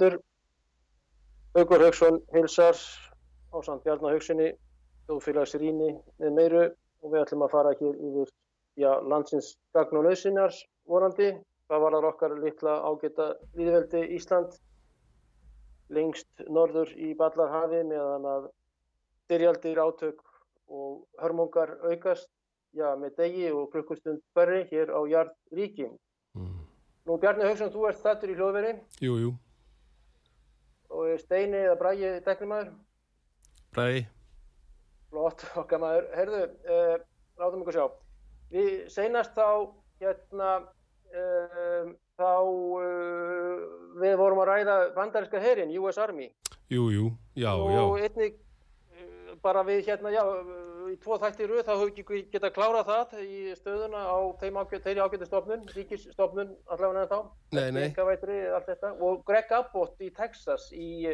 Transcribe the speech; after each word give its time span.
Hlustendur. 0.00 0.20
Haugur 1.54 1.80
Haugsson 1.80 2.20
hilsar 2.32 2.76
á 3.52 3.58
samt 3.64 3.82
Bjarnar 3.84 4.14
Haugsinni, 4.14 4.52
þjóðfélagsrýni 5.08 5.90
með 6.20 6.32
meiru 6.36 6.64
og 7.02 7.12
við 7.12 7.22
ætlum 7.24 7.44
að 7.44 7.50
fara 7.50 7.74
hér 7.80 7.96
yfir 7.98 8.30
já, 8.78 8.92
landsins 9.02 9.56
gagn 9.74 9.98
og 9.98 10.06
nöðsinjar 10.06 10.54
vorandi. 10.86 11.32
Það 11.68 11.82
var 11.82 11.96
þar 11.96 12.08
okkar 12.10 12.36
litla 12.38 12.76
ágæta 12.86 13.26
líðveldi 13.58 14.04
Ísland 14.16 14.56
lengst 15.90 16.44
norður 16.48 16.90
í 16.94 17.14
Ballarhafi 17.18 17.82
meðan 17.90 18.26
að 18.26 18.48
styrjaldir 19.26 19.78
átök 19.82 20.22
og 20.70 21.04
hörmungar 21.18 21.76
aukast 21.82 22.30
já, 22.74 22.94
með 22.94 23.16
degi 23.18 23.50
og 23.50 23.70
klukkustund 23.74 24.22
hverri 24.34 24.64
hér 24.70 24.94
á 24.94 25.00
Jart 25.10 25.34
Ríkin. 25.50 25.98
Nú 27.06 27.18
Bjarni 27.18 27.42
Hauksson, 27.42 27.74
þú 27.74 27.88
ert 27.90 28.02
þattur 28.04 28.30
í 28.30 28.34
hljóðveri 28.38 28.74
Jú, 29.02 29.16
jú, 29.18 29.30
og 31.00 31.20
Steini 31.22 31.58
eða 31.64 31.76
Bræði 31.80 32.10
teknumæður, 32.26 32.72
bræði. 33.74 34.04
flott 35.10 35.44
okkar 35.62 35.80
maður. 35.82 36.06
Herðu, 36.18 36.42
uh, 36.70 36.94
látum 37.40 37.64
ykkur 37.64 37.76
sjá. 37.78 37.86
Við 38.50 38.70
seinast 38.92 39.34
þá, 39.38 39.70
hérna, 40.02 40.50
uh, 41.14 41.90
þá 42.20 42.32
uh, 42.44 43.64
við 44.02 44.16
vorum 44.20 44.42
að 44.44 44.50
ræða 44.52 44.76
bandarinska 44.96 45.42
herin, 45.42 45.74
US 45.80 45.98
Army. 45.98 46.30
Jú, 46.70 46.90
jú, 46.94 47.10
já, 47.34 47.50
og 47.54 47.98
já. 47.98 48.06
einnig 48.06 48.36
uh, 48.36 49.34
bara 49.42 49.64
við 49.66 49.86
hérna, 49.88 50.12
já, 50.14 50.22
í 50.92 50.98
tvo 51.02 51.18
þætti 51.22 51.48
röð 51.48 51.64
þá 51.66 51.72
höfum 51.72 51.90
ekki 52.02 52.20
geta 52.32 52.50
klárað 52.54 52.90
það 52.90 53.24
í 53.24 53.40
stöðuna 53.58 54.04
á 54.06 54.18
þeirri 54.42 55.02
ágættu 55.04 55.28
stofnun, 55.28 55.66
ríkisstofnun 55.74 56.54
allavega 56.66 57.02
en 57.02 57.10
þá. 57.10 57.18
Nei, 57.56 57.66
nei. 57.76 57.88
Þetta. 58.70 58.94
Og 59.06 59.24
Greg 59.28 59.52
Abbott 59.56 60.00
í 60.04 60.10
Texas 60.16 60.68
í, 60.76 61.10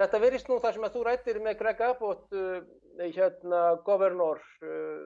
þetta 0.00 0.22
verist 0.22 0.48
nú 0.50 0.60
það 0.62 0.78
sem 0.78 0.88
að 0.88 0.96
þú 0.96 1.04
rættir 1.08 1.42
með 1.44 1.58
Greg 1.62 1.84
Abbott, 1.88 2.24
uh, 2.36 2.62
hérna, 3.02 3.64
governor 3.86 4.40
uh, 4.62 5.04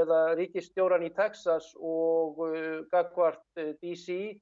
eða 0.00 0.20
ríkisstjóran 0.40 1.06
í 1.06 1.12
Texas 1.16 1.72
og 1.76 2.42
uh, 2.46 2.82
gagvart 2.92 3.44
uh, 3.60 3.72
DC 3.82 4.36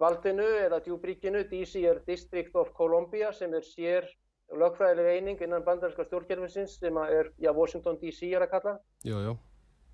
valdinu 0.00 0.46
eða 0.60 0.80
djúbríkinu, 0.84 1.46
DC 1.50 1.82
er 1.88 2.02
District 2.06 2.56
of 2.56 2.72
Columbia 2.76 3.32
sem 3.32 3.54
er 3.56 3.64
sér 3.64 4.08
lögfræðileg 4.54 5.10
eining 5.16 5.42
innan 5.42 5.64
bandarinska 5.66 6.06
stjórnkerfinsins 6.06 6.78
sem 6.80 6.96
er, 7.02 7.32
já, 7.42 7.50
Washington 7.54 7.98
DC 8.00 8.30
er 8.30 8.46
að 8.46 8.52
kalla. 8.54 8.74
Já, 9.06 9.18
já. 9.24 9.34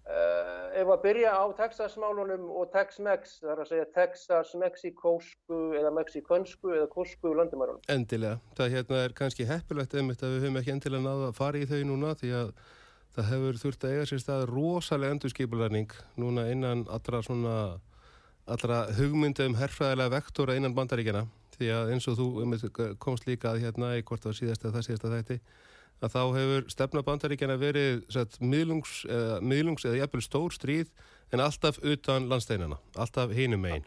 Uh, 0.03 0.67
ef 0.83 0.89
að 0.91 1.03
byrja 1.05 1.31
á 1.31 1.45
Texas-málunum 1.55 2.49
og 2.51 2.73
Tex-Mex, 2.75 3.37
það 3.45 3.53
er 3.53 3.61
að 3.63 3.69
segja 3.71 3.85
Texas-Mexikósku 3.95 5.59
eða 5.79 5.93
Mexikonsku 5.95 6.73
eða 6.75 6.89
Kosku 6.91 7.31
landumærunum. 7.39 7.85
Endilega. 7.93 8.41
Það 8.59 8.75
hérna 8.75 9.03
er 9.07 9.15
kannski 9.17 9.47
heppilegt 9.47 9.95
einmitt 9.95 10.25
að 10.27 10.35
við 10.35 10.47
höfum 10.49 10.59
ekki 10.61 10.75
endilega 10.75 11.07
náða 11.07 11.29
að 11.31 11.39
fara 11.39 11.63
í 11.63 11.69
þau 11.71 11.79
núna 11.87 12.17
því 12.19 12.33
að 12.41 12.51
það 13.15 13.31
hefur 13.31 13.61
þurft 13.63 13.87
að 13.87 13.95
eiga 13.95 14.09
sér 14.11 14.23
stað 14.25 14.45
rosalega 14.51 15.17
endurskipularning 15.17 15.95
núna 16.21 16.49
innan 16.51 16.85
allra 16.91 17.23
svona 17.23 17.57
allra 18.51 18.83
hugmynda 18.97 19.47
um 19.47 19.57
herfræðilega 19.61 20.17
vektora 20.17 20.57
innan 20.59 20.75
bandaríkjana 20.75 21.27
því 21.59 21.69
að 21.77 21.93
eins 21.95 22.09
og 22.11 22.19
þú 22.19 22.27
komst 23.03 23.29
líka 23.29 23.53
að 23.53 23.63
hérna 23.67 23.95
í 23.99 24.03
hvort 24.07 24.25
það 24.25 24.39
síðast 24.41 24.65
eða 24.65 24.75
það 24.79 24.87
síðasta 24.89 25.13
þætti 25.17 25.39
að 26.03 26.15
þá 26.17 26.23
hefur 26.37 26.69
stefna 26.73 27.03
bandaríkjana 27.07 27.57
verið 27.61 28.03
satt, 28.11 28.39
miðlungs, 28.43 29.03
eða, 29.07 29.39
miðlungs 29.47 29.85
eða 29.87 30.01
jafnvel 30.03 30.23
stór 30.27 30.55
stríð 30.55 30.91
en 31.33 31.43
alltaf 31.45 31.79
utan 31.79 32.27
landsteinana, 32.31 32.79
alltaf 32.99 33.31
hinum 33.37 33.63
megin. 33.63 33.87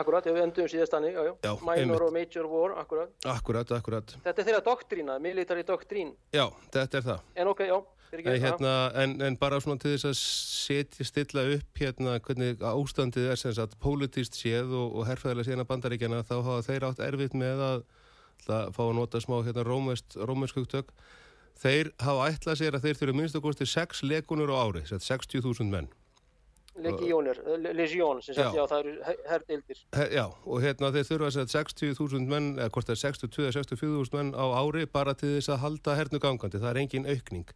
Akkurat, 0.00 0.24
já, 0.24 0.32
við 0.32 0.44
endum 0.46 0.68
síðast 0.70 0.94
þannig, 0.94 1.16
já, 1.16 1.22
já. 1.26 1.32
Já, 1.44 1.52
Minor 1.66 1.76
einmitt. 1.76 2.02
og 2.06 2.12
Major 2.14 2.46
War, 2.50 2.74
akkurat. 2.78 3.14
Akkurat, 3.26 3.72
akkurat. 3.74 4.12
Þetta 4.24 4.42
er 4.42 4.46
þeirra 4.48 4.60
doktrína, 4.64 5.16
military 5.22 5.64
doktrín. 5.66 6.12
Já, 6.34 6.44
þetta 6.72 7.00
er 7.00 7.06
það. 7.08 7.24
En 7.42 7.50
ok, 7.50 7.64
já, 7.66 7.76
ekki 8.18 8.34
hérna, 8.42 8.72
en, 9.02 9.14
en 9.22 9.36
bara 9.40 9.60
svona 9.62 9.78
til 9.82 9.92
þess 9.94 10.08
að 10.10 10.16
setja, 10.18 11.06
stilla 11.06 11.44
upp 11.54 11.78
hérna 11.80 12.16
hvernig 12.24 12.60
ástandið 12.72 13.30
er 13.32 13.40
sem 13.40 13.54
sagt 13.56 13.78
pólitíst 13.82 14.34
séð 14.40 14.72
og, 14.74 14.96
og 15.00 15.06
herfæðilega 15.08 15.48
síðan 15.50 15.64
að 15.64 15.70
bandaríkjana 15.70 16.22
þá 16.26 16.34
hafa 16.42 16.66
þeir 16.66 16.88
átt 16.90 17.02
erfitt 17.06 17.36
með 17.38 17.62
að, 17.68 17.84
að 18.50 18.74
fá 18.76 18.82
að 18.88 18.94
nota 18.98 19.22
smá 19.22 19.38
hérna 19.46 19.66
rómeskuktök. 20.26 20.92
Þeir 21.60 21.90
hafa 22.00 22.28
ætlað 22.32 22.60
sér 22.62 22.76
að 22.78 22.84
þeir 22.88 22.98
þurfa 23.02 23.16
minnst 23.20 23.36
að 23.36 23.42
kosti 23.44 23.66
6 23.68 24.04
legunur 24.08 24.50
á 24.54 24.56
ári, 24.64 24.84
sem 24.88 24.98
sagt 25.02 25.34
60.000 25.34 25.68
menn. 25.70 25.90
Legionir, 26.80 27.36
le- 27.60 27.72
legion, 27.76 28.22
sem 28.22 28.32
sagt, 28.34 28.54
Já. 28.54 28.62
já, 28.62 28.66
það 28.70 28.78
eru 28.86 28.92
her- 29.04 29.18
herdeildir. 29.28 29.80
He, 29.92 30.04
já, 30.16 30.22
og 30.46 30.62
hérna 30.62 30.88
þeir 30.94 31.08
þurfa 31.10 31.30
sagt 31.34 31.74
60.000 31.82 32.28
menn, 32.30 32.46
eða 32.56 32.70
það 32.72 32.94
er 32.94 33.00
62-64.000 33.02 34.14
menn 34.16 34.30
á 34.38 34.44
ári 34.56 34.86
bara 34.88 35.12
til 35.18 35.34
þess 35.36 35.50
að 35.52 35.60
halda 35.66 35.96
hernu 35.98 36.20
gangandi, 36.22 36.60
það 36.62 36.70
er 36.70 36.80
engin 36.84 37.08
aukning. 37.10 37.50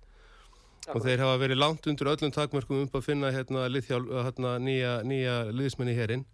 Og 0.92 1.00
þeir 1.00 1.22
hafa 1.24 1.40
verið 1.40 1.60
langt 1.60 1.86
undir 1.88 2.10
öllum 2.12 2.32
takmörkum 2.34 2.82
um 2.82 2.90
að 2.92 3.06
finna 3.06 3.30
hérna, 3.32 3.64
liðhjálp, 3.72 4.10
hérna 4.26 4.58
nýja, 4.60 4.98
nýja 5.06 5.36
liðsmenn 5.54 5.92
í 5.94 5.96
herin. 5.96 6.26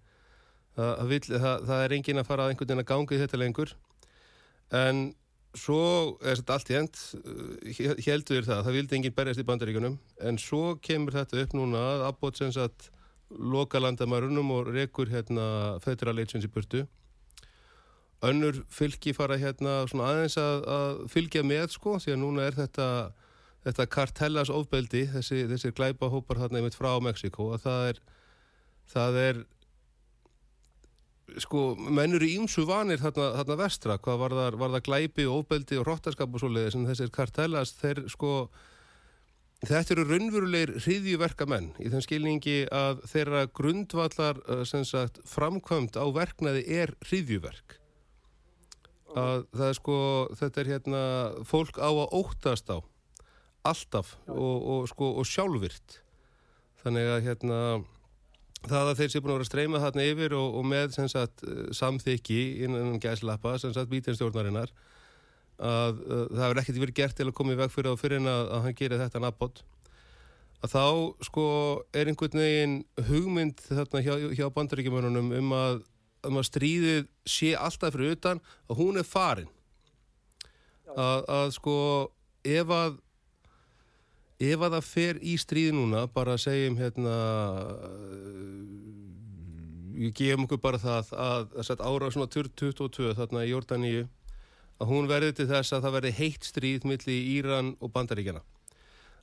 Það, 0.74 1.02
vill, 1.10 1.22
það, 1.28 1.64
það 1.68 1.84
er 1.84 1.94
engin 1.94 2.22
að 2.22 2.28
fara 2.30 2.44
að 2.44 2.52
einhvern 2.52 2.70
veginn 2.70 2.82
að 2.82 2.90
ganga 2.90 3.14
í 3.14 3.20
þetta 3.20 3.40
lengur. 3.40 3.74
En 4.80 5.02
svo 5.58 5.82
er 6.22 6.38
þetta 6.38 6.56
allt 6.56 6.70
í 6.70 6.78
end, 6.78 7.00
heldur 8.06 8.46
það, 8.46 8.62
það 8.66 8.76
vildi 8.78 8.98
enginn 8.98 9.16
berjast 9.16 9.42
í 9.42 9.46
bandaríkunum, 9.46 9.98
en 10.22 10.38
svo 10.38 10.76
kemur 10.82 11.16
þetta 11.16 11.42
upp 11.42 11.56
núna 11.58 11.82
að 11.94 12.04
Abbott 12.06 12.38
sem 12.38 12.52
sagt 12.54 12.90
loka 13.30 13.78
landamærunum 13.82 14.50
og 14.54 14.70
rekur 14.74 15.10
hérna 15.10 15.78
Federal 15.82 16.18
Agents 16.18 16.46
í 16.46 16.50
burtu. 16.50 16.84
Önnur 18.26 18.60
fylki 18.68 19.14
fara 19.16 19.38
hérna 19.40 19.80
svona 19.88 20.10
aðeins 20.10 20.36
að, 20.38 20.64
að 20.68 21.02
fylgja 21.10 21.42
með 21.46 21.70
sko, 21.74 21.96
því 22.02 22.14
að 22.14 22.22
núna 22.22 22.46
er 22.46 22.58
þetta 22.58 22.88
þetta 23.66 23.86
kartellas 23.92 24.50
ofbeldi, 24.52 25.04
þessi, 25.12 25.44
þessi 25.50 25.72
glæpahópar 25.76 26.40
þarna 26.40 26.60
einmitt 26.60 26.78
frá 26.78 26.94
Mexiko, 27.04 27.50
að 27.54 27.64
það 27.66 27.86
er, 27.90 28.02
það 28.94 29.18
er, 29.24 29.40
sko, 31.44 31.64
mennur 31.76 32.24
í 32.24 32.32
ímsu 32.38 32.64
vanir 32.68 33.02
þarna, 33.02 33.30
þarna 33.40 33.60
vestra, 33.60 33.98
hvað 34.02 34.20
var 34.24 34.36
það, 34.38 34.58
var 34.62 34.74
það 34.76 34.86
glæpi, 34.88 35.30
ofbeldi 35.30 35.80
og 35.80 35.88
róttaskap 35.88 36.34
og 36.36 36.42
svoleiðis, 36.42 36.78
en 36.78 36.88
þessir 36.88 37.12
kartellas, 37.14 37.74
þeir 37.82 38.00
sko, 38.12 38.32
þetta 39.60 39.94
eru 39.94 40.06
raunverulegir 40.08 40.72
hriðjuverka 40.80 41.48
menn 41.50 41.74
í 41.76 41.92
þeim 41.92 42.06
skilningi 42.06 42.62
að 42.72 43.04
þeirra 43.12 43.44
grundvallar, 43.52 44.40
eh, 44.56 44.64
sagt, 44.88 45.20
framkvæmt 45.28 46.00
á 46.00 46.04
verknaði 46.16 46.64
er 46.80 46.94
hriðjuverk. 47.04 47.76
Að 49.10 49.44
það 49.50 49.66
er 49.66 49.74
sko, 49.76 49.98
þetta 50.38 50.60
er 50.62 50.68
hérna, 50.70 51.02
fólk 51.44 51.76
á 51.82 51.90
að 51.90 52.12
óttast 52.14 52.70
á 52.70 52.78
alltaf 53.66 54.14
og, 54.26 54.56
og, 54.58 54.84
sko, 54.90 55.14
og 55.20 55.28
sjálfvirt 55.28 55.98
þannig 56.82 57.10
að 57.14 57.24
hérna 57.28 57.58
það 58.68 58.92
að 58.92 59.00
þeir 59.00 59.12
sé 59.12 59.20
búin 59.20 59.32
að 59.32 59.38
vera 59.38 59.46
að 59.46 59.50
streyma 59.50 59.82
þarna 59.82 60.06
yfir 60.10 60.36
og, 60.36 60.54
og 60.60 60.68
með 60.68 60.96
sagt 61.00 61.44
eh, 61.46 61.66
samþykki 61.76 62.40
innan 62.66 63.00
gæslappa 63.02 63.56
sem 63.60 63.74
sagt 63.76 63.92
bítinstjórnarinnar 63.92 64.72
að 65.60 65.98
uh, 66.06 66.24
það 66.32 66.42
hefur 66.46 66.58
ekkert 66.62 66.78
verið 66.80 66.96
gert 66.96 67.18
til 67.18 67.26
að 67.28 67.36
koma 67.36 67.52
í 67.52 67.58
veg 67.60 67.72
fyrir 67.72 67.92
þá 67.92 68.00
fyrir 68.00 68.20
en 68.22 68.30
að, 68.32 68.46
að 68.48 68.62
hann 68.64 68.76
gerir 68.78 69.02
þetta 69.02 69.20
nabbót 69.20 69.60
að 70.60 70.74
þá 70.74 70.84
sko 71.24 71.46
er 71.96 72.10
einhvern 72.10 72.42
veginn 72.42 72.76
hugmynd 73.08 73.62
þarna 73.64 74.02
hjá, 74.04 74.14
hjá 74.36 74.46
bandaríkjumönunum 74.56 75.32
um 75.38 75.54
að, 75.56 75.78
um 76.28 76.40
að 76.40 76.48
stríðið 76.50 77.06
sé 77.28 77.54
alltaf 77.56 77.94
fyrir 77.96 78.16
utan 78.16 78.42
að 78.68 78.82
hún 78.82 79.00
er 79.00 79.08
farin. 79.08 79.48
Að, 80.90 81.24
að 81.30 81.52
sko 81.56 81.76
ef 82.44 82.74
að 82.74 82.98
ef 84.40 84.62
að 84.64 84.76
það 84.76 84.86
fer 84.88 85.18
í 85.20 85.34
stríði 85.40 85.74
núna, 85.76 86.06
bara 86.14 86.38
segjum 86.40 86.78
hérna, 86.80 87.16
við 89.98 90.14
gefum 90.16 90.46
okkur 90.46 90.62
bara 90.62 90.80
það 90.80 91.12
að, 91.12 91.50
að 91.60 91.84
ára 91.84 92.12
svona 92.14 92.30
2022 92.32 93.12
þarna 93.18 93.44
í 93.44 93.52
Jórdaníu, 93.52 94.06
að 94.80 94.94
hún 94.94 95.10
verði 95.10 95.34
til 95.36 95.50
þess 95.50 95.76
að 95.76 95.84
það 95.84 95.96
verði 95.98 96.14
heitt 96.22 96.48
stríð 96.48 96.88
millir 96.88 97.28
Íran 97.36 97.74
og 97.84 97.92
Bandaríkjana 97.92 98.40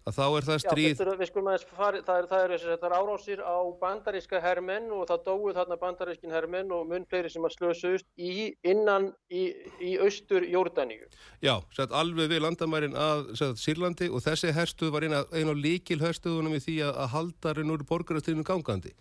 að 0.08 0.16
þá 0.16 0.24
er 0.28 0.48
það 0.48 0.62
stríð... 0.64 0.88
Já, 0.88 1.06
aðeins 1.42 1.66
fara, 1.68 2.02
það 2.08 2.22
er, 2.22 2.28
það 2.32 2.44
er, 2.46 2.66
er 2.78 2.96
árásir 2.96 3.42
á 3.44 3.58
bandaríska 3.82 4.42
hermenn 4.44 4.90
og 4.96 5.04
það 5.10 5.26
dói 5.28 5.54
þarna 5.58 5.78
bandarískin 5.82 6.34
hermenn 6.34 6.74
og 6.76 6.88
mun 6.88 7.06
fleiri 7.10 7.32
sem 7.34 7.48
að 7.48 7.56
slösust 7.58 8.08
í 8.16 8.50
innan 8.68 9.10
í, 9.28 9.50
í 9.84 9.98
austur 10.04 10.48
Jórdaníu. 10.48 11.08
Já, 11.44 11.58
sætt 11.76 11.96
alveg 11.96 12.32
við 12.32 12.44
landamærin 12.46 12.98
að 12.98 13.32
sætt 13.40 13.62
Sýrlandi 13.62 14.10
og 14.12 14.24
þessi 14.26 14.54
herstuð 14.56 14.94
var 14.96 15.08
eina, 15.08 15.24
eina 15.36 15.56
líkil 15.58 16.00
herstuðunum 16.04 16.58
í 16.58 16.64
því 16.64 16.82
að, 16.88 17.00
að 17.04 17.16
haldarinn 17.18 17.74
úr 17.76 17.88
borgarastíðinu 17.88 18.48
gangandi. 18.48 18.96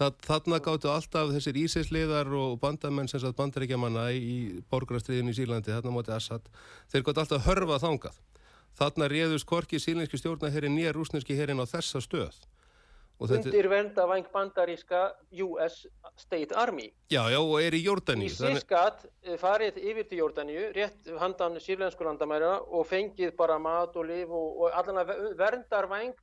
Það, 0.00 0.14
þarna 0.24 0.58
gáttu 0.64 0.88
alltaf 0.88 1.32
þessir 1.34 1.58
ísinsliðar 1.66 2.30
og 2.38 2.54
bandamenn 2.62 3.10
sem 3.10 3.20
sagt 3.20 3.36
bandaríkjamanna 3.36 4.06
í 4.16 4.62
borgarastríðinu 4.72 5.34
í 5.34 5.36
Sýrlandi, 5.36 5.74
þarna 5.74 5.92
móti 5.92 6.14
Assad, 6.14 6.46
þeir 6.92 7.04
gáttu 7.08 7.24
alltaf 7.26 7.48
hörfa 7.50 7.80
þangað. 7.82 8.16
Þarna 8.78 9.08
réðust 9.12 9.46
korki 9.48 9.80
sílinski 9.82 10.20
stjórnaherrin 10.20 10.74
nýja 10.74 10.94
rúsneski 10.96 11.36
herrin 11.36 11.60
á 11.60 11.66
þessa 11.68 12.00
stöð. 12.00 12.40
Undir 13.22 13.68
vernda 13.70 14.06
vang 14.08 14.26
bandaríska 14.32 15.02
US 15.44 15.86
State 16.18 16.56
Army. 16.58 16.88
Já, 17.12 17.22
já, 17.30 17.38
og 17.38 17.60
er 17.62 17.76
í 17.76 17.82
Jórdaníu. 17.84 18.26
Í 18.26 18.34
sískat 18.34 19.04
þannig... 19.04 19.38
farið 19.38 19.78
yfir 19.78 20.08
til 20.10 20.18
Jórdaníu, 20.18 20.64
rétt 20.74 21.12
handan 21.20 21.60
sírlensku 21.62 22.06
landamæra 22.06 22.56
og 22.66 22.88
fengið 22.90 23.36
bara 23.38 23.60
mat 23.62 23.94
og 23.96 24.08
liv 24.08 24.32
og, 24.32 24.64
og 24.64 24.74
allan 24.74 25.04
að 25.04 25.14
verndar 25.38 25.86
vang 25.92 26.16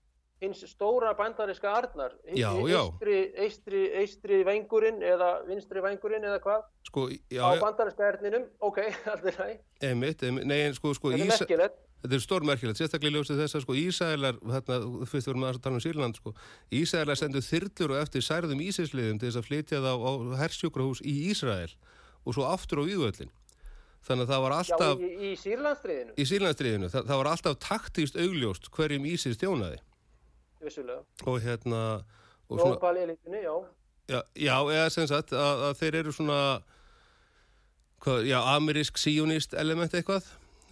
hins 0.43 0.63
stóra 0.71 1.13
bandaríska 1.15 1.71
arnar. 1.71 2.15
Já, 2.35 2.51
já. 2.67 2.81
Eistri, 2.83 3.17
eistri, 3.45 3.83
eistri 4.01 4.43
vangurinn 4.47 5.03
eða 5.03 5.33
vinstri 5.47 5.83
vangurinn 5.83 6.27
eða 6.27 6.39
hvað? 6.43 6.65
Sko, 6.87 7.09
já, 7.11 7.43
á 7.43 7.51
bandaríska 7.63 8.07
erninum, 8.11 8.47
ok, 8.59 8.81
alltaf 9.13 9.39
næ. 9.39 9.59
Emitt, 9.91 10.23
emitt, 10.23 10.47
nei, 10.47 10.65
en 10.67 10.75
sko, 10.75 10.93
sko. 10.95 11.13
Þetta 11.15 11.27
er 11.27 11.35
merkilegt. 11.35 11.85
Þetta 11.99 12.15
er 12.15 12.21
stórmerkilegt, 12.23 12.79
sérstaklega 12.79 13.17
ljósið 13.17 13.41
þess 13.41 13.57
að 13.57 13.63
sko 13.65 13.73
Ísælar, 13.75 14.37
hérna, 14.53 14.75
fyrst 15.11 15.27
vorum 15.27 15.43
við 15.43 15.49
að 15.49 15.57
tala 15.65 15.75
um 15.75 15.83
Sýrland 15.83 16.15
sko, 16.15 16.31
Ísælar 16.79 17.19
sendu 17.19 17.41
þyrlur 17.43 17.91
og 17.91 17.99
eftir 17.99 18.23
særðum 18.23 18.61
Ísæsliðum 18.63 19.19
til 19.19 19.27
þess 19.27 19.39
að 19.41 19.49
flytja 19.49 19.81
það 19.83 20.05
á, 20.07 20.11
hersjókrahús 20.39 21.01
í 21.03 21.15
Ísrael 21.33 21.73
og 22.23 22.37
svo 22.37 22.47
aftur 22.47 22.79
á 22.79 22.87
Víðvöldin. 22.87 23.33
Þannig 24.07 24.23
að 24.23 24.31
það 24.31 24.43
var 24.45 24.55
alltaf... 24.55 25.03
Já, 25.03 25.09
í, 25.09 25.11
í 25.19 25.35
Sýrlandstriðinu? 25.43 26.15
Í 26.15 26.27
Sýrlandstriðinu, 26.31 26.87
það, 26.93 27.03
það 27.11 27.19
var 27.19 27.31
alltaf 27.33 27.59
taktíst 27.67 28.15
augljóst 28.15 28.71
hverjum 28.71 29.07
Ísæs 29.11 29.35
stjónaði. 29.35 29.83
Vissulega. 30.63 31.03
Og 31.27 31.43
hérna... 31.43 31.81
Nópalélitinu, 32.49 33.43
já. 33.43 33.53
Já, 34.09 34.23
já, 34.39 34.55
eða 34.71 34.87
sem 34.89 35.05
sagt 35.11 35.35
að, 35.35 35.67
að 35.67 35.75
þeir 35.83 35.99
eru 35.99 36.15
svona, 36.15 36.39
hvað, 38.01 38.23
já, 38.31 38.39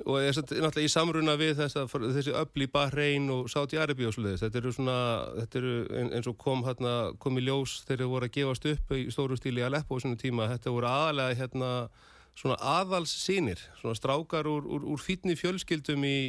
og 0.05 0.19
er 0.21 0.35
náttúrulega 0.35 0.85
í 0.85 0.91
samruna 0.91 1.33
við 1.39 1.55
þess 1.57 1.79
að, 1.79 1.95
þessi 2.13 2.33
öll 2.37 2.65
í 2.65 2.69
Bahrein 2.73 3.31
og 3.33 3.47
Saudi-Arabi 3.49 4.05
og 4.05 4.13
svolítið, 4.13 4.43
þetta 4.43 4.59
eru 4.61 4.73
svona 4.75 4.97
þetta 5.39 5.59
eru 5.61 5.71
eins 6.03 6.29
og 6.29 6.37
kom 6.41 6.61
hérna 6.67 6.93
kom 7.23 7.39
í 7.39 7.45
ljós 7.47 7.79
þegar 7.87 8.03
þeir 8.03 8.11
voru 8.11 8.29
að 8.29 8.35
gefast 8.37 8.69
upp 8.73 8.93
í 8.93 9.07
stóru 9.13 9.39
stíli 9.39 9.65
að 9.65 9.73
leppa 9.77 9.97
á 9.97 10.01
svona 10.03 10.21
tíma, 10.21 10.51
þetta 10.53 10.75
voru 10.75 10.91
aðalega 10.91 11.39
hérna 11.41 11.71
svona 12.37 12.59
aðals 12.61 13.15
sínir, 13.23 13.63
svona 13.81 13.97
strákar 13.97 14.45
úr, 14.49 14.69
úr, 14.69 14.85
úr 14.85 15.01
fítni 15.01 15.33
fjölskyldum 15.39 16.05
í, 16.05 16.19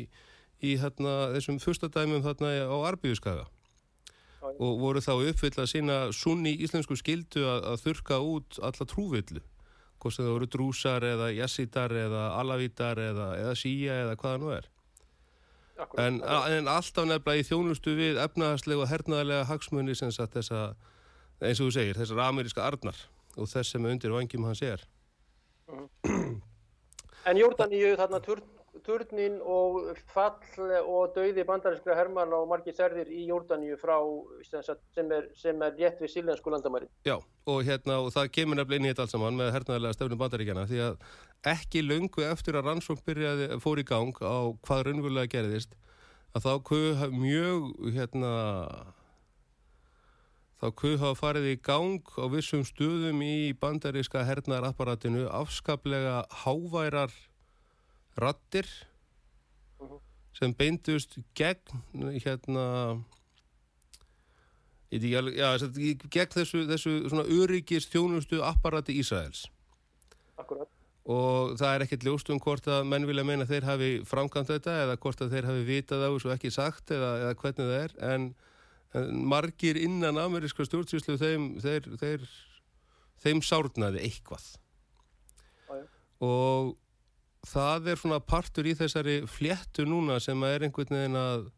í 0.65 0.75
hérna 0.81 1.35
þessum 1.37 1.61
fyrstadæmum 1.61 2.25
þarna 2.25 2.55
á 2.73 2.77
Arbíuskaga 2.89 3.45
og 4.41 4.81
voru 4.81 5.03
þá 5.05 5.13
uppfyll 5.19 5.57
að 5.59 5.71
sína 5.75 5.97
sunni 6.15 6.55
íslensku 6.63 6.97
skildu 6.97 7.45
að, 7.45 7.65
að 7.73 7.85
þurka 7.85 8.21
út 8.25 8.61
alla 8.65 8.89
trúvillu 8.89 9.43
hvort 9.99 10.15
sem 10.15 10.25
það 10.25 10.35
voru 10.35 10.51
drúsar 10.55 11.05
eða 11.05 11.31
jassítar 11.35 11.95
eða 11.95 12.25
alavítar 12.39 13.01
eða, 13.03 13.31
eða 13.39 13.55
síja 13.59 14.03
eða 14.05 14.19
hvaða 14.19 14.43
nú 14.43 14.53
er 14.55 14.69
en, 15.99 16.21
en 16.23 16.69
alltaf 16.71 17.07
nefnilega 17.07 17.43
í 17.43 17.47
þjónustu 17.47 17.95
við 17.99 18.19
efnahagslega 18.23 18.85
og 18.85 18.91
hernaðarlega 18.91 19.49
hagsmunni 19.51 19.95
sem 19.99 20.11
sagt 20.15 20.35
þessa 20.39 20.63
eins 21.39 21.61
og 21.61 21.69
þú 21.69 21.75
segir, 21.77 21.99
þessar 21.99 22.23
ameríska 22.27 22.65
arnar 22.67 22.99
og 23.39 23.51
þess 23.51 23.75
sem 23.75 23.87
undir 23.87 24.15
vangjum 24.15 24.49
hans 24.49 24.63
er. 24.67 24.83
En 27.29 27.39
Jórdaníu 27.39 27.95
þarna 27.99 28.21
turn 28.25 28.58
turnin 28.87 29.39
og 29.43 29.97
fall 30.13 30.37
og 30.83 31.15
dauði 31.17 31.45
bandarinskra 31.49 31.97
herman 31.99 32.33
og 32.37 32.49
margir 32.51 32.77
serðir 32.77 33.11
í 33.13 33.25
Jórdaníu 33.29 33.79
frá 33.81 33.97
sem 34.47 35.13
er, 35.15 35.29
sem 35.39 35.65
er 35.65 35.77
rétt 35.79 36.03
við 36.03 36.15
sílensku 36.15 36.53
landamæri. 36.53 36.91
Já 37.09 37.19
og 37.49 37.65
hérna 37.65 37.99
og 38.05 38.13
það 38.13 38.31
kemur 38.37 38.59
nefnilega 38.59 38.83
inn 38.83 38.89
í 38.89 38.93
þetta 38.93 39.07
alls 39.07 39.15
saman 39.17 39.39
með 39.39 39.55
hernaðarlega 39.57 39.97
stefnum 39.97 40.21
bandaríkjana 40.21 40.67
því 40.69 40.81
að 40.85 40.99
ekki 41.55 41.85
lungu 41.85 42.27
eftir 42.29 42.59
að 42.59 42.69
rannsókn 42.69 43.05
byrjaði 43.07 43.61
fór 43.65 43.81
í 43.81 43.87
gang 43.89 44.21
á 44.21 44.53
hvað 44.67 44.85
raunverulega 44.89 45.33
gerðist 45.33 45.77
að 46.37 46.45
þá 46.45 46.53
kuð 46.69 47.05
mjög 47.15 47.69
hérna 47.97 48.33
þá 50.59 50.69
kuð 50.75 50.97
hafa 51.05 51.19
farið 51.19 51.49
í 51.53 51.57
gang 51.63 52.13
á 52.19 52.27
vissum 52.33 52.65
stöðum 52.67 53.23
í 53.23 53.55
bandaríska 53.61 54.25
hernaðarapparatinu 54.27 55.29
afskaplega 55.31 56.25
háværar 56.43 57.15
rattir 58.19 58.67
uh 59.81 59.91
-huh. 59.91 60.01
sem 60.39 60.55
beindust 60.55 61.19
gegn 61.35 61.83
hérna 62.25 62.65
já, 64.91 65.21
gegn 66.11 66.33
þessu, 66.33 66.67
þessu 66.67 67.09
svona 67.09 67.25
öryggist 67.29 67.93
þjónustu 67.93 68.43
apparati 68.43 68.99
Ísraels. 68.99 69.47
Akkurat 70.37 70.69
og 71.09 71.55
það 71.57 71.75
er 71.75 71.85
ekkert 71.87 72.05
ljóst 72.05 72.29
um 72.33 72.41
hvort 72.43 72.67
að 72.69 72.83
menn 72.89 73.07
vilja 73.09 73.25
meina 73.25 73.47
að 73.47 73.55
þeir 73.55 73.67
hafi 73.69 73.89
framkvæmt 74.09 74.51
þetta 74.51 74.75
eða 74.83 74.97
hvort 75.01 75.23
að 75.25 75.33
þeir 75.35 75.49
hafi 75.49 75.63
vitað 75.65 76.05
á 76.05 76.09
þessu 76.13 76.33
ekki 76.35 76.51
sagt 76.53 76.93
eða, 76.93 77.13
eða 77.23 77.39
hvernig 77.41 77.71
það 77.71 77.77
er. 77.79 77.95
En, 78.11 78.27
en 78.99 79.23
margir 79.33 79.81
innan 79.81 80.21
ameríska 80.21 80.67
stjórnsýslu 80.69 81.17
þeim, 81.21 81.47
þeir, 81.65 81.89
þeir, 82.03 82.27
þeim 83.25 83.41
sárnaði 83.41 84.05
eitthvað. 84.05 84.51
Og 86.29 86.75
það 87.49 87.93
er 87.93 88.01
svona 88.01 88.19
partur 88.25 88.69
í 88.69 88.75
þessari 88.79 89.21
fléttu 89.31 89.87
núna 89.89 90.19
sem 90.23 90.43
er 90.49 90.67
einhvern 90.67 90.97
veginn 90.97 91.19
að 91.21 91.49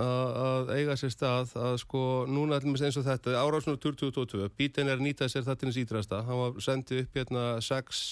að 0.00 0.70
eiga 0.78 0.96
sér 0.96 1.12
stað 1.12 1.52
að 1.60 1.74
sko 1.82 2.02
núna 2.30 2.56
eins 2.62 2.96
og 2.96 3.04
þetta 3.04 3.36
árásnur 3.36 3.76
2022 3.82 4.48
Bíten 4.56 4.88
er 4.88 4.96
að 4.96 5.04
nýta 5.04 5.28
sér 5.28 5.44
þetta 5.44 5.66
inn 5.66 5.74
í 5.74 5.76
sítrasta 5.76 6.22
hann 6.24 6.40
var 6.40 6.60
sendið 6.64 7.02
upp 7.04 7.18
hérna 7.20 7.44
6 7.64 8.04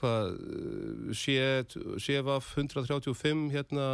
hvað 0.00 0.30
séfaf 2.00 2.52
135 2.56 3.50
hérna 3.52 3.88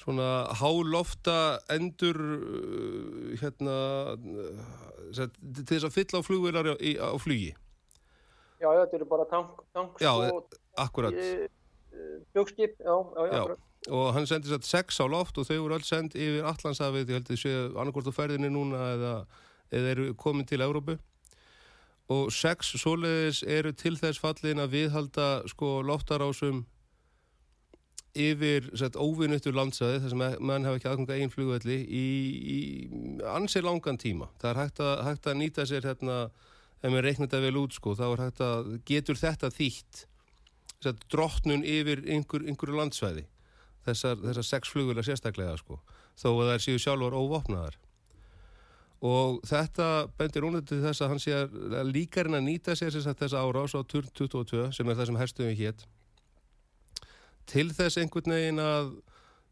svona 0.00 0.28
hálofta 0.60 1.58
endur 1.74 2.20
hérna 3.42 3.80
til 5.10 5.66
þess 5.66 5.88
að 5.88 5.96
fylla 5.98 6.22
á 6.22 6.26
flugvilar 6.28 6.70
á 6.78 7.18
flugi 7.18 7.50
Já, 8.60 8.68
þetta 8.68 8.98
eru 8.98 9.08
bara 9.08 9.26
tank, 9.30 9.60
tanks 9.72 10.04
já, 10.04 10.12
og 10.12 10.54
akkurat. 10.76 11.16
flugskip, 12.32 12.76
já, 12.78 12.96
já, 13.16 13.26
já, 13.32 13.44
já. 13.48 13.56
og 13.90 14.14
hann 14.14 14.26
sendi 14.28 14.50
sér 14.50 14.64
sex 14.64 15.00
á 15.00 15.06
loft 15.08 15.38
og 15.40 15.46
þau 15.48 15.62
voru 15.64 15.78
öll 15.78 15.86
sendt 15.86 16.14
yfir 16.14 16.44
Allandsafið, 16.44 17.08
ég 17.08 17.16
held 17.18 17.30
að 17.32 17.40
séu 17.40 17.62
annarkort 17.74 18.10
á 18.12 18.14
ferðinni 18.14 18.50
núna 18.52 18.82
eða, 18.96 19.14
eða 19.72 19.94
eru 19.94 20.10
komin 20.14 20.46
til 20.46 20.60
Európu 20.60 20.98
og 22.10 22.32
sex 22.34 22.74
svoleiðis 22.82 23.44
eru 23.46 23.72
til 23.72 23.94
þess 23.98 24.20
fallin 24.20 24.60
að 24.62 24.74
viðhalda 24.74 25.28
sko 25.50 25.78
loftarásum 25.86 26.64
yfir 28.18 28.66
óvinnuttur 28.98 29.54
landsæði 29.54 30.00
þar 30.02 30.12
sem 30.12 30.22
mann 30.42 30.66
hafa 30.66 30.80
ekki 30.80 30.88
aðganga 30.90 31.16
einn 31.16 31.30
flugvelli 31.30 31.76
í, 31.86 32.06
í 32.42 32.58
ansið 33.30 33.68
langan 33.68 34.00
tíma. 34.02 34.26
Það 34.42 34.50
er 34.50 34.60
hægt 34.64 34.80
að, 34.82 34.94
hægt 35.06 35.28
að 35.30 35.38
nýta 35.38 35.66
sér 35.70 35.86
hérna 35.86 36.16
ef 36.80 36.88
maður 36.88 37.06
reiknar 37.08 37.28
þetta 37.28 37.42
vel 37.44 37.60
út 37.60 37.76
sko, 37.76 37.94
þá 37.98 38.06
að 38.46 38.72
getur 38.88 39.20
þetta 39.20 39.52
þýtt 39.52 40.06
drottnun 41.12 41.66
yfir 41.66 42.02
einhver, 42.08 42.46
einhverju 42.48 42.78
landsvæði 42.78 43.26
þessar, 43.84 44.18
þessar 44.24 44.48
sex 44.48 44.72
flugulega 44.72 45.04
sérstaklega 45.04 45.58
sko, 45.60 45.80
þó 46.20 46.28
að 46.32 46.52
er 46.54 46.64
síðu 46.64 46.82
sjálfur 46.84 47.16
óvopnaðar. 47.20 47.78
Og 49.00 49.38
þetta 49.48 49.86
bendir 50.18 50.44
ónættið 50.44 50.74
til 50.74 50.82
þess 50.84 51.00
að 51.00 51.12
hann 51.12 51.22
sé 51.22 51.36
að 51.36 51.88
líkarinn 51.88 52.36
að 52.36 52.46
nýta 52.48 52.74
sér 52.76 52.92
þess 52.92 53.36
árás 53.36 53.72
á 53.72 53.80
turn 53.88 54.10
22 54.12 54.66
sem 54.76 54.88
er 54.88 54.98
það 54.98 55.08
sem 55.08 55.20
herstuðum 55.20 55.56
hétt 55.56 55.86
til 57.50 57.70
þess 57.74 57.98
einhvern 58.00 58.34
veginn 58.36 58.62
að 58.62 58.90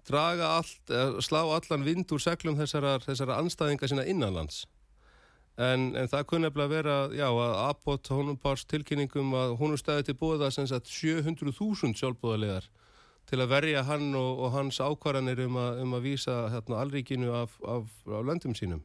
draga 0.09 0.53
allt, 0.59 0.93
slá 1.25 1.41
allan 1.43 1.85
vind 1.85 2.13
úr 2.15 2.23
seglum 2.23 2.59
þessara, 2.59 2.97
þessara 3.05 3.39
anstæðinga 3.43 3.91
sína 3.91 4.07
innanlands 4.09 4.63
En, 5.59 5.89
en 5.99 6.07
það 6.07 6.27
kunni 6.31 6.51
að 6.53 6.71
vera, 6.71 6.97
já, 7.11 7.27
að 7.27 7.55
Abbott 7.65 8.11
honum 8.15 8.37
bars 8.39 8.63
tilkynningum 8.71 9.33
að 9.35 9.57
honum 9.59 9.81
stæði 9.81 10.05
til 10.07 10.19
bóða 10.21 10.53
sem 10.55 10.69
sagt 10.71 10.87
700.000 10.87 11.99
sjálfbóðarlegar 11.99 12.69
til 13.29 13.41
að 13.43 13.51
verja 13.51 13.83
hann 13.85 14.13
og, 14.17 14.39
og 14.39 14.55
hans 14.55 14.79
ákvarðanir 14.79 15.43
um, 15.45 15.59
um 15.59 15.97
að 15.99 16.07
vísa 16.07 16.37
hérna, 16.53 16.79
alríkinu 16.85 17.35
af, 17.35 17.59
af, 17.67 17.91
af 18.07 18.23
löndum 18.25 18.55
sínum. 18.57 18.85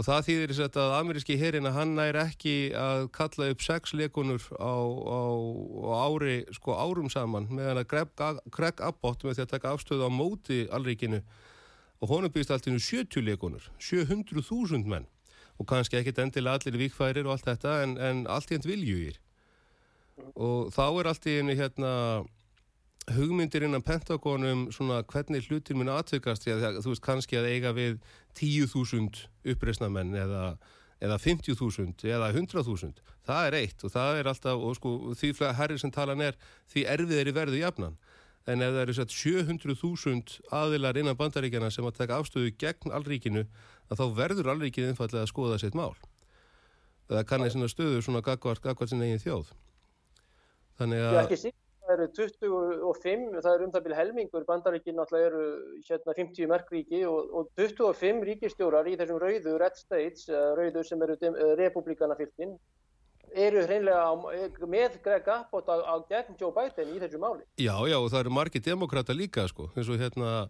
Og 0.00 0.06
það 0.06 0.24
þýðir 0.30 0.54
þess 0.56 0.80
að 0.80 0.94
ameríski 0.96 1.36
herin 1.36 1.68
að 1.68 1.76
hann 1.76 1.90
næri 1.98 2.22
ekki 2.22 2.54
að 2.80 3.10
kalla 3.12 3.50
upp 3.52 3.60
sex 3.60 3.92
leikunur 3.92 4.46
á, 4.56 4.72
á, 4.72 5.20
á 5.84 5.92
ári, 6.08 6.38
sko 6.56 6.78
árum 6.80 7.12
saman 7.12 7.50
meðan 7.52 7.82
að 7.82 7.90
Greg, 8.56 8.80
Abbott 8.80 9.28
með 9.28 9.36
því 9.36 9.44
að 9.44 9.52
taka 9.52 9.74
afstöðu 9.76 10.08
á 10.08 10.10
móti 10.10 10.62
alríkinu 10.72 11.20
og 12.00 12.08
honum 12.08 12.32
býst 12.32 12.50
allt 12.50 12.66
innu 12.66 12.80
70 12.80 13.24
leikunur, 13.24 13.70
700.000 13.78 14.88
menn. 14.88 15.08
Og 15.60 15.66
kannski 15.68 15.98
ekkit 15.98 16.18
endilega 16.22 16.56
allir 16.56 16.78
vikfærir 16.80 17.26
og 17.26 17.34
allt 17.34 17.48
þetta 17.50 17.82
en, 17.84 17.98
en 18.00 18.22
allt 18.32 18.48
í 18.48 18.56
hend 18.56 18.68
viljugir. 18.68 19.18
Og 20.32 20.70
þá 20.72 20.86
er 20.88 21.10
allt 21.10 21.28
í 21.28 21.36
henni 21.36 21.56
hérna 21.58 21.90
hugmyndir 23.14 23.64
innan 23.66 23.84
Pentagonum 23.84 24.68
svona 24.72 25.00
hvernig 25.08 25.48
hlutir 25.48 25.78
muni 25.78 25.92
aðtökast 25.92 26.44
því 26.44 26.56
að 26.56 26.80
þú 26.84 26.92
veist 26.92 27.04
kannski 27.04 27.38
að 27.40 27.48
eiga 27.54 27.72
við 27.76 27.96
10.000 28.38 29.24
uppreysnamenn 29.52 30.14
eða, 30.20 30.44
eða 31.02 31.18
50.000 31.24 32.06
eða 32.12 32.30
100.000 32.32 33.00
það 33.26 33.48
er 33.48 33.58
eitt 33.62 33.84
og 33.84 33.94
það 33.94 34.20
er 34.20 34.30
alltaf 34.30 34.66
og 34.68 34.76
sko 34.78 34.94
því 35.18 35.32
herri 35.58 35.78
sem 35.80 35.92
talan 35.94 36.22
er 36.24 36.38
því 36.72 36.86
erfið 36.94 37.22
er 37.22 37.32
í 37.32 37.36
verðu 37.40 37.62
jafnan 37.62 37.98
en 38.50 38.64
ef 38.66 38.74
það 38.74 38.82
eru 38.84 38.96
sett 38.98 39.14
700.000 39.14 40.40
aðilar 40.60 40.98
innan 41.00 41.18
bandaríkjana 41.18 41.70
sem 41.74 41.86
að 41.86 41.98
taka 42.02 42.20
afstöðu 42.20 42.52
gegn 42.60 42.94
allríkinu 42.96 43.46
þá 43.90 44.04
verður 44.16 44.52
allríkinu 44.52 44.92
einfallega 44.92 45.24
að 45.26 45.32
skoða 45.32 45.58
sitt 45.62 45.78
mál. 45.78 45.94
Það 47.10 47.26
kannir 47.26 47.50
svona 47.54 47.70
stöðu 47.70 48.04
svona 48.06 48.22
gagvart, 48.22 48.62
gagvart 48.62 48.92
sin 48.92 49.02
eigin 49.02 49.22
þjóð. 49.22 49.50
Þannig 50.78 51.02
að 51.08 51.16
það 51.90 51.96
eru 51.96 52.06
25, 52.14 53.24
það 53.42 53.54
eru 53.56 53.66
um 53.66 53.72
það 53.74 53.84
byrju 53.86 53.96
helmingur, 53.98 54.44
bandaríkinn 54.46 54.98
náttúrulega 55.00 55.30
eru 55.32 55.80
hérna 55.88 56.14
50 56.20 56.50
merkríki 56.52 57.00
og, 57.08 57.32
og 57.34 57.48
25 57.58 58.22
ríkistjórar 58.28 58.86
í 58.86 58.94
þessum 59.00 59.18
rauðu 59.18 59.56
Red 59.58 59.78
States, 59.80 60.28
rauðu 60.30 60.84
sem 60.86 61.02
eru 61.02 61.16
republikana 61.58 62.14
fylginn, 62.20 62.54
eru 63.34 63.64
hreinlega 63.66 64.66
með 64.66 64.98
Greg 65.04 65.28
Abbott 65.30 65.70
á, 65.70 65.76
á 65.86 65.94
gegn 66.10 66.38
Joe 66.40 66.54
Biden 66.54 66.94
í 66.94 67.00
þessu 67.02 67.20
máli. 67.22 67.44
Já, 67.60 67.76
já, 67.88 67.98
og 67.98 68.10
það 68.10 68.24
eru 68.24 68.34
margi 68.34 68.62
demokrata 68.64 69.16
líka, 69.16 69.46
sko, 69.50 69.70
eins 69.76 69.90
og 69.90 70.00
hérna 70.00 70.48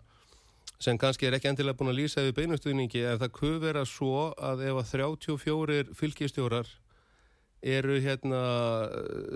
sem 0.80 0.96
kannski 0.96 1.28
er 1.28 1.37
ekki 1.37 1.50
endilega 1.50 1.76
búin 1.76 1.92
að 1.92 1.99
lýsa 2.00 2.25
við 2.25 2.38
beinustuðningi, 2.38 3.02
en 3.04 3.18
það 3.20 3.34
kuð 3.37 3.56
vera 3.66 3.82
svo 3.88 4.30
að 4.40 4.64
ef 4.70 4.80
að 4.80 4.94
34 4.94 5.82
fylgistjórar 5.99 6.70
eru 7.60 7.99
hérna 8.00 8.40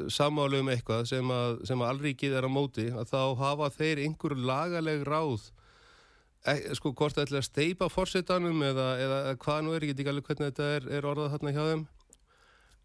samálu 0.08 0.62
um 0.62 0.70
eitthvað 0.72 1.04
sem 1.10 1.30
að, 1.30 1.58
að 1.68 1.82
allríkið 1.90 2.38
er 2.38 2.48
á 2.48 2.50
móti 2.50 2.86
að 2.88 3.10
þá 3.12 3.20
hafa 3.36 3.68
þeir 3.74 4.00
einhver 4.06 4.34
lagaleg 4.40 5.04
ráð 5.04 5.50
e, 6.48 6.54
sko 6.78 6.94
hvort 6.96 7.18
það 7.18 7.26
ætla 7.26 7.42
að 7.42 7.48
steipa 7.50 7.90
fórsetanum 7.92 8.64
eða, 8.64 8.88
eða 9.04 9.18
hvað 9.44 9.60
nú 9.66 9.74
er, 9.76 9.84
ég 9.84 9.92
get 9.92 10.00
ekki 10.00 10.14
alveg 10.14 10.30
hvernig 10.30 10.52
þetta 10.54 10.70
er, 10.78 10.88
er 10.96 11.10
orðað 11.10 11.34
þarna 11.34 11.52
hjá 11.52 11.62
þeim 11.68 11.84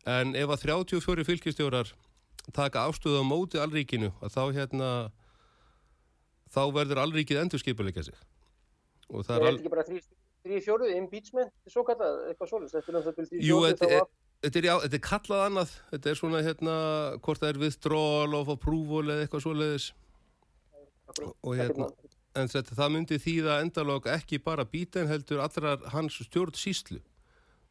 en 0.07 0.35
ef 0.37 0.53
að 0.55 0.63
34 0.67 1.25
fylgistjórar 1.27 1.91
taka 2.55 2.85
ástöðu 2.87 3.21
á 3.21 3.25
móti 3.25 3.59
allríkinu 3.61 4.13
að 4.23 4.35
þá 4.35 4.43
hérna 4.55 4.89
þá 6.49 6.61
verður 6.73 7.03
allríkið 7.03 7.41
endur 7.43 7.61
skipuleika 7.61 8.03
sig. 8.05 8.15
Og 9.09 9.25
það 9.25 9.35
er, 9.35 9.47
all... 9.49 9.59
ekki 9.59 9.73
bara 9.73 9.85
3-4 9.89 10.95
impeachment, 10.97 11.53
svo 11.69 11.83
kallað 11.85 12.23
eitthvað 12.31 12.53
svolítið 12.53 13.43
Jú, 13.43 13.61
þetta 13.67 13.91
er 13.99 14.09
Þetta 14.39 14.59
er, 14.61 14.65
já, 14.69 14.73
þetta 14.85 14.95
er 14.95 15.01
kallað 15.03 15.41
annað, 15.49 15.71
þetta 15.89 16.09
er 16.09 16.15
svona 16.15 16.41
hérna, 16.45 16.75
hvort 17.25 17.41
það 17.41 17.49
er 17.49 17.57
withdrawal 17.59 18.37
of 18.37 18.51
approval 18.53 19.01
eða 19.03 19.25
eitthvað 19.25 19.41
svoleiðis. 19.43 19.87
Og 21.43 21.57
hérna, 21.59 21.89
en 22.39 22.51
þetta, 22.53 22.77
það 22.77 22.93
myndi 22.93 23.17
þýða 23.19 23.57
endalók 23.65 24.07
ekki 24.13 24.39
bara 24.45 24.63
býten 24.63 25.11
heldur 25.11 25.41
allrar 25.43 25.83
hans 25.91 26.21
stjórn 26.23 26.55
síslu 26.55 27.01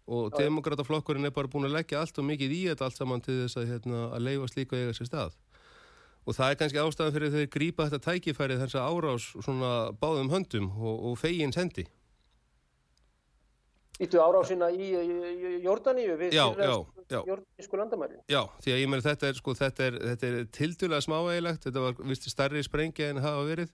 og 0.08 0.32
demokrataflokkurinn 0.38 1.28
er 1.28 1.34
bara 1.36 1.50
búin 1.52 1.68
að 1.68 1.76
leggja 1.76 2.00
allt 2.00 2.18
og 2.18 2.26
mikið 2.28 2.54
í 2.56 2.62
þetta 2.70 2.88
allt 2.88 2.98
saman 2.98 3.22
til 3.24 3.42
þess 3.42 3.60
að, 3.60 3.68
hérna, 3.74 4.00
að 4.16 4.24
leiðast 4.24 4.58
líka 4.58 4.78
eiga 4.78 4.96
sér 4.96 5.10
stað. 5.10 5.36
Og 6.28 6.36
það 6.36 6.50
er 6.50 6.58
kannski 6.60 6.82
ástæðan 6.82 7.14
fyrir 7.14 7.34
þeir 7.34 7.52
grípa 7.52 7.86
þetta 7.88 8.12
tækifærið 8.12 8.64
þess 8.64 8.78
að 8.80 8.88
árás 8.88 9.28
svona 9.36 9.72
báðum 10.00 10.32
höndum 10.32 10.72
og, 10.76 11.06
og 11.10 11.20
fegins 11.20 11.60
hendi 11.60 11.86
Ítu 13.98 14.20
árásina 14.22 14.68
í, 14.70 14.92
í 14.94 15.52
Jórdaníu 15.64 16.14
við 16.20 16.36
jórdanísku 16.38 17.78
landamæri. 17.80 18.20
Já, 18.30 18.44
því 18.62 18.74
að 18.74 18.78
ég 18.78 18.90
meina 18.90 19.02
þetta 19.02 19.26
er, 19.26 19.38
sko, 19.40 19.54
er, 19.58 19.96
er 20.14 20.36
tildulega 20.54 21.02
smáægilegt, 21.02 21.64
þetta 21.66 21.82
var 21.82 21.96
visti 22.06 22.30
starri 22.30 22.62
sprengja 22.62 23.08
en 23.10 23.18
hafa 23.24 23.42
verið, 23.48 23.72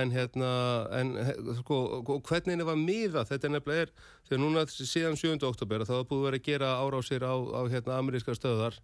en 0.00 0.12
hérna, 0.14 0.50
en 0.96 1.12
sko, 1.60 1.78
hvernig 2.26 2.60
það 2.60 2.68
var 2.68 2.78
miða, 2.80 3.24
þetta 3.28 3.50
nefnilega 3.52 3.86
er, 3.86 3.92
þegar 4.28 4.42
núna 4.42 4.64
síðan 4.70 5.18
7. 5.20 5.34
oktober 5.48 5.84
þá 5.86 5.92
það 5.94 6.06
búið 6.12 6.24
verið 6.28 6.42
að 6.42 6.48
gera 6.50 6.70
árásir 6.82 7.26
á, 7.26 7.34
á 7.34 7.60
hérna 7.72 7.98
ameríska 8.00 8.36
stöðar, 8.36 8.78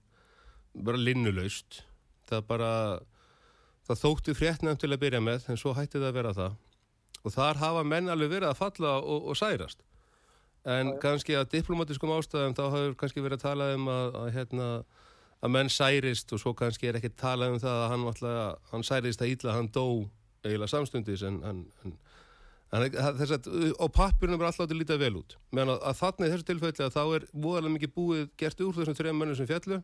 bara 0.73 1.01
linnulaust, 1.01 1.83
það 2.31 2.45
bara, 2.49 2.73
það 3.89 4.03
þótti 4.05 4.37
fréttnæmt 4.39 4.83
til 4.83 4.93
að 4.93 5.03
byrja 5.05 5.23
með, 5.25 5.49
en 5.53 5.61
svo 5.61 5.75
hætti 5.77 6.01
það 6.01 6.11
að 6.11 6.19
vera 6.21 6.35
það, 6.41 6.59
og 7.23 7.37
þar 7.37 7.63
hafa 7.63 7.87
menn 7.87 8.13
alveg 8.13 8.37
verið 8.37 8.51
að 8.51 8.61
falla 8.61 8.97
og, 9.01 9.31
og 9.31 9.39
særast. 9.39 9.85
En 10.63 10.93
kannski 11.03 11.35
að 11.35 11.49
diplomatiskum 11.57 12.13
ástæðum 12.15 12.55
þá 12.55 12.67
hafur 12.71 12.93
kannski 12.99 13.23
verið 13.23 13.41
að 13.41 13.47
tala 13.49 13.71
um 13.75 13.89
að, 13.91 14.19
að, 14.21 14.29
hérna, 14.37 14.67
að 15.43 15.55
menn 15.57 15.71
særist 15.75 16.35
og 16.35 16.39
svo 16.39 16.53
kannski 16.55 16.87
er 16.87 16.99
ekki 17.01 17.11
talað 17.19 17.57
um 17.57 17.63
það 17.63 17.79
að 17.81 17.89
hann, 17.91 18.05
alltaf, 18.13 18.69
hann 18.71 18.87
særist 18.87 19.25
að 19.25 19.33
ítla, 19.35 19.57
hann 19.57 19.71
dó 19.75 19.87
eiginlega 20.43 20.71
samstundis 20.71 21.23
en, 21.27 21.39
en, 21.47 21.63
en 21.85 21.95
þess 22.73 23.35
að 23.37 23.49
á 23.77 23.87
pappirunum 23.93 24.41
er 24.41 24.49
alltaf 24.49 24.67
að 24.67 24.79
líta 24.81 24.97
vel 25.01 25.15
út. 25.21 25.37
Meðan 25.53 25.75
að, 25.75 25.83
að 25.91 25.99
þannig 26.01 26.29
í 26.29 26.33
þessu 26.33 26.49
tilfelli 26.49 26.87
að 26.87 26.95
þá 26.97 27.03
er 27.05 27.27
voðalega 27.33 27.77
mikið 27.77 27.95
búið 27.99 28.27
gert 28.41 28.65
úr 28.65 28.79
þessum 28.79 28.99
þrejum 28.99 29.23
mönnum 29.23 29.39
sem 29.39 29.51
fjallu 29.51 29.81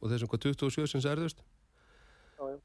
og 0.00 0.12
þessum 0.12 0.30
hvað 0.32 0.46
27 0.50 0.90
sem 0.92 1.04
særðust. 1.04 1.44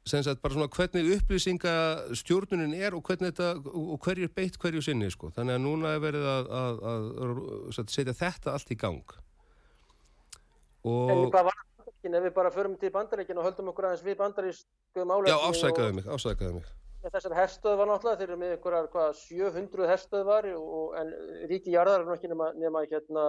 Sem 0.09 0.23
sagt 0.25 0.41
bara 0.43 0.57
svona 0.57 0.67
hvernig 0.73 1.07
upplýsingastjórnunin 1.15 2.73
er 2.75 2.97
og 2.97 3.05
hvernig 3.07 3.31
þetta 3.31 3.71
og 3.71 3.95
hverju 4.03 4.27
er 4.27 4.33
beitt 4.35 4.57
hverju 4.59 4.83
sinni 4.83 5.07
sko. 5.13 5.29
Þannig 5.37 5.55
að 5.55 5.63
núna 5.63 5.93
er 5.95 6.03
verið 6.03 6.27
að, 6.27 6.51
að, 6.59 6.83
að, 6.91 7.79
setja 7.87 8.17
þetta 8.17 8.57
allt 8.57 8.73
í 8.75 8.79
gang. 8.81 9.15
Og 10.89 11.13
En 11.13 11.23
hvað 11.31 11.47
var 11.47 11.55
það 11.55 11.69
ef 12.19 12.23
við 12.23 12.33
bara 12.35 12.51
förum 12.51 12.75
til 12.79 12.91
bandaríkinu 12.95 13.41
og 13.41 13.49
höldum 13.49 13.71
okkur 13.71 13.89
aðeins 13.89 14.03
við 14.03 14.19
bandarísku 14.19 15.07
málega 15.07 15.31
Já, 15.31 15.37
ásækaðu 15.47 15.95
mig, 15.97 16.07
ásækaðu 16.07 16.59
mig 16.59 16.69
Þessar 16.99 17.35
herstöð 17.37 17.77
var 17.79 17.87
náttúrulega, 17.87 18.19
þeir 18.19 18.29
eru 18.29 18.39
með 18.41 18.53
einhverjar 18.57 18.89
hvað, 18.91 19.13
700 19.21 19.87
herstöð 19.87 20.25
var 20.27 20.47
og, 20.51 20.97
en 20.99 21.13
ríki 21.47 21.71
jarðar 21.71 22.03
er 22.03 22.09
náttúrulega 22.09 22.33
nema, 22.33 22.49
nema 22.59 22.83
hérna 22.91 23.25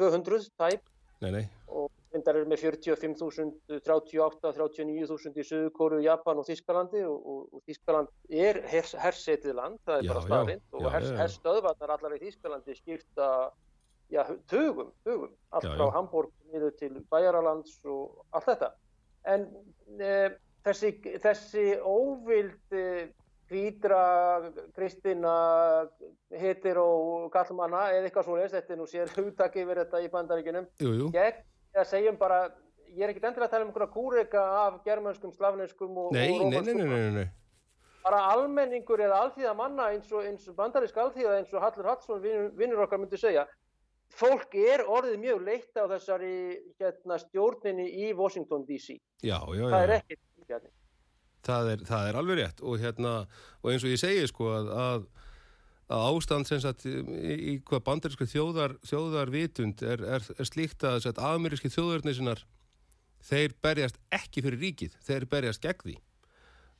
200 0.00 0.50
tæp. 0.58 0.90
Nei, 1.22 1.30
nei. 1.36 1.44
Og 1.70 1.90
Vindar 2.10 2.40
eru 2.40 2.48
með 2.50 2.64
45.000, 2.64 3.52
38, 3.86 4.50
39.000 4.56 5.38
í 5.38 5.46
Suðukóru, 5.46 6.00
Japan 6.02 6.40
og 6.42 6.46
Þískalandi 6.48 7.04
og, 7.06 7.18
og, 7.32 7.42
og 7.54 7.62
Þískaland 7.68 8.10
er 8.34 8.58
hers, 8.72 8.96
hersetið 8.98 9.54
land, 9.60 9.78
það 9.86 10.00
er 10.00 10.08
já, 10.08 10.10
bara 10.10 10.24
staðrind 10.24 10.78
og 10.80 10.88
hers, 10.90 11.10
herstöðvarnar 11.20 11.94
allar 11.94 12.16
í 12.16 12.22
Þískalandi 12.24 12.76
skýrta 12.80 13.28
já, 14.10 14.24
tugum, 14.50 14.90
tugum, 15.06 15.30
allt 15.54 15.68
já, 15.68 15.74
frá 15.76 15.94
Hamburg 15.94 16.34
niður 16.50 16.74
til 16.82 16.96
Bæjaralands 17.14 17.78
og 17.86 18.24
allt 18.34 18.50
þetta. 18.50 18.72
En 19.30 19.46
e, 20.02 20.14
þessi, 20.66 20.92
þessi 21.22 21.64
óvild 21.86 22.76
e, 22.76 22.84
hvítra, 23.50 24.02
kristina, 24.76 25.34
hetero, 26.40 26.86
kallmanna 27.34 27.88
eða 27.96 28.08
eitthvað 28.08 28.28
svo 28.28 28.38
leiðist, 28.38 28.56
þetta 28.58 28.74
er 28.76 28.80
nú 28.80 28.88
sér 28.90 29.14
hugtakið 29.18 29.70
verið 29.72 29.86
þetta 29.86 30.02
í 30.04 30.12
bandaríkunum, 30.14 30.70
gegn 31.16 31.80
að 31.80 31.90
segjum 31.90 32.18
bara, 32.20 32.44
ég 32.94 33.04
er 33.06 33.12
ekkit 33.12 33.28
endilega 33.28 33.48
að 33.48 33.56
tala 33.56 33.66
um 33.66 33.72
einhverja 33.72 33.92
kúrika 33.94 34.46
af 34.64 34.80
germanskum, 34.86 35.34
slavneskum 35.34 36.00
og, 36.06 36.14
nei, 36.14 36.30
og 36.32 36.46
rómanskum. 36.46 36.80
Nei, 36.80 36.88
nei, 36.88 37.04
nei, 37.10 37.12
nei. 37.20 37.28
Bara 38.00 38.22
almenningur 38.32 39.00
eða 39.04 39.18
alþýða 39.26 39.50
manna 39.58 39.90
eins 39.92 40.08
og, 40.16 40.24
og 40.24 40.54
bandarísk 40.56 40.96
alþýða 41.02 41.34
eins 41.36 41.50
og 41.52 41.60
Hallur 41.60 41.90
Hallsson 41.90 42.22
vinnur 42.56 42.86
okkar 42.86 43.00
myndi 43.02 43.18
segja. 43.20 43.44
Fólk 44.10 44.54
er 44.58 44.82
orðið 44.90 45.20
mjög 45.22 45.44
leitt 45.46 45.78
á 45.78 45.84
þessari 45.90 46.34
hérna, 46.80 47.18
stjórninni 47.22 47.86
í 48.04 48.10
Washington 48.18 48.66
DC. 48.66 48.98
Já, 49.22 49.38
já, 49.38 49.62
já. 49.62 49.70
Það 49.70 49.82
er 49.84 49.96
ekkert. 50.00 50.70
Það 51.46 51.70
er, 51.72 51.82
það 51.88 52.08
er 52.08 52.16
alveg 52.20 52.38
rétt 52.40 52.58
og, 52.60 52.74
hérna, 52.82 53.12
og 53.62 53.70
eins 53.72 53.84
og 53.86 53.92
ég 53.94 54.00
segi 54.02 54.26
sko 54.28 54.50
að, 54.52 54.72
að 54.76 55.06
að 55.90 56.06
ástand 56.06 56.46
sem 56.46 56.60
sagt 56.62 56.84
í, 56.86 56.92
í 56.94 57.54
hvað 57.66 57.82
bandarísku 57.88 58.26
þjóðar, 58.30 58.76
þjóðarvitund 58.86 59.82
er, 59.82 60.04
er, 60.18 60.26
er 60.36 60.48
slíkt 60.48 60.86
að 60.86 61.08
ameríski 61.26 61.70
þjóðarnisinnar 61.72 62.44
þeir 63.26 63.56
berjast 63.62 63.98
ekki 64.14 64.44
fyrir 64.44 64.62
ríkið, 64.62 64.94
þeir 65.06 65.26
berjast 65.30 65.64
gegn 65.64 65.82
því 65.88 65.96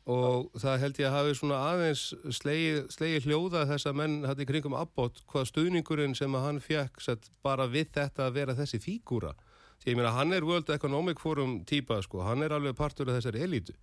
og 0.07 0.49
það 0.59 0.81
held 0.85 0.99
ég 1.03 1.07
að 1.11 1.17
hafi 1.19 1.35
svona 1.39 1.59
aðeins 1.71 2.05
slegi, 2.33 2.81
slegi 2.91 3.21
hljóða 3.27 3.67
þess 3.69 3.87
að 3.91 3.99
menn 4.01 4.17
hætti 4.25 4.47
kringum 4.49 4.75
abbót 4.79 5.21
hvað 5.31 5.51
stuðningurinn 5.51 6.17
sem 6.17 6.35
að 6.35 6.47
hann 6.47 6.61
fekk 6.65 7.05
sagt, 7.05 7.31
bara 7.45 7.69
við 7.69 7.93
þetta 7.99 8.27
að 8.27 8.37
vera 8.41 8.57
þessi 8.59 8.81
fígúra. 8.81 9.35
Því 9.81 9.93
ég 9.93 9.97
meina 10.01 10.13
hann 10.17 10.33
er 10.37 10.45
World 10.45 10.71
Economic 10.73 11.21
Forum 11.21 11.61
típa 11.69 12.01
sko, 12.05 12.25
hann 12.27 12.43
er 12.45 12.53
alveg 12.53 12.77
partur 12.77 13.09
af 13.09 13.21
þessari 13.21 13.45
elitu 13.47 13.77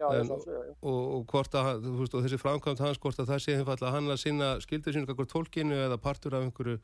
Já, 0.00 0.08
En- 0.16 0.30
og, 0.30 1.26
og 1.28 1.34
að, 1.60 1.84
veist, 1.98 2.14
og 2.16 2.24
þessi 2.24 2.38
framkvæmt 2.40 2.80
hans 2.80 2.98
hvort 2.98 3.18
að 3.20 3.34
það 3.34 3.42
sé 3.44 3.56
einfallega 3.58 3.92
hann 3.92 4.08
að 4.08 4.20
sinna 4.22 4.48
skildur 4.64 4.94
sínu 4.96 5.08
kakvar 5.10 5.28
tólkinu 5.28 5.76
eða 5.76 5.98
partur 6.00 6.34
af 6.38 6.46
einhverju, 6.46 6.78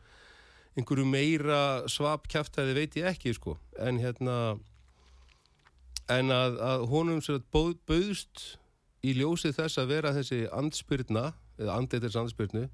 einhverju 0.77 1.07
meira 1.09 1.61
svap 1.89 2.29
kjæftæði 2.29 2.75
veit 2.77 2.99
ég 3.01 3.09
ekki 3.09 3.33
sko. 3.33 3.57
En 3.81 4.03
hérna 4.03 4.59
en 6.13 6.31
að, 6.35 6.61
að 6.63 6.87
honum 6.91 7.21
bóð, 7.51 7.75
bauðst 7.89 8.45
í 9.07 9.15
ljósið 9.19 9.59
þess 9.59 9.81
að 9.81 9.93
vera 9.95 10.15
þessi 10.15 10.45
andspyrna 10.55 11.31
eða 11.59 11.79
andleitis 11.81 12.19
andspyrnu 12.19 12.67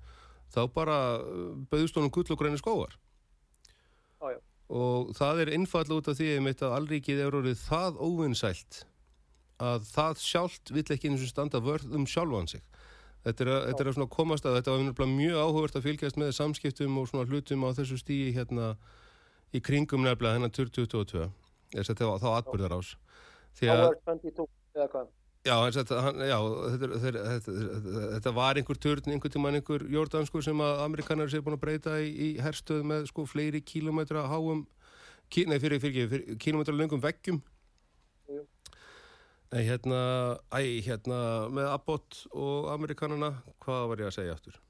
þá 0.53 0.63
bara 0.75 0.99
uh, 1.21 1.53
bauðst 1.73 1.97
honum 1.97 2.13
gull 2.13 2.29
og 2.29 2.41
græni 2.41 2.61
skóar 2.61 2.97
já. 4.21 4.39
og 4.69 5.13
það 5.17 5.45
er 5.45 5.53
einfall 5.57 5.89
út 5.97 6.09
af 6.11 6.19
því 6.19 6.37
einmitt 6.37 6.65
að 6.65 6.77
allríkið 6.79 7.25
er 7.25 7.39
orðið 7.41 7.61
það 7.65 8.01
óvinnsælt 8.05 8.83
að 9.63 9.87
það 9.93 10.23
sjálft 10.23 10.73
vill 10.75 10.89
ekki 10.91 11.11
eins 11.11 11.23
og 11.23 11.31
standa 11.31 11.61
vörð 11.63 11.93
um 11.95 12.07
sjálfan 12.09 12.49
sig. 12.51 12.63
Þetta 13.23 13.45
er, 13.45 13.51
að, 13.53 13.61
þetta 13.69 13.83
er 13.83 13.89
að 13.89 13.97
svona 13.97 14.11
komast 14.11 14.47
að 14.49 14.57
þetta 14.59 14.73
var 14.99 15.11
mjög 15.13 15.37
áhugavert 15.39 15.77
að 15.79 15.85
fylgjast 15.87 16.19
með 16.19 16.33
samskiptum 16.35 16.97
og 16.99 17.07
svona 17.11 17.29
hlutum 17.31 17.63
á 17.63 17.71
þessu 17.77 17.99
stíi 18.01 18.33
hérna 18.35 18.73
í 19.55 19.61
kringum 19.63 20.03
nefnilega 20.03 20.41
hennar 20.41 20.51
2022 20.51 21.29
þess 21.77 21.85
að 21.85 21.93
þetta 21.93 22.09
var 22.09 22.23
þá 22.25 22.29
atbyrðar 22.33 22.75
ás 22.81 22.91
því 23.59 23.73
að 23.73 23.83
Power 23.83 23.99
22 24.07 24.47
eða 24.77 24.89
hvað. 24.95 25.11
Já, 25.43 25.57
þess 25.67 25.91
að, 25.91 26.01
hann, 26.05 26.21
já 26.23 26.37
þetta, 28.15 28.33
var 28.37 28.59
einhver 28.61 28.79
törn, 28.79 29.09
einhver 29.11 29.33
tíman 29.35 29.59
einhver 29.59 29.83
jordansku 29.91 30.43
sem 30.47 30.61
að 30.63 30.85
amerikanar 30.85 31.33
séu 31.33 31.43
búin 31.43 31.57
að 31.57 31.65
breyta 31.65 31.97
í, 31.99 32.13
í 32.15 32.29
herstöð 32.43 32.85
með 32.87 33.09
sko 33.11 33.25
fleiri 33.27 33.59
kílometra 33.67 34.23
háum, 34.31 34.63
kí, 35.27 35.43
nei 35.51 35.59
fyrir, 35.59 35.83
fyrir, 35.83 36.07
fyrir 36.13 36.39
kílometra 36.39 36.77
löngum 36.79 37.03
veggjum. 37.03 37.43
Nei, 39.53 39.65
hérna, 39.67 39.99
æ, 40.55 40.79
hérna, 40.87 41.19
með 41.53 41.73
Abbott 41.75 42.23
og 42.31 42.71
amerikanana, 42.73 43.35
hvað 43.67 43.91
var 43.91 44.05
ég 44.05 44.13
að 44.13 44.17
segja 44.21 44.37
aftur? 44.39 44.63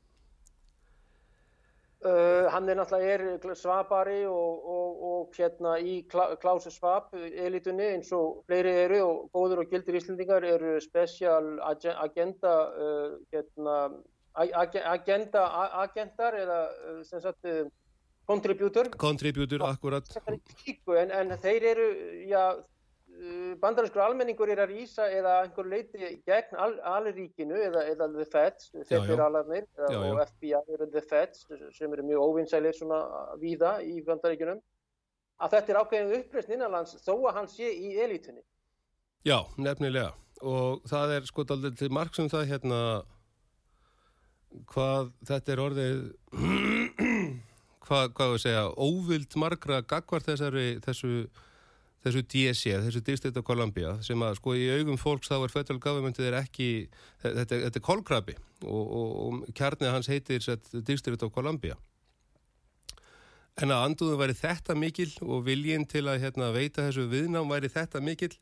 Uh, 2.03 2.49
hann 2.51 2.67
er 2.67 2.75
náttúrulega 2.75 3.55
svabari 3.55 4.25
og, 4.27 4.65
og, 4.67 5.03
og 5.07 5.37
hérna 5.37 5.77
í 5.79 6.01
Klaus 6.11 6.65
Svab 6.75 7.13
elitunni 7.15 7.93
eins 7.93 8.09
og 8.17 8.41
fleiri 8.49 8.73
eru 8.89 8.99
og 9.05 9.21
góður 9.31 9.63
og 9.63 9.71
gildir 9.71 10.01
íslendingar 10.01 10.43
eru 10.43 10.81
special 10.83 11.61
agen- 11.63 12.01
agenda 12.03 12.55
uh, 12.75 13.15
hérna, 13.31 13.77
ag- 14.35 14.57
ag- 14.65 14.83
agenda 14.97 15.45
agendar 15.85 16.41
eða 16.41 16.59
uh, 16.73 16.99
sem 17.07 17.23
sagt 17.23 17.47
contributor 18.27 18.91
Contributor, 18.99 19.63
akkurat. 19.71 20.11
En, 20.27 21.15
en 21.21 21.39
þeir 21.39 21.71
eru, 21.71 21.89
já, 22.27 22.45
bandarískur 23.63 24.03
almenningur 24.03 24.51
er 24.51 24.63
að 24.65 24.73
rýsa 24.75 25.07
eða 25.13 25.35
einhver 25.45 25.69
leiti 25.71 26.09
gegn 26.27 26.59
al, 26.59 26.73
alríkinu 26.97 27.59
eða, 27.69 27.85
eða 27.93 28.09
the 28.17 28.27
feds, 28.33 28.71
federalarnir 28.89 29.67
Já, 29.79 29.99
og. 29.99 30.23
FBI 30.33 30.63
eru 30.75 30.89
the 30.91 31.03
feds 31.07 31.45
sem 31.77 31.93
eru 31.93 32.07
mjög 32.09 32.25
óvinnsælir 32.27 32.75
svona 32.79 33.03
víða 33.43 33.77
í 33.87 34.01
bandaríkunum, 34.07 34.59
að 35.43 35.55
þetta 35.57 35.75
er 35.75 35.81
ákveðin 35.83 36.17
uppreysn 36.19 36.57
innanlands 36.57 36.99
þó 37.05 37.15
að 37.21 37.39
hann 37.39 37.51
sé 37.53 37.71
í 37.71 37.95
elitunni. 38.03 38.43
Já, 39.27 39.39
nefnilega. 39.57 40.13
Og 40.43 40.83
það 40.91 41.17
er 41.17 41.27
sko 41.31 41.47
daldið 41.47 41.79
til 41.79 41.93
marg 41.95 42.15
sem 42.17 42.31
það 42.31 42.49
hérna 42.51 42.81
hvað 44.73 45.13
þetta 45.29 45.53
er 45.55 45.63
orðið 45.63 46.01
hvað, 47.87 48.11
hvað 48.17 48.35
við 48.35 48.43
segja 48.45 48.65
óvild 48.77 49.37
margra 49.41 49.81
gagvar 49.87 50.25
þessari 50.25 50.67
þessu, 50.85 51.13
þessu 52.03 52.23
DSC, 52.27 52.75
þessu 52.87 53.03
District 53.07 53.39
of 53.39 53.47
Columbia 53.47 53.95
sem 54.03 54.23
að 54.27 54.39
sko 54.41 54.57
í 54.59 54.67
augum 54.75 54.99
fólks 54.99 55.31
þá 55.31 55.37
er 55.39 55.55
federal 55.55 55.83
governmentið 55.83 56.29
er 56.31 56.39
ekki 56.41 56.69
þetta, 57.23 57.47
þetta 57.53 57.79
er 57.79 57.87
kolkrabi 57.87 58.37
og, 58.67 58.83
og, 58.83 59.13
og 59.23 59.57
kjarnið 59.59 59.95
hans 59.95 60.11
heitir 60.11 60.43
District 60.83 61.23
of 61.23 61.33
Columbia. 61.35 61.77
En 63.61 63.71
að 63.71 63.85
anduðum 63.91 64.23
væri 64.23 64.35
þetta 64.39 64.75
mikil 64.79 65.11
og 65.21 65.45
viljinn 65.47 65.85
til 65.87 66.07
að 66.09 66.23
hérna, 66.25 66.51
veita 66.55 66.87
þessu 66.87 67.05
viðnám 67.13 67.51
væri 67.53 67.69
þetta 67.71 68.01
mikil 68.01 68.33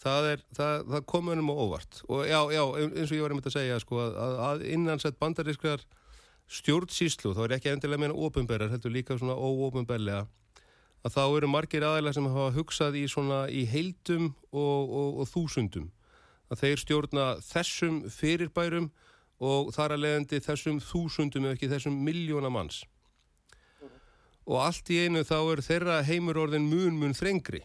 það, 0.00 0.30
það, 0.54 0.84
það 0.92 1.04
kom 1.10 1.32
önum 1.34 1.50
á 1.50 1.54
óvart. 1.58 2.00
Og 2.06 2.22
já, 2.28 2.38
já, 2.54 2.62
eins 2.84 3.10
og 3.10 3.16
ég 3.16 3.24
var 3.24 3.34
einmitt 3.34 3.50
að 3.50 3.56
segja 3.58 3.80
sko, 3.82 3.98
að, 4.04 4.38
að 4.46 4.64
innansett 4.76 5.18
bandarískrar 5.18 5.82
stjórnsýslu, 6.54 7.34
þá 7.34 7.42
er 7.46 7.56
ekki 7.58 7.72
endilega 7.72 8.04
meina 8.04 8.16
ópenberar, 8.16 8.70
heldur 8.72 8.92
líka 8.94 9.16
svona 9.18 9.36
óópenberlega 9.36 10.26
að 11.04 11.16
þá 11.16 11.24
eru 11.24 11.50
margir 11.52 11.84
aðeinslega 11.84 12.16
sem 12.16 12.30
hafa 12.32 12.54
hugsað 12.56 12.96
í 12.96 13.04
í 13.04 13.64
heildum 13.68 14.30
og, 14.52 14.80
og, 14.88 15.20
og 15.20 15.28
þúsundum. 15.28 15.90
Að 16.48 16.60
þeir 16.62 16.80
stjórna 16.80 17.26
þessum 17.44 18.02
fyrirbærum 18.10 18.90
og 19.44 19.72
þar 19.74 19.96
að 19.96 20.04
leiðandi 20.04 20.40
þessum 20.44 20.80
þúsundum 20.80 21.44
eða 21.44 21.58
ekki 21.58 21.70
þessum 21.72 22.00
miljóna 22.06 22.50
manns. 22.52 22.84
Og 24.44 24.60
allt 24.60 24.90
í 24.92 25.04
einu 25.04 25.24
þá 25.24 25.38
er 25.40 25.64
þeirra 25.64 26.02
heimur 26.04 26.40
orðin 26.40 26.68
mun 26.68 26.98
mun 27.00 27.16
þrengri. 27.16 27.62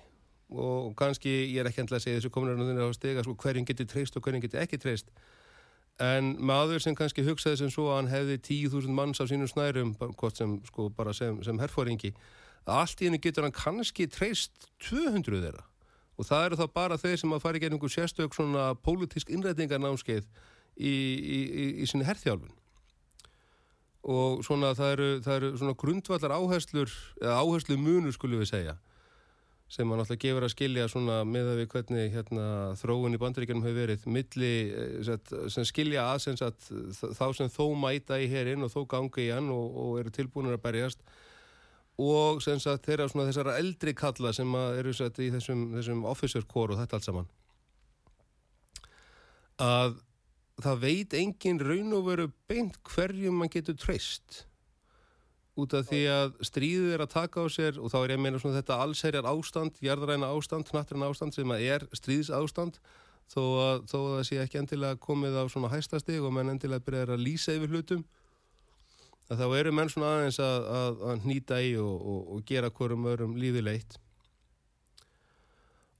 Og 0.49 0.95
kannski, 0.97 1.29
ég 1.51 1.59
er 1.61 1.69
ekki 1.69 1.83
endla 1.83 1.99
að 1.99 2.07
segja 2.07 2.19
þessu 2.19 2.31
kominarinn 2.33 2.79
á 2.81 2.89
stega, 2.95 3.23
sko, 3.23 3.35
hverjum 3.37 3.67
getur 3.67 3.87
treyst 3.87 4.15
og 4.17 4.23
hverjum 4.25 4.41
getur 4.41 4.63
ekki 4.63 4.79
treyst. 4.81 5.11
En 6.01 6.31
maður 6.39 6.81
sem 6.81 6.95
kannski 6.95 7.25
hugsaði 7.27 7.59
sem 7.59 7.71
svo 7.71 7.89
að 7.91 7.99
hann 7.99 8.11
hefði 8.13 8.37
10.000 8.47 8.95
manns 8.95 9.19
á 9.19 9.27
sínum 9.29 9.51
snærum 9.51 9.91
hvort 9.99 10.39
sem, 10.39 10.55
sko, 10.71 10.87
bara 10.95 11.13
sem, 11.13 11.37
sem 11.43 11.59
herfóringi 11.59 12.13
að 12.65 12.81
allt 12.81 13.01
í 13.01 13.09
einu 13.09 13.19
getur 13.21 13.45
hann 13.47 13.55
kannski 13.55 14.07
treyst 14.11 14.69
200 14.89 15.43
þeirra. 15.43 15.65
Og 16.19 16.27
það 16.27 16.45
eru 16.45 16.59
þá 16.59 16.65
bara 16.75 16.99
þeir 16.99 17.19
sem 17.21 17.33
að 17.35 17.43
fara 17.45 17.59
í 17.59 17.63
gegnum 17.63 17.91
sérstök 17.91 18.35
svona 18.35 18.73
pólitísk 18.83 19.31
innrætingarnámskeið 19.31 20.25
í, 20.75 20.91
í, 20.91 21.39
í, 21.47 21.65
í 21.83 21.87
sinni 21.87 22.07
herþjálfun. 22.07 22.51
Og 24.09 24.43
svona 24.47 24.73
það 24.75 24.93
eru, 24.95 25.09
það 25.23 25.39
eru 25.39 25.55
svona 25.59 25.79
grundvallar 25.79 26.35
áherslur 26.35 26.93
eða 27.21 27.39
áherslu 27.39 27.79
munur 27.79 28.15
skulum 28.15 28.43
við 28.43 28.51
segja 28.53 28.77
sem 29.69 29.89
hann 29.91 30.01
alltaf 30.01 30.17
gefur 30.17 30.45
að 30.47 30.53
skilja 30.55 30.87
svona 30.89 31.19
með 31.29 31.51
að 31.51 31.59
við 31.61 31.67
hvernig 31.75 32.13
hérna, 32.15 32.45
þróun 32.79 33.13
í 33.13 33.19
bandaríkjunum 33.21 33.65
hefur 33.67 33.77
verið 33.83 34.07
milli 34.09 34.53
eh, 34.73 34.95
sett, 35.05 35.33
sem 35.53 35.67
skilja 35.67 36.07
að 36.09 36.21
sem 36.23 36.39
sagt, 36.39 36.71
þá 36.97 37.25
sem 37.37 37.51
þó 37.53 37.67
mæta 37.77 38.17
í 38.17 38.25
herinn 38.31 38.65
og 38.65 38.73
þó 38.73 38.79
ganga 38.89 39.21
í 39.21 39.29
hann 39.29 39.51
og, 39.53 39.77
og 39.83 39.99
eru 40.01 40.13
tilbúinir 40.15 40.57
að 40.57 40.63
berjast 40.65 41.05
og 41.99 42.43
sagt 42.43 42.87
þeirra 42.87 43.09
svona 43.11 43.27
þessara 43.27 43.57
eldri 43.59 43.93
kalla 43.97 44.31
sem 44.35 44.53
eru 44.55 44.93
sett 44.95 45.19
í 45.19 45.29
þessum, 45.33 45.65
þessum 45.75 46.05
officer 46.07 46.45
core 46.47 46.75
og 46.75 46.79
þetta 46.79 46.97
allt 46.97 47.07
saman. 47.09 47.31
Að 49.59 49.97
það 50.63 50.85
veit 50.85 51.15
engin 51.19 51.59
raun 51.59 51.97
og 51.97 52.05
veru 52.07 52.29
beint 52.47 52.79
hverjum 52.87 53.41
mann 53.41 53.51
getur 53.51 53.75
treyst. 53.79 54.45
Út 55.59 55.75
af 55.75 55.89
því 55.89 56.01
að 56.13 56.37
stríðið 56.47 56.95
er 56.95 57.03
að 57.03 57.13
taka 57.17 57.43
á 57.43 57.47
sér 57.51 57.79
og 57.83 57.91
þá 57.91 57.97
er 57.99 58.13
ég 58.13 58.19
að 58.19 58.23
meina 58.23 58.39
svona 58.39 58.61
þetta 58.61 58.79
allserjar 58.85 59.27
ástand, 59.27 59.79
jarðræna 59.83 60.31
ástand, 60.31 60.69
knattræna 60.69 61.09
ástand 61.11 61.35
sem 61.35 61.51
að 61.51 61.65
er 61.67 61.85
stríðs 61.99 62.31
ástand 62.31 62.79
þó 63.29 63.41
að, 63.43 63.83
þó 63.91 63.97
að 63.99 64.13
það 64.13 64.23
sé 64.29 64.39
ekki 64.43 64.61
endilega 64.61 65.01
komið 65.03 65.35
á 65.35 65.43
svona 65.51 65.71
hæstastig 65.73 66.23
og 66.23 66.31
menn 66.33 66.53
endilega 66.53 66.85
byrjar 66.85 67.13
að 67.17 67.25
lýsa 67.27 67.57
yfir 67.57 67.75
hlutum 67.75 68.05
að 69.29 69.41
þá 69.41 69.47
eru 69.59 69.73
menn 69.77 69.91
svona 69.93 70.13
aðeins 70.17 70.39
að, 70.43 70.69
að, 70.81 71.01
að 71.11 71.25
hnýta 71.25 71.59
í 71.61 71.73
og, 71.81 71.97
og, 72.13 72.21
og 72.35 72.45
gera 72.49 72.71
hverjum 72.73 73.09
örum 73.11 73.35
lífi 73.39 73.63
leitt. 73.65 73.99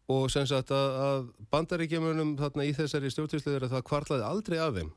Og 0.09 0.25
sem 0.33 0.47
sagt 0.49 0.73
að, 0.73 0.95
að 1.05 1.27
bandaríkjamunum 1.53 2.33
þarna 2.39 2.65
í 2.65 2.73
þessari 2.73 3.11
stjórnstýrslu 3.13 3.53
er 3.53 3.67
að 3.67 3.75
það 3.75 3.85
kvarlaði 3.91 4.25
aldrei 4.25 4.57
að 4.57 4.79
þeim 4.79 4.95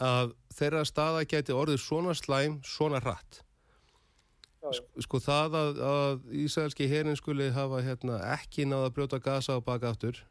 að 0.00 0.32
þeirra 0.56 0.82
staða 0.88 1.24
gæti 1.28 1.52
orðið 1.52 1.82
svona 1.84 2.14
slæm, 2.16 2.58
svona 2.64 3.00
já. 3.04 4.70
sko 5.04 5.20
það 5.20 5.56
að, 5.60 5.80
að 5.90 6.22
Ísraelski 6.44 6.88
herin 6.88 7.18
skuli 7.18 7.50
hafa 7.52 7.82
hérna, 7.84 8.20
ekki 8.36 8.64
náða 8.68 8.88
að 8.88 8.94
brjóta 8.96 9.20
gasa 9.20 9.56
á 9.56 9.60
baka 9.60 9.92
aftur 9.92 10.22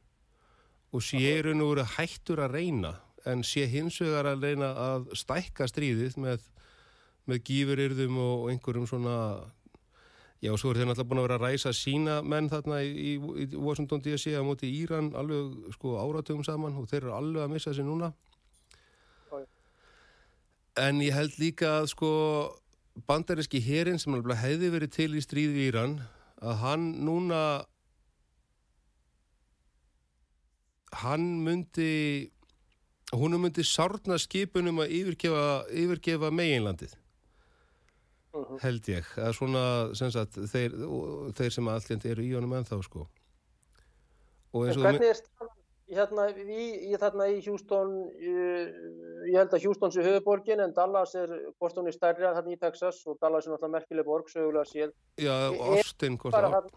og 0.90 1.06
sé 1.06 1.22
í 1.22 1.42
raun 1.46 1.62
og 1.62 1.76
veru 1.76 1.86
hættur 1.98 2.42
að 2.42 2.58
reyna 2.58 2.96
en 3.30 3.44
sé 3.46 3.68
hins 3.70 4.00
vegar 4.02 4.32
að 4.32 4.48
reyna 4.48 4.72
að 4.74 5.12
stækka 5.22 5.68
stríðið 5.70 6.18
með, 6.18 6.46
með 7.30 7.44
gífurirðum 7.50 8.20
og 8.24 8.50
einhverjum 8.52 8.88
svona 8.90 9.16
já, 10.40 10.54
svo 10.56 10.72
er 10.72 10.80
þeir 10.80 10.90
náttúrulega 10.90 11.10
búin 11.10 11.22
að 11.22 11.28
vera 11.28 11.38
að 11.40 11.46
ræsa 11.46 11.74
sína 11.76 12.20
menn 12.24 12.50
þarna 12.52 12.80
í, 12.86 12.92
í, 12.96 13.14
í 13.44 13.48
Washington 13.60 14.04
DC 14.04 14.36
á 14.40 14.44
móti 14.46 14.70
Íran 14.72 15.12
alveg 15.20 15.74
sko 15.76 15.98
áratugum 16.00 16.46
saman 16.48 16.78
og 16.80 16.88
þeir 16.92 17.04
eru 17.04 17.16
alveg 17.18 17.44
að 17.44 17.54
missa 17.56 17.76
sér 17.76 17.88
núna 17.88 18.14
Já, 19.30 19.42
já. 19.42 19.48
en 20.88 21.04
ég 21.04 21.16
held 21.16 21.36
líka 21.42 21.74
að 21.82 21.90
sko 21.94 22.12
bandaríski 23.10 23.62
herin 23.64 24.00
sem 24.00 24.16
alveg 24.16 24.40
hefði 24.40 24.72
verið 24.78 24.96
til 24.96 25.12
í 25.20 25.24
stríð 25.24 25.58
við 25.58 25.68
Íran 25.74 26.00
að 26.40 26.64
hann 26.64 26.88
núna 27.04 27.44
hann 31.04 31.28
myndi 31.44 32.32
húnum 33.12 33.44
myndi 33.44 33.66
sárna 33.66 34.18
skipunum 34.22 34.82
að 34.84 34.96
yfirgefa, 35.02 35.46
yfirgefa 35.70 36.32
meginlandið 36.32 36.96
Mhm. 38.34 38.60
held 38.62 38.90
ég 38.92 39.14
að 39.18 39.32
svona 39.34 39.64
sem 39.98 40.12
sagt, 40.14 40.38
þeir, 40.52 40.76
þeir 41.34 41.56
sem 41.56 41.68
alltaf 41.68 42.06
eru 42.06 42.22
í 42.22 42.36
honum 42.36 42.60
ennþá 42.60 42.82
sko 42.86 43.08
og 44.54 44.62
En 44.64 44.70
eins 44.70 44.78
og 44.78 44.86
hvernig 44.86 45.10
er 45.10 45.18
staðan 45.18 45.56
hérna 45.90 46.28
í, 46.38 46.64
í, 46.92 46.94
þarna 47.02 47.28
í 47.34 47.40
Houston, 47.48 47.94
ég, 48.22 48.80
held 49.34 49.54
að 49.56 49.66
Houston 49.66 49.94
sé 49.94 50.06
höfuborgin 50.06 50.62
en 50.62 50.74
Dallas 50.78 51.16
er, 51.18 51.34
hún 51.58 51.90
er 51.90 51.96
stærri 51.96 52.28
þarna 52.28 52.54
í 52.54 52.60
Texas 52.62 53.02
og 53.10 53.18
Dallas 53.22 53.48
er 53.48 53.56
náttúrulega 53.56 53.76
merkileg 53.80 54.06
borg, 54.06 54.30
sögulega 54.30 54.70
séð. 54.70 54.94
Já, 55.18 55.34
Austin, 55.74 56.18
hvort 56.22 56.38
það 56.38 56.70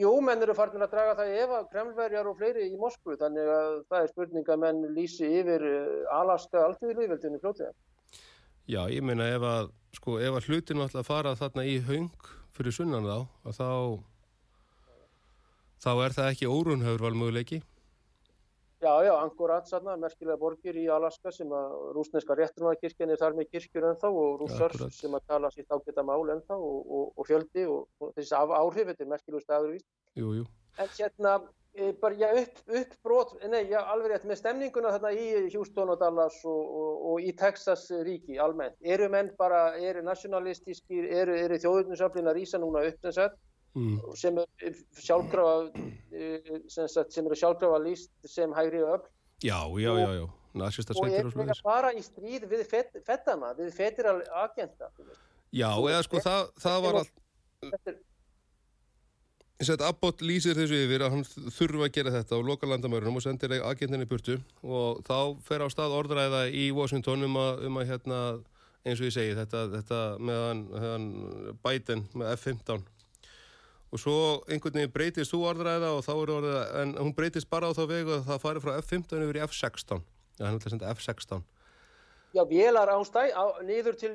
Jú, 0.00 0.12
menn 0.24 0.40
eru 0.40 0.54
farin 0.56 0.84
að 0.84 0.94
draga 0.94 1.16
það 1.18 1.34
ef 1.42 1.54
að 1.58 1.68
kremlverjar 1.74 2.28
og 2.30 2.38
fleiri 2.38 2.68
í 2.70 2.78
Moskvu 2.80 3.18
þannig 3.20 3.50
að 3.52 3.74
það 3.90 4.04
er 4.04 4.12
spurning 4.14 4.48
að 4.48 4.62
menn 4.62 4.80
lýsi 4.96 5.28
yfir 5.40 5.66
eh, 5.68 6.14
Alaska 6.16 6.62
alltíðlýðveldinu 6.68 7.40
fljótlega. 7.42 7.74
Já, 8.70 8.84
ég 8.92 9.02
meina 9.02 9.26
ef 9.26 9.42
að, 9.42 9.72
sko, 9.98 10.20
ef 10.22 10.36
að 10.38 10.46
hlutinu 10.46 10.84
ætla 10.84 11.02
að 11.02 11.08
fara 11.08 11.34
þarna 11.38 11.66
í 11.66 11.80
haung 11.88 12.28
fyrir 12.54 12.76
sunnan 12.76 13.08
þá, 13.08 13.18
þá 13.56 13.68
þá 15.80 15.90
er 16.04 16.14
það 16.14 16.30
ekki 16.30 16.50
órunhöfur 16.50 17.04
valmöguleiki 17.08 17.62
Já, 18.80 18.92
já, 19.04 19.12
Angorat 19.20 19.66
sannar, 19.68 19.98
merkilega 20.00 20.38
borgir 20.40 20.76
í 20.80 20.86
Alaska 20.88 21.28
sem 21.34 21.50
að 21.52 21.72
rúsneska 21.92 22.32
réttrunarkirkjan 22.38 23.10
er 23.12 23.18
þar 23.20 23.34
með 23.36 23.50
kirkjur 23.52 23.86
ennþá 23.90 24.08
og 24.08 24.38
rússar 24.40 24.72
ja, 24.72 24.88
sem 24.96 25.16
að 25.18 25.26
tala 25.28 25.50
sitt 25.52 25.68
ágæta 25.68 26.04
mál 26.08 26.22
ennþá 26.32 26.56
og, 26.56 26.78
og, 26.88 27.10
og 27.12 27.28
fjöldi 27.28 27.66
og, 27.68 27.82
og 28.00 28.14
þessi 28.16 28.38
áhrif, 28.38 28.88
þetta 28.88 29.04
er 29.04 29.10
merkilega 29.10 29.44
staðurvíst. 29.44 29.86
Jú, 30.16 30.32
jú. 30.38 30.46
En 30.80 30.88
hérna, 30.96 31.34
bara 32.00 32.14
já, 32.18 32.28
upp, 32.42 32.62
uppbrot, 32.80 33.36
nei, 33.50 33.64
já, 33.70 33.78
alveg 33.92 34.10
rétt 34.10 34.24
með 34.28 34.40
stemninguna 34.40 34.90
þarna 34.96 35.12
í 35.14 35.26
Houston 35.54 35.92
og 35.94 36.00
Dallas 36.00 36.40
og 36.44 37.20
í 37.22 37.30
Texas 37.38 37.86
ríki 38.04 38.40
almennt. 38.42 38.76
Eru 38.82 39.08
menn 39.12 39.30
bara, 39.38 39.76
eru 39.78 40.02
nationalistískir, 40.02 41.06
eru, 41.22 41.36
eru 41.38 41.60
þjóðuninsöflin 41.62 42.28
að 42.30 42.40
rýsa 42.40 42.58
núna 42.62 42.82
upp 42.88 43.00
þess 43.06 43.22
að 43.26 43.38
Mm. 43.70 44.00
sem 44.18 44.38
er 44.38 44.74
sjálfkrafa 44.98 45.70
sem, 46.66 46.88
sem 46.90 47.26
eru 47.28 47.36
sjálfkrafa 47.38 47.78
líst 47.78 48.10
sem 48.26 48.50
hægri 48.50 48.80
öll 48.82 49.04
Já, 49.46 49.62
já, 49.78 49.92
já, 49.94 50.08
já. 50.16 50.24
og 50.98 51.06
er 51.06 51.28
líka 51.30 51.54
bara 51.62 51.92
í 51.94 52.02
stríð 52.02 52.48
við 52.50 52.64
fet, 52.66 52.98
fettana, 53.06 53.52
við 53.54 53.70
fetiral 53.76 54.16
agenda 54.42 54.90
Já, 55.54 55.70
eða 55.86 56.02
sko 56.02 56.18
það, 56.18 56.50
það 56.58 56.82
var 56.82 56.98
allt 57.04 57.14
Ég 57.62 57.94
sett 59.68 59.82
Abbott 59.84 60.22
lýsir 60.24 60.56
þessu 60.56 60.78
yfir 60.86 61.02
að 61.04 61.14
hann 61.14 61.24
þurfa 61.52 61.86
að 61.86 61.92
gera 61.96 62.12
þetta 62.14 62.38
á 62.40 62.46
lokalandamörunum 62.48 63.18
og 63.20 63.24
sendir 63.24 63.52
agendinni 63.58 64.08
burtu 64.08 64.38
og 64.64 65.02
þá 65.04 65.36
fer 65.44 65.64
á 65.64 65.68
stað 65.72 65.96
orðræða 65.98 66.46
í 66.48 66.70
Washington 66.72 67.26
um 67.28 67.36
að, 67.40 67.66
um 67.68 67.76
að 67.80 67.90
hérna, 67.90 68.20
eins 68.86 69.02
og 69.02 69.10
ég 69.10 69.16
segi 69.18 69.36
þetta, 69.36 69.66
þetta 69.74 70.00
meðan, 70.16 70.64
meðan 70.72 71.06
Biden 71.60 72.06
með 72.14 72.32
F-15. 72.38 72.88
Og 73.90 73.98
svo 73.98 74.16
einhvern 74.46 74.78
veginn 74.78 74.94
breytist 74.94 75.34
þú 75.34 75.42
orðræða 75.50 75.92
og 75.98 76.04
þá 76.06 76.12
er 76.14 76.34
orðið, 76.38 76.58
en 76.80 76.96
hún 77.02 77.16
breytist 77.18 77.50
bara 77.50 77.68
á 77.68 77.76
þá 77.76 77.84
vegu 77.90 78.16
að 78.16 78.28
það 78.30 78.44
fari 78.46 78.64
frá 78.64 78.76
F15 78.78 79.24
yfir 79.26 79.40
í 79.40 79.46
F16. 79.48 80.04
Já, 80.38 80.44
hann 80.46 80.60
vil 80.62 80.72
senda 80.72 80.92
F16 80.94 81.44
Já, 82.30 82.44
vélar 82.46 82.86
á 82.86 82.98
stæ, 83.02 83.34
á, 83.34 83.44
nýður 83.66 83.96
til 83.98 84.12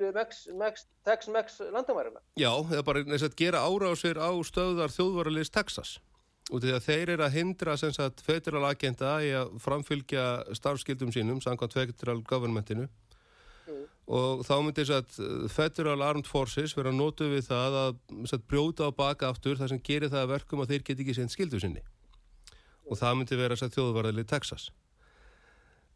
Tex-Mex 1.03 1.57
landamærarna 1.67 2.21
Já, 2.39 2.51
eða 2.71 2.83
bara 2.87 3.03
neins 3.03 3.25
að 3.27 3.35
gera 3.35 3.63
árásir 3.67 4.15
á 4.15 4.31
stöðar 4.47 4.93
þjóðvaralist 4.93 5.51
Texas. 5.55 5.97
Af 6.45 6.61
því 6.61 6.75
að 6.77 6.85
þeir 6.85 7.11
eru 7.15 7.25
að 7.25 7.35
hindra 7.35 7.75
sagt, 7.75 8.21
federal 8.23 8.67
agenda 8.69 9.17
í 9.25 9.33
að 9.35 9.57
framfylgja 9.59 10.25
starfskildum 10.55 11.11
sínum, 11.11 11.41
samkvæmt 11.43 11.75
federal 11.75 12.21
governmentinu. 12.21 12.87
Og 14.05 14.45
þá 14.45 14.55
myndir 14.61 14.85
þess 14.85 15.19
að 15.19 15.49
Federal 15.49 16.03
Armed 16.05 16.29
Forces 16.29 16.75
vera 16.77 16.93
nótu 16.93 17.25
við 17.31 17.47
það 17.49 17.77
að 17.81 17.95
sagt, 18.29 18.45
brjóta 18.45 18.87
á 18.87 18.91
baka 18.93 19.31
aftur 19.33 19.57
þar 19.57 19.73
sem 19.73 19.81
gerir 19.81 20.13
það 20.13 20.29
verkum 20.35 20.61
að 20.61 20.75
þeir 20.75 20.85
get 20.85 21.01
ekki 21.01 21.15
seint 21.17 21.33
skildu 21.33 21.59
sinni. 21.59 21.81
Og 22.85 23.01
það 23.01 23.17
myndir 23.17 23.41
vera 23.41 23.57
þjóðvarðalið 23.57 24.29
Texas 24.29 24.69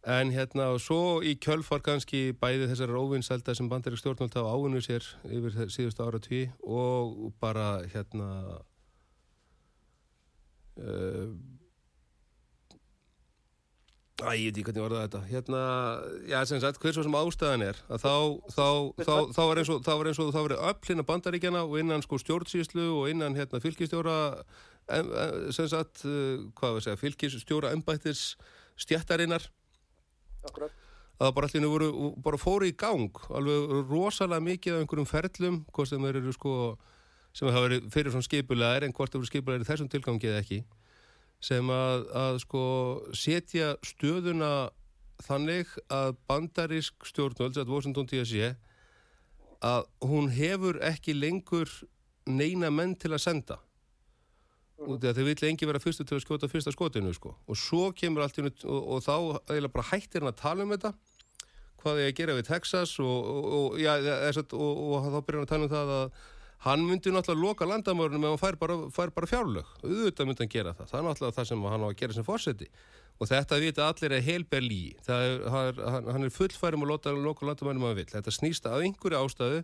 en 0.07 0.31
hérna 0.31 0.69
og 0.73 0.79
svo 0.79 1.19
í 1.25 1.35
kjölfar 1.43 1.83
kannski 1.83 2.31
bæði 2.39 2.69
þessar 2.71 2.95
óvinnselda 2.95 3.55
sem 3.55 3.67
bandarík 3.69 3.99
stjórnvöld 3.99 4.38
hafa 4.38 4.55
ávinnu 4.55 4.79
sér 4.83 5.03
yfir 5.27 5.67
síðustu 5.67 6.05
ára 6.05 6.21
tí 6.23 6.45
og 6.63 7.33
bara 7.41 7.81
hérna 7.91 8.29
uh, 10.79 11.33
Æ, 14.19 14.35
ég 14.35 14.49
veit 14.49 14.57
ekki 14.59 14.65
hvernig 14.67 14.83
var 14.83 14.91
það 14.91 15.03
þetta. 15.05 15.19
Hérna, 15.29 15.59
já, 16.27 16.39
sem 16.49 16.59
sagt, 16.59 16.79
hvers 16.83 16.97
og 16.99 17.05
sem 17.05 17.13
ástæðan 17.15 17.62
er, 17.69 17.77
að 17.88 18.01
þá, 18.03 18.15
þá, 18.51 18.65
þá, 18.99 19.13
þá 19.31 19.39
var 19.47 19.62
eins 19.62 19.69
og 19.71 19.85
það 19.85 19.99
var 20.01 20.09
eins 20.09 20.19
og 20.19 20.31
það 20.35 20.43
var 20.45 20.55
öll 20.69 20.91
innan 20.91 21.07
bandaríkjana 21.07 21.62
og 21.63 21.77
innan 21.79 22.03
sko 22.03 22.19
stjórnsýslu 22.19 22.88
og 22.97 23.05
innan 23.13 23.38
hérna 23.39 23.62
fylgistjóra, 23.63 24.17
sem 25.55 25.69
sagt, 25.71 26.03
uh, 26.03 26.49
hvað 26.51 26.75
var 26.75 26.75
það 26.75 26.81
að 26.81 26.85
segja, 26.89 27.01
fylgistjóra 27.05 27.71
ennbættis 27.77 28.25
stjættarinnar. 28.83 29.47
Akkurat. 30.47 30.75
Það 31.19 31.34
bara 31.36 31.49
allir 31.49 31.67
voru, 31.67 31.89
bara 32.23 32.39
fóru 32.39 32.67
í 32.69 32.75
gang, 32.80 33.17
alveg 33.36 33.73
rosalega 33.89 34.45
mikið 34.45 34.75
af 34.75 34.84
einhverjum 34.84 35.10
ferlum, 35.10 35.58
hvort 35.75 35.89
sem 35.91 36.06
þeir 36.06 36.19
eru 36.21 36.32
sko, 36.32 36.54
sem 37.36 37.49
hafa 37.52 37.65
verið 37.65 37.89
fyrir 37.91 38.13
svona 38.13 38.28
skipulegar 38.30 38.86
en 38.88 38.95
hvort 38.95 39.12
það 39.12 39.19
voru 39.19 39.32
skipulegar 39.32 39.65
í 39.65 39.67
þessum 39.67 39.91
tilgangið 39.91 40.38
ekki 40.39 40.62
sem 41.43 41.69
að, 41.71 42.06
að 42.19 42.41
sko 42.43 42.63
setja 43.15 43.73
stöðuna 43.86 44.69
þannig 45.23 45.71
að 45.91 46.17
bandarísk 46.28 47.08
stjórnvöld, 47.08 47.56
þetta 47.56 47.71
Washington 47.71 48.08
D.C. 48.08 48.54
að 49.63 49.88
hún 50.08 50.30
hefur 50.36 50.80
ekki 50.84 51.15
lengur 51.15 51.71
neina 52.28 52.71
menn 52.71 52.95
til 52.99 53.13
að 53.15 53.23
senda 53.23 53.60
út 54.79 54.97
af 54.97 55.01
því 55.03 55.09
að 55.11 55.19
þau 55.19 55.27
vil 55.27 55.37
lengi 55.43 55.69
vera 55.69 55.81
fyrstu 55.83 56.05
til 56.07 56.17
að 56.17 56.25
skjóta 56.25 56.49
fyrsta 56.51 56.73
skotinu 56.75 57.13
sko. 57.15 57.35
Og 57.49 57.59
svo 57.59 57.91
kemur 57.95 58.25
allt 58.25 58.39
í 58.39 58.45
nút 58.45 58.65
og, 58.65 58.89
og 58.95 59.05
þá 59.05 59.15
eða 59.55 59.71
bara 59.73 59.87
hættir 59.91 60.23
hann 60.23 60.33
að 60.33 60.41
tala 60.41 60.65
um 60.65 60.75
þetta. 60.75 60.93
Hvað 61.79 62.01
ég 62.03 62.11
að 62.11 62.17
gera 62.19 62.35
við 62.35 62.49
Texas 62.49 62.97
og, 62.99 63.31
og, 63.59 63.79
já, 63.79 63.93
og 63.95 65.09
þá 65.09 65.19
byrjar 65.23 65.39
hann 65.39 65.47
að 65.47 65.53
tala 65.53 65.67
um 65.67 65.73
það 65.73 65.95
að 65.95 66.21
hann 66.67 66.81
myndi 66.83 67.11
náttúrulega 67.15 67.45
loka 67.45 67.67
landamörnum 67.67 68.25
ef 68.27 68.33
hann 68.33 68.41
fær 68.41 68.59
bara, 68.59 68.79
fær 68.91 69.13
bara 69.15 69.29
fjárlög. 69.31 69.75
Auðvitað 69.83 70.27
myndi 70.27 70.43
hann 70.43 70.55
gera 70.55 70.75
það, 70.75 70.89
það 70.91 70.99
er 70.99 71.05
náttúrulega 71.07 71.37
það 71.37 71.51
sem 71.51 71.67
hann 71.73 71.85
á 71.85 71.87
að 71.87 71.99
gera 72.01 72.17
sem 72.17 72.27
fórseti 72.27 72.71
og 73.19 73.27
þetta 73.27 73.59
vita 73.59 73.87
allir 73.91 74.15
er 74.15 74.23
heilber 74.23 74.63
lí 74.63 74.83
er, 75.11 75.41
hann, 75.51 76.23
er 76.23 76.31
fullfærum 76.31 76.85
að 76.85 76.91
lota 76.93 77.13
loka 77.15 77.47
landamörnum 77.47 77.89
að 77.89 77.97
vil, 77.99 78.11
þetta 78.13 78.33
snýsta 78.33 78.75
af 78.75 78.85
einhverju 78.85 79.19
ástæðu, 79.19 79.63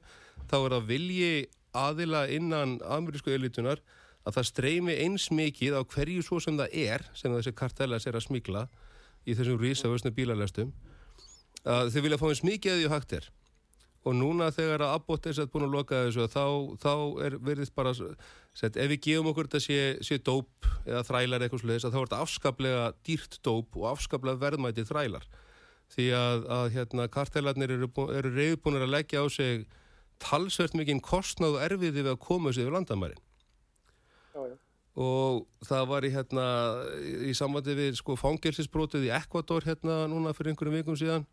þá 0.52 0.58
er 0.58 0.76
það 0.76 0.90
vilji 0.90 1.30
aðila 1.76 2.26
innan 2.32 2.78
amerísku 2.84 3.32
elitunar 3.36 3.80
að 4.26 4.40
það 4.40 4.50
streymi 4.50 4.98
eins 5.06 5.30
mikið 5.34 5.78
á 5.78 5.82
hverju 5.86 6.26
svo 6.26 6.42
sem 6.42 6.58
það 6.58 6.78
er 6.82 7.06
sem 7.14 7.34
þessi 7.34 7.54
kartellas 7.58 8.08
er 8.10 8.18
að 8.18 8.26
smíkla 8.26 8.66
í 9.26 9.36
þessum 9.38 9.62
rísavösnu 9.62 10.12
bílalestum 10.16 10.74
að 11.66 11.92
þau 11.94 12.02
vilja 12.06 12.22
fá 12.22 12.28
eins 12.30 12.46
mikið 12.46 12.74
að 12.74 12.82
því 12.82 12.94
hægt 12.94 13.18
er. 13.20 13.28
Og 14.06 14.14
núna 14.14 14.52
þegar 14.54 14.84
að 14.86 14.92
Abbott 15.00 15.26
er 15.26 15.34
sett 15.34 15.50
búin 15.50 15.66
að 15.66 15.78
loka 15.80 16.04
þessu 16.06 16.28
þá, 16.30 16.44
þá 16.78 16.94
er 17.26 17.38
verið 17.42 17.72
bara 17.74 17.94
sett, 17.98 18.78
ef 18.78 18.92
við 18.92 19.02
gefum 19.08 19.32
okkur 19.32 19.48
þetta 19.48 19.62
sé, 19.66 19.80
sé 20.06 20.20
dóp 20.22 20.68
eða 20.86 21.02
þrælar 21.08 21.46
eitthvað 21.46 21.64
sluðis 21.64 21.88
þá 21.88 21.90
er 21.90 22.04
þetta 22.04 22.20
afskaplega 22.26 22.84
dýrt 23.08 23.40
dóp 23.46 23.80
og 23.82 23.88
afskaplega 23.96 24.42
verðmætið 24.44 24.92
þrælar. 24.92 25.26
Því 25.96 26.06
að, 26.18 26.46
að 26.54 26.68
hérna, 26.78 27.10
kartelarnir 27.14 27.74
eru, 27.78 27.90
eru 28.14 28.34
reyðbúinir 28.34 28.86
að 28.86 28.94
leggja 28.94 29.26
á 29.26 29.28
sig 29.34 29.66
talsvert 30.22 30.78
mikinn 30.78 31.02
kostnáð 31.02 31.58
og 31.58 31.66
erfiði 31.66 32.06
við 32.06 32.14
að 32.14 32.22
koma 32.26 32.54
þessu 32.54 32.66
yfir 32.66 32.78
landamærin 32.78 33.26
já, 34.36 34.42
já. 34.52 34.58
og 35.06 35.46
það 35.68 35.88
var 35.92 36.08
í, 36.08 36.12
hérna, 36.16 36.48
í 37.30 37.36
samvandi 37.38 37.78
við 37.78 38.02
sko, 38.02 38.18
fangilsisbrótið 38.20 39.08
í 39.08 39.14
Ekvator 39.16 39.68
hérna 39.68 40.04
núna 40.12 40.36
fyrir 40.36 40.54
einhverjum 40.54 40.78
vikum 40.82 41.00
síðan 41.00 41.26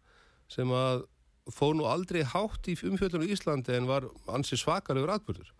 sem 0.53 0.71
að 0.77 1.05
fóð 1.51 1.77
nú 1.81 1.91
aldrei 1.91 2.23
hátt 2.23 2.71
í 2.71 2.77
umfjöldunum 2.87 3.27
í 3.27 3.35
Íslandi 3.35 3.75
en 3.75 3.91
var 3.91 4.07
ansi 4.31 4.59
svakalegur 4.61 5.11
atbyrður 5.17 5.51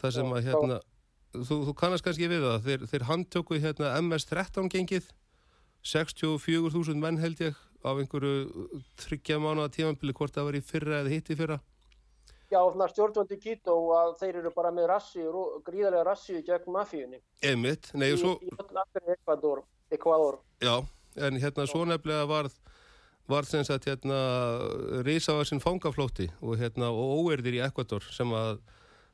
það 0.00 0.14
sem 0.18 0.32
að 0.34 0.46
hérna 0.50 0.82
þú, 1.44 1.60
þú 1.68 1.74
kannast 1.78 2.04
kannski 2.06 2.28
við 2.30 2.44
það. 2.44 2.58
Þeir, 2.66 2.84
þeir 2.90 3.06
handtöku 3.10 3.60
hérna 3.62 3.94
MS-13 4.00 4.70
gengið. 4.72 5.08
64.000 5.86 6.98
menn 7.02 7.20
held 7.22 7.40
ég 7.44 7.58
af 7.86 8.00
einhverju 8.02 8.78
tryggja 8.98 9.38
mánu 9.42 9.62
að 9.62 9.76
tímanbili 9.76 10.14
hvort 10.16 10.34
það 10.34 10.48
var 10.48 10.58
í 10.58 10.62
fyrra 10.64 11.02
eða 11.02 11.12
hitti 11.12 11.36
fyrra 11.38 11.60
Já, 12.46 12.60
stjórnvöldi 12.92 13.38
Kito 13.42 13.74
að 13.96 14.12
þeir 14.20 14.36
eru 14.42 14.52
bara 14.54 14.70
með 14.74 14.86
rassi, 14.92 15.24
gríðarlega 15.66 16.04
rassi 16.06 16.42
gegn 16.46 16.70
mafíunni. 16.74 17.18
Emmitt, 17.42 17.90
nei 17.98 18.12
og 18.14 18.20
svo 18.20 18.34
í, 18.38 18.52
í 18.52 19.14
Ecuador. 19.96 20.38
Já, 20.62 20.76
en 21.26 21.40
hérna 21.42 21.66
svo 21.66 21.82
nefnilega 21.88 22.28
varð 22.30 22.54
var 23.26 23.46
sem 23.48 23.64
sagt 23.66 23.88
hérna 23.90 24.18
risafarsinn 25.06 25.62
fangaflótti 25.62 26.28
og 26.40 26.60
hérna 26.60 26.92
og 26.94 27.26
óerðir 27.26 27.58
í 27.58 27.62
Ekvator 27.66 28.06
sem 28.14 28.30
að 28.30 28.60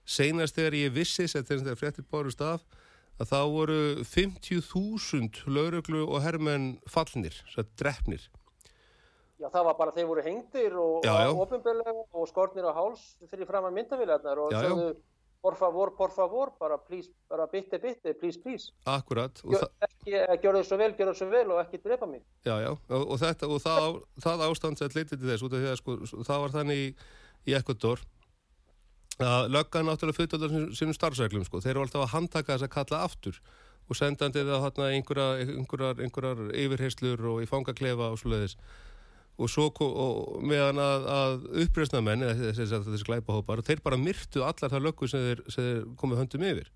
seinast 0.05 0.59
þegar 0.59 0.77
ég 0.77 0.93
vissi 0.93 1.25
þetta 1.31 1.73
er 1.73 1.81
fréttir 1.81 2.05
bárust 2.13 2.43
af 2.45 2.67
að 3.21 3.33
þá 3.33 3.41
voru 3.55 3.81
50.000 4.05 5.49
lauruglu 5.49 6.05
og 6.05 6.21
herrmenn 6.25 6.75
fallnir, 6.91 7.37
svo 7.49 7.65
drefnir 7.81 8.29
Já, 9.43 9.49
það 9.51 9.65
var 9.67 9.79
bara 9.79 9.95
þeir 9.97 10.07
voru 10.07 10.23
hengtir 10.23 10.77
og 10.79 11.07
ofinbjörlega 11.43 11.95
og 12.15 12.29
skornir 12.31 12.69
á 12.69 12.73
háls 12.77 13.03
fyrir 13.27 13.49
fram 13.49 13.67
að 13.67 13.81
myndavillarnar 13.81 14.39
og 14.45 14.55
sögðu 14.55 14.93
por 15.43 15.57
favor, 15.57 15.91
por 15.97 16.11
favor, 16.15 16.53
bara 16.61 16.79
please, 16.79 17.11
bara 17.29 17.47
bitti, 17.51 17.79
bitti, 17.79 18.15
please, 18.15 18.39
please. 18.39 18.71
Akkurat. 18.87 19.43
Gjör, 19.43 19.65
ekki, 19.83 20.13
eh, 20.15 20.37
gjör 20.39 20.55
þau 20.55 20.67
svo 20.69 20.77
vel, 20.79 20.93
gjör 20.95 21.11
þau 21.11 21.19
svo 21.19 21.29
vel 21.33 21.51
og 21.51 21.59
ekki 21.65 21.81
drepa 21.83 22.07
mig. 22.07 22.23
Já, 22.47 22.55
já, 22.63 22.71
og, 22.71 23.03
og 23.11 23.19
þetta, 23.19 23.49
og 23.51 23.59
það, 23.65 23.99
það 24.23 24.45
ástand 24.47 24.79
sem 24.79 24.95
litið 24.95 25.19
til 25.19 25.33
þess, 25.33 25.43
út 25.43 25.57
af 25.57 25.65
því 25.65 25.73
að 25.73 25.81
sko, 25.81 25.97
það 26.29 26.45
var 26.45 26.55
þannig 26.55 26.85
í, 26.85 26.87
í 27.51 27.57
Ekvator 27.59 28.05
að 29.23 29.51
lögga 29.57 29.83
náttúrulega 29.83 30.19
fyrir 30.21 30.71
sínum 30.79 30.95
starfsæklum, 30.95 31.45
sko, 31.51 31.61
þeir 31.61 31.75
eru 31.75 31.85
alltaf 31.89 32.07
að 32.07 32.15
handtaka 32.15 32.55
þess 32.55 32.69
að 32.69 32.75
kalla 32.79 33.03
aftur 33.09 33.43
og 33.91 33.99
sendandi 33.99 34.47
það 34.47 34.63
hérna 34.69 34.89
einhverjar 34.95 36.47
yfirheyslur 36.55 37.27
og 37.35 37.43
í 37.43 37.51
fangaklefa 37.51 38.13
og 38.15 38.23
svoleiðis 38.23 38.55
og 39.41 39.49
svo 39.51 39.69
og 39.81 40.43
meðan 40.45 40.79
að, 40.83 41.07
að 41.09 41.47
uppreysna 41.65 42.03
menn, 42.05 42.25
þessi, 42.53 43.05
glæpahópar 43.07 43.63
þeir 43.65 43.81
bara 43.85 43.99
myrtu 44.01 44.45
allar 44.45 44.73
það 44.73 44.87
löggu 44.89 45.09
sem 45.09 45.25
þeir, 45.29 45.45
sem 45.49 45.69
þeir 45.69 45.87
komið 46.01 46.23
höndum 46.23 46.45
yfir. 46.51 46.73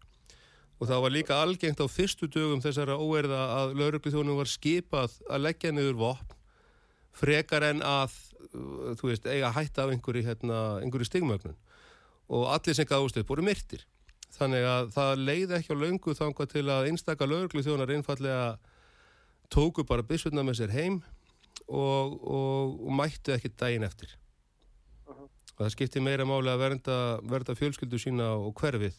Og 0.77 0.89
það 0.91 1.03
var 1.05 1.13
líka 1.13 1.37
algengt 1.41 1.81
á 1.81 1.87
fyrstu 1.89 2.29
dögum 2.29 2.63
þessara 2.65 2.99
óerða 3.01 3.43
að 3.61 3.77
lauruglu 3.81 4.13
þjónum 4.13 4.41
var 4.41 4.51
skipað 4.51 5.15
að 5.29 5.45
leggja 5.47 5.73
niður 5.73 6.01
vopn 6.01 6.35
frekar 7.17 7.65
en 7.65 7.81
að 7.85 8.17
þú 8.53 9.11
veist, 9.11 9.29
eiga 9.29 9.53
hætta 9.57 9.85
af 9.85 9.93
einhverju, 9.93 10.25
hérna, 10.27 10.61
einhverju 10.85 11.09
stigmögnun. 11.09 11.57
Og 12.29 12.49
allir 12.53 12.77
sem 12.77 12.89
gáðust 12.89 13.19
upp 13.21 13.31
voru 13.31 13.45
myrtir. 13.47 13.85
Þannig 14.37 14.67
að 14.69 14.89
það 14.97 15.23
leiði 15.23 15.57
ekki 15.57 15.77
á 15.77 15.81
laungu 15.81 16.15
þangað 16.19 16.51
til 16.53 16.65
að 16.73 16.89
einstakka 16.91 17.29
lauruglu 17.29 17.63
þjónar 17.65 17.93
einfallega 17.95 18.57
tóku 19.53 19.85
bara 19.87 20.05
byssurna 20.05 20.45
með 20.45 20.61
sér 20.61 20.75
heim 20.75 21.01
og, 21.69 22.17
og, 22.23 22.77
og 22.87 22.93
mættu 23.01 23.35
ekki 23.35 23.53
daginn 23.59 23.87
eftir 23.87 24.17
uh 25.07 25.15
-huh. 25.15 25.29
og 25.57 25.65
það 25.65 25.75
skipti 25.75 26.01
meira 26.01 26.25
máli 26.25 26.51
að 26.53 26.59
vernda, 26.59 26.97
vernda 27.23 27.55
fjölskyldu 27.55 27.99
sína 27.99 28.31
og 28.37 28.55
hverfið 28.55 28.95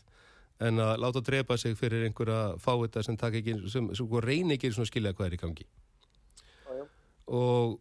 en 0.59 0.79
að 0.79 0.97
láta 0.97 1.21
drepa 1.21 1.57
sig 1.57 1.77
fyrir 1.77 2.03
einhverja 2.03 2.57
fáita 2.57 3.03
sem, 3.03 3.15
ekki, 3.15 3.69
sem, 3.69 3.95
sem 3.95 4.07
reynir 4.21 4.57
ekki 4.57 4.71
skilja 4.71 5.13
hvað 5.13 5.27
er 5.27 5.33
í 5.33 5.41
gangi 5.41 5.65
uh 5.65 6.71
-huh. 6.71 6.87
og 7.27 7.79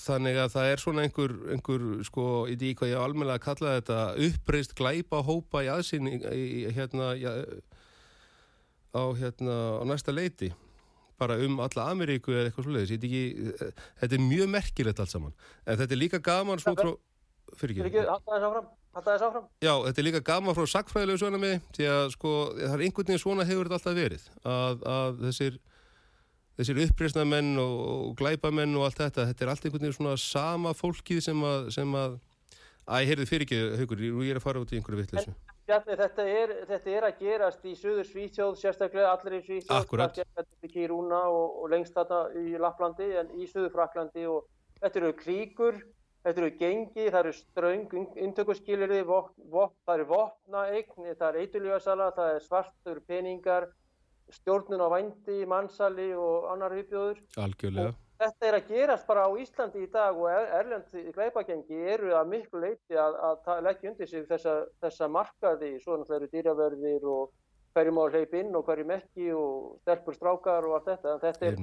þannig 0.00 0.38
að 0.40 0.52
það 0.54 0.70
er 0.72 0.80
svona 0.80 1.02
einhver, 1.02 1.34
einhver 1.52 2.04
sko, 2.04 2.46
í 2.48 2.56
því 2.56 2.74
hvað 2.78 2.92
ég 2.92 3.02
almenna 3.02 3.36
að 3.36 3.44
kalla 3.44 3.76
þetta 3.76 3.98
uppreist 4.26 4.74
glæpa 4.74 5.22
hópa 5.22 5.64
í 5.64 5.70
aðsynning 5.72 6.24
hérna, 6.72 7.12
ja, 7.20 7.32
á, 8.94 9.02
hérna, 9.18 9.56
á 9.80 9.84
næsta 9.88 10.14
leiti 10.14 10.52
bara 11.22 11.38
um 11.46 11.62
alla 11.64 11.88
Ameríku 11.94 12.34
eða 12.34 12.50
eitthvað 12.50 12.68
slúðis 12.68 12.92
þetta 14.02 14.18
er 14.18 14.22
mjög 14.26 14.52
merkilegt 14.52 15.02
allt 15.02 15.14
saman. 15.14 15.34
En 15.64 15.80
þetta 15.80 15.96
er 15.96 16.02
líka 16.02 16.22
gaman 16.22 16.62
svo 16.62 16.76
frá 16.78 16.92
fyrir 17.58 17.82
ekki, 17.84 18.04
já, 19.62 19.72
þetta 19.86 20.00
er 20.00 20.06
líka 20.06 20.22
gaman 20.24 20.56
frá 20.56 20.66
sakfræðilegu 20.72 21.20
svona 21.20 21.40
með 21.40 21.58
því 21.76 21.88
að 21.90 22.06
sko, 22.14 22.32
það 22.56 22.74
er 22.76 22.84
einhvern 22.86 23.08
veginn 23.10 23.22
svona 23.22 23.46
hefur 23.48 23.68
þetta 23.68 23.78
alltaf 23.78 23.98
verið 23.98 24.26
að, 24.48 24.82
að 24.94 25.22
þessir 25.26 25.58
þessir 26.60 26.82
uppreysnamenn 26.86 27.54
og, 27.60 27.78
og 27.92 28.12
glæpamenn 28.20 28.76
og 28.76 28.86
allt 28.88 29.00
þetta, 29.00 29.26
þetta 29.30 29.46
er 29.46 29.52
allt 29.52 29.66
einhvern 29.66 29.86
veginn 29.86 29.96
svona 29.96 30.18
sama 30.20 30.74
fólkið 30.76 31.22
sem 31.28 31.48
að, 31.48 31.72
sem 31.76 31.96
að 31.98 32.20
Æ, 32.82 33.04
heyrðu 33.06 33.28
fyrir 33.30 33.46
ekki, 33.46 33.58
Haugur, 33.78 34.00
ég 34.02 34.32
er 34.32 34.40
að 34.40 34.42
fara 34.42 34.62
út 34.62 34.72
í 34.74 34.78
einhverju 34.80 34.98
vittleysu. 34.98 35.32
Bjarni, 35.68 35.94
þetta 35.98 36.24
er, 36.26 36.52
þetta 36.66 36.90
er 36.90 37.04
að 37.06 37.20
gerast 37.22 37.66
í 37.70 37.72
söður 37.78 38.06
Svíþjóð, 38.08 38.56
sérstaklega 38.58 39.12
allir 39.12 39.36
í 39.38 39.42
Svíþjóð. 39.46 39.76
Akkurat. 39.76 40.16
Þetta 40.18 40.42
er 40.42 40.68
ekki 40.68 40.82
í 40.82 40.88
Rúna 40.90 41.20
og, 41.30 41.58
og 41.62 41.70
lengst 41.70 41.94
þarna 41.94 42.22
í 42.40 42.56
Lapplandi, 42.58 43.10
en 43.20 43.30
í 43.38 43.46
söður 43.50 43.70
Fraklandi 43.76 44.26
og 44.26 44.48
þetta 44.80 45.00
eru 45.02 45.12
kríkur, 45.20 45.78
þetta 46.26 46.42
eru 46.42 46.50
gengi, 46.58 47.06
það 47.06 47.20
eru 47.20 47.34
ströng, 47.38 47.94
intökurskilirði, 48.26 49.04
það 49.06 49.94
eru 49.94 50.08
vopnaegn, 50.10 51.12
það 51.12 51.28
eru 51.28 51.44
eituljóðsala, 51.46 52.10
það 52.18 52.34
er 52.34 52.46
svartur 52.48 53.02
peningar, 53.06 53.68
stjórnun 54.34 54.82
á 54.82 54.88
vændi, 54.90 55.42
mannsali 55.46 56.10
og 56.18 56.50
annar 56.50 56.74
viðbjóður. 56.74 57.22
Algjörlega. 57.42 57.94
Og 57.94 58.11
þetta 58.22 58.48
er 58.48 58.56
að 58.58 58.68
gerast 58.70 59.06
bara 59.08 59.26
á 59.26 59.30
Íslandi 59.42 59.84
í 59.84 59.90
dag 59.92 60.18
og 60.18 60.28
Erlend 60.30 60.92
gleipagengi 61.16 61.78
eru 61.94 62.12
að 62.16 62.30
miklu 62.32 62.62
leiti 62.62 62.98
að, 62.98 63.18
að 63.22 63.62
leggja 63.66 63.92
undir 63.92 64.10
sig 64.10 64.26
þessa, 64.28 64.56
þessa 64.82 65.08
markaði, 65.12 65.72
svona 65.82 66.06
það 66.08 66.18
eru 66.18 66.30
dýraverðir 66.34 67.08
og 67.12 67.32
hverju 67.72 67.94
má 67.96 68.02
hleyp 68.12 68.36
inn 68.36 68.54
og 68.58 68.66
hverju 68.68 68.86
mekki 68.88 69.32
og 69.36 69.80
stelpur 69.82 70.16
strákar 70.16 70.68
og 70.68 70.78
allt 70.78 70.90
þetta. 70.92 71.16
Þetta 71.22 71.50
er, 71.50 71.60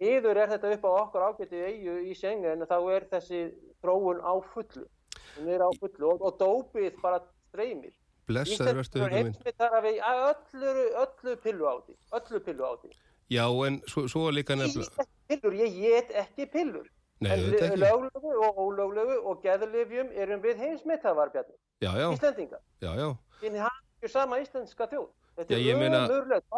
yfir 0.00 0.42
er 0.44 0.52
þetta 0.54 0.74
upp 0.76 0.86
á 0.88 0.92
okkur 1.04 1.26
ágætið 1.28 1.66
eigu 1.68 1.96
í 2.08 2.16
sengen 2.18 2.64
en 2.64 2.68
þá 2.68 2.78
er 2.96 3.08
þessi 3.12 3.42
tróun 3.84 4.22
á 4.24 4.32
fullu, 4.54 4.86
á 4.88 5.70
fullu 5.80 6.12
og, 6.14 6.24
og 6.24 6.38
dópið 6.40 6.98
bara 7.02 7.20
streymir. 7.50 7.94
Blessaður 8.30 8.80
verðstu 8.80 9.02
auðvitað 9.02 9.24
minn. 9.28 9.56
Það 9.58 9.78
er 9.78 9.88
öllu, 10.30 10.74
öllu 11.04 11.38
pillu 11.42 11.66
á 11.68 11.74
því, 11.82 11.96
öllu 12.18 12.44
pillu 12.46 12.68
á 12.68 12.72
því. 12.80 12.92
Já, 13.32 13.46
en 13.66 13.80
svo, 13.88 14.04
svo 14.12 14.30
líka 14.34 14.56
nefnilega... 14.58 15.06
Pillur, 15.30 15.54
ég 15.56 15.78
get 15.80 16.12
ekki 16.24 16.46
pillur. 16.52 16.88
Nei, 17.22 17.30
en 17.38 17.78
löglegu 17.78 18.32
og 18.44 18.58
ólöglegu 18.58 19.16
og 19.30 19.40
geðlifjum 19.44 20.10
erum 20.18 20.42
við 20.42 20.58
heimsmittavarbjarnir. 20.58 21.56
Já, 21.84 21.92
já. 21.96 22.08
Íslandinga. 22.12 22.58
Já, 22.82 22.90
já. 22.98 23.08
En 23.46 23.58
það 23.60 23.68
er 23.70 24.04
ju 24.04 24.10
sama 24.10 24.40
íslenska 24.42 24.88
þjóð. 24.90 25.08
Þetta 25.38 25.58
já, 25.58 25.72
er 25.72 25.80
meina... 25.80 26.02
umurlegt. 26.10 26.48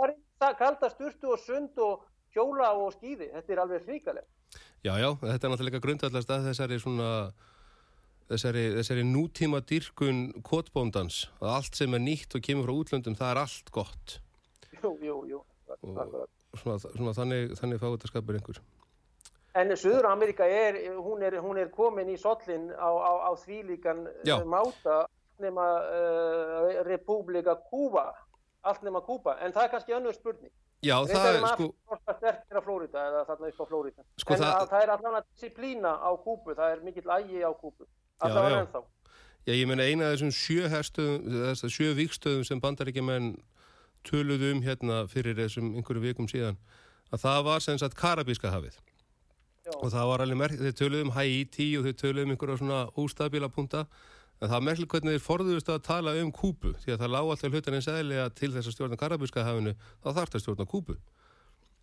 Það 0.41 0.49
er 0.49 0.59
kalda 0.59 0.91
sturtu 0.91 1.35
og 1.37 1.43
sund 1.45 1.83
og 1.85 2.07
hjóla 2.35 2.73
og 2.81 2.95
skýði. 2.97 3.31
Þetta 3.37 3.55
er 3.55 3.65
alveg 3.67 3.85
fríkalegt. 3.85 4.31
Já, 4.85 4.95
já. 4.99 5.11
Þetta 5.21 5.47
er 5.47 5.53
náttúrulega 5.55 5.85
grundallast 5.85 6.33
að 6.33 6.49
þessari 6.51 6.81
svona... 6.83 7.11
Þessari, 8.25 8.63
þessari 8.79 9.03
nútíma 9.05 9.61
dyrkun 9.69 10.31
kotbóndans. 10.49 11.27
Að 11.45 11.59
allt 11.59 11.77
sem 11.77 11.93
er 11.93 12.01
nýtt 12.01 12.39
og 12.39 12.47
kemur 12.47 12.71
frá 12.71 12.79
útlöndum, 12.81 13.19
það 13.19 13.35
er 13.35 13.41
allt 13.43 13.69
gott. 13.75 14.15
Jú, 14.81 14.95
jú, 15.05 15.19
jú. 15.29 15.43
Og 15.85 16.25
svona, 16.61 16.79
svona 16.85 17.15
þannig, 17.17 17.55
þannig 17.61 17.83
fátaskapur 17.83 18.39
einhver. 18.39 18.61
En 19.55 19.71
Suður 19.79 20.09
Amerika 20.11 20.47
er, 20.51 20.81
hún 20.99 21.23
er, 21.23 21.39
hún 21.43 21.61
er 21.63 21.71
komin 21.71 22.11
í 22.11 22.17
sollin 22.19 22.73
á, 22.75 22.91
á, 22.91 23.13
á 23.29 23.31
þvílíkan 23.39 24.03
Já. 24.27 24.41
máta 24.43 25.05
nema 25.39 25.67
uh, 25.87 26.83
Repúblika 26.87 27.55
Kúba, 27.71 28.09
allt 28.67 28.83
nema 28.83 29.03
Kúba, 29.07 29.37
en 29.43 29.55
það 29.55 29.67
er 29.67 29.73
kannski 29.77 29.95
önnur 29.95 30.17
spurning. 30.17 30.53
Já, 30.85 30.99
Reyndar 31.01 31.23
það 31.23 31.37
er 31.39 31.47
sko... 31.55 31.69
sterkir 32.19 32.59
á 32.59 32.63
Flórida 32.67 33.05
eða 33.09 33.23
þarna 33.31 33.51
upp 33.53 33.63
á 33.63 33.67
Flórida. 33.71 34.05
Sko, 34.21 34.35
en 34.35 34.43
það... 34.43 34.51
það, 34.51 34.67
það 34.73 34.83
er 34.83 34.93
allavega 34.97 35.25
disciplína 35.31 35.95
á 36.03 36.11
Kúbu, 36.27 36.57
það 36.59 36.75
er 36.75 36.85
mikill 36.85 37.15
ægi 37.15 37.47
á 37.47 37.53
Kúbu. 37.55 37.89
Allavega 38.27 38.61
ennþá. 38.65 38.85
Já, 39.45 39.53
ég 39.53 39.67
meina 39.69 39.87
eina 39.87 40.09
af 40.09 40.15
þessum 40.17 40.35
sjö 40.35 40.69
herstöðum, 40.73 41.71
sjö 41.73 41.91
vikstöðum 41.99 42.47
sem 42.49 42.61
bandaríkjumenn 42.65 43.35
töluðu 44.09 44.51
um 44.55 44.65
hérna 44.65 45.05
fyrir 45.11 45.37
þessum 45.39 45.75
einhverju 45.75 46.03
vikum 46.05 46.29
síðan 46.31 46.59
að 47.13 47.23
það 47.25 47.45
var 47.49 47.65
sem 47.65 47.79
sagt 47.81 47.97
Karabíska 47.99 48.53
hafið. 48.53 48.77
Já. 49.65 49.73
og 49.81 49.89
það 49.95 50.09
var 50.11 50.21
alveg 50.21 50.37
merk, 50.37 50.59
þeir 50.61 50.75
töluðu 50.77 51.05
um 51.07 51.15
Haiti 51.17 51.67
og 51.79 51.87
þeir 51.87 51.95
töluðu 51.97 52.27
um 52.27 52.33
einhverja 52.35 52.57
svona 52.61 52.81
óstabíla 53.01 53.49
punta. 53.49 53.87
En 54.43 54.51
það 54.51 54.65
merkilegt 54.67 54.93
hvernig 54.93 55.15
þeir 55.15 55.23
forðuðust 55.25 55.71
að 55.73 55.85
tala 55.87 56.13
um 56.21 56.33
Kúbu 56.35 56.75
því 56.83 56.93
að 56.93 57.01
það 57.01 57.13
lág 57.15 57.31
alltaf 57.33 57.55
hlutan 57.55 57.77
eins 57.79 57.89
eðlega 57.89 58.27
til 58.37 58.51
þess 58.53 58.69
að 58.69 58.75
stjórna 58.77 58.99
Karabíska 59.01 59.45
hafinu 59.47 59.73
þá 59.79 60.09
þarf 60.11 60.33
það 60.35 60.37
að 60.37 60.45
stjórna 60.45 60.67
Kúbu. 60.69 60.97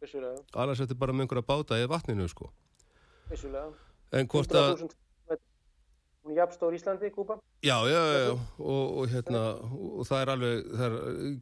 Annars 0.01 0.81
er 0.81 0.85
þetta 0.85 0.99
bara 1.01 1.15
með 1.15 1.25
einhverja 1.25 1.47
báta 1.47 1.79
eða 1.79 1.89
vatninu 1.95 2.27
sko. 2.29 2.51
Vissulega. 3.31 3.71
en 4.11 4.27
hvort 4.27 4.53
að 4.59 4.85
jafnstór 6.29 6.73
Íslandi, 6.73 7.09
Kúpa? 7.11 7.39
Já, 7.63 7.77
já, 7.89 8.01
já, 8.13 8.19
já. 8.25 8.31
Og, 8.57 8.97
og, 8.97 9.07
hérna, 9.09 9.41
og 9.97 10.05
það 10.05 10.21
er 10.21 10.31
alveg, 10.33 10.69
það 10.77 10.85
er 10.85 10.95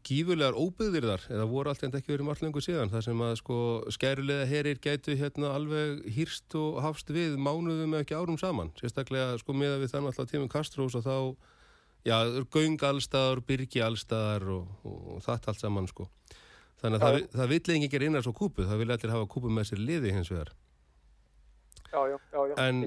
gífurlegar 0.08 0.58
óbyggðir 0.60 1.08
þar, 1.10 1.26
eða 1.36 1.48
voru 1.52 1.72
alltaf 1.72 1.98
ekki 2.00 2.14
verið 2.14 2.28
margt 2.30 2.44
lengur 2.44 2.64
síðan, 2.64 2.92
það 2.94 3.06
sem 3.08 3.24
að 3.28 3.36
sko 3.42 3.60
skærulega 3.96 4.48
herir 4.50 4.82
gætu 4.84 5.16
hérna 5.20 5.54
alveg 5.58 6.04
hýrst 6.16 6.56
og 6.60 6.80
hafst 6.84 7.12
við 7.12 7.38
mánuðum 7.40 7.98
ekki 8.00 8.18
árum 8.18 8.40
saman, 8.40 8.72
sérstaklega 8.80 9.38
sko 9.42 9.56
meða 9.56 9.82
við 9.84 9.94
þannig 9.94 10.14
alltaf 10.14 10.32
tímum 10.32 10.52
Kastrós 10.52 10.98
og 11.00 11.06
þá, 11.06 11.18
já, 12.08 12.18
göng 12.56 12.80
allstaðar, 12.90 13.44
byrgi 13.48 13.84
allstaðar 13.84 14.48
og, 14.58 14.74
og 14.88 15.24
það 15.28 15.52
allt 15.54 15.68
saman 15.68 15.92
sko. 15.92 16.10
Þannig 16.80 17.04
að 17.04 17.04
já, 17.04 17.20
það, 17.20 17.32
það 17.36 17.50
vill 17.52 17.64
ekki 17.76 17.92
gera 17.92 18.08
innar 18.08 18.24
svo 18.24 18.36
kúpu, 18.36 18.64
það 18.64 18.84
vil 18.84 18.92
allir 18.96 19.12
hafa 19.12 19.32
kúpu 19.32 19.52
með 19.52 19.72
sér 19.74 19.82
liði 19.84 20.14
hins 20.16 20.32
vegar. 20.32 20.54
Já, 21.90 22.00
já, 22.08 22.16
já, 22.32 22.40
já. 22.52 22.56
En, 22.64 22.86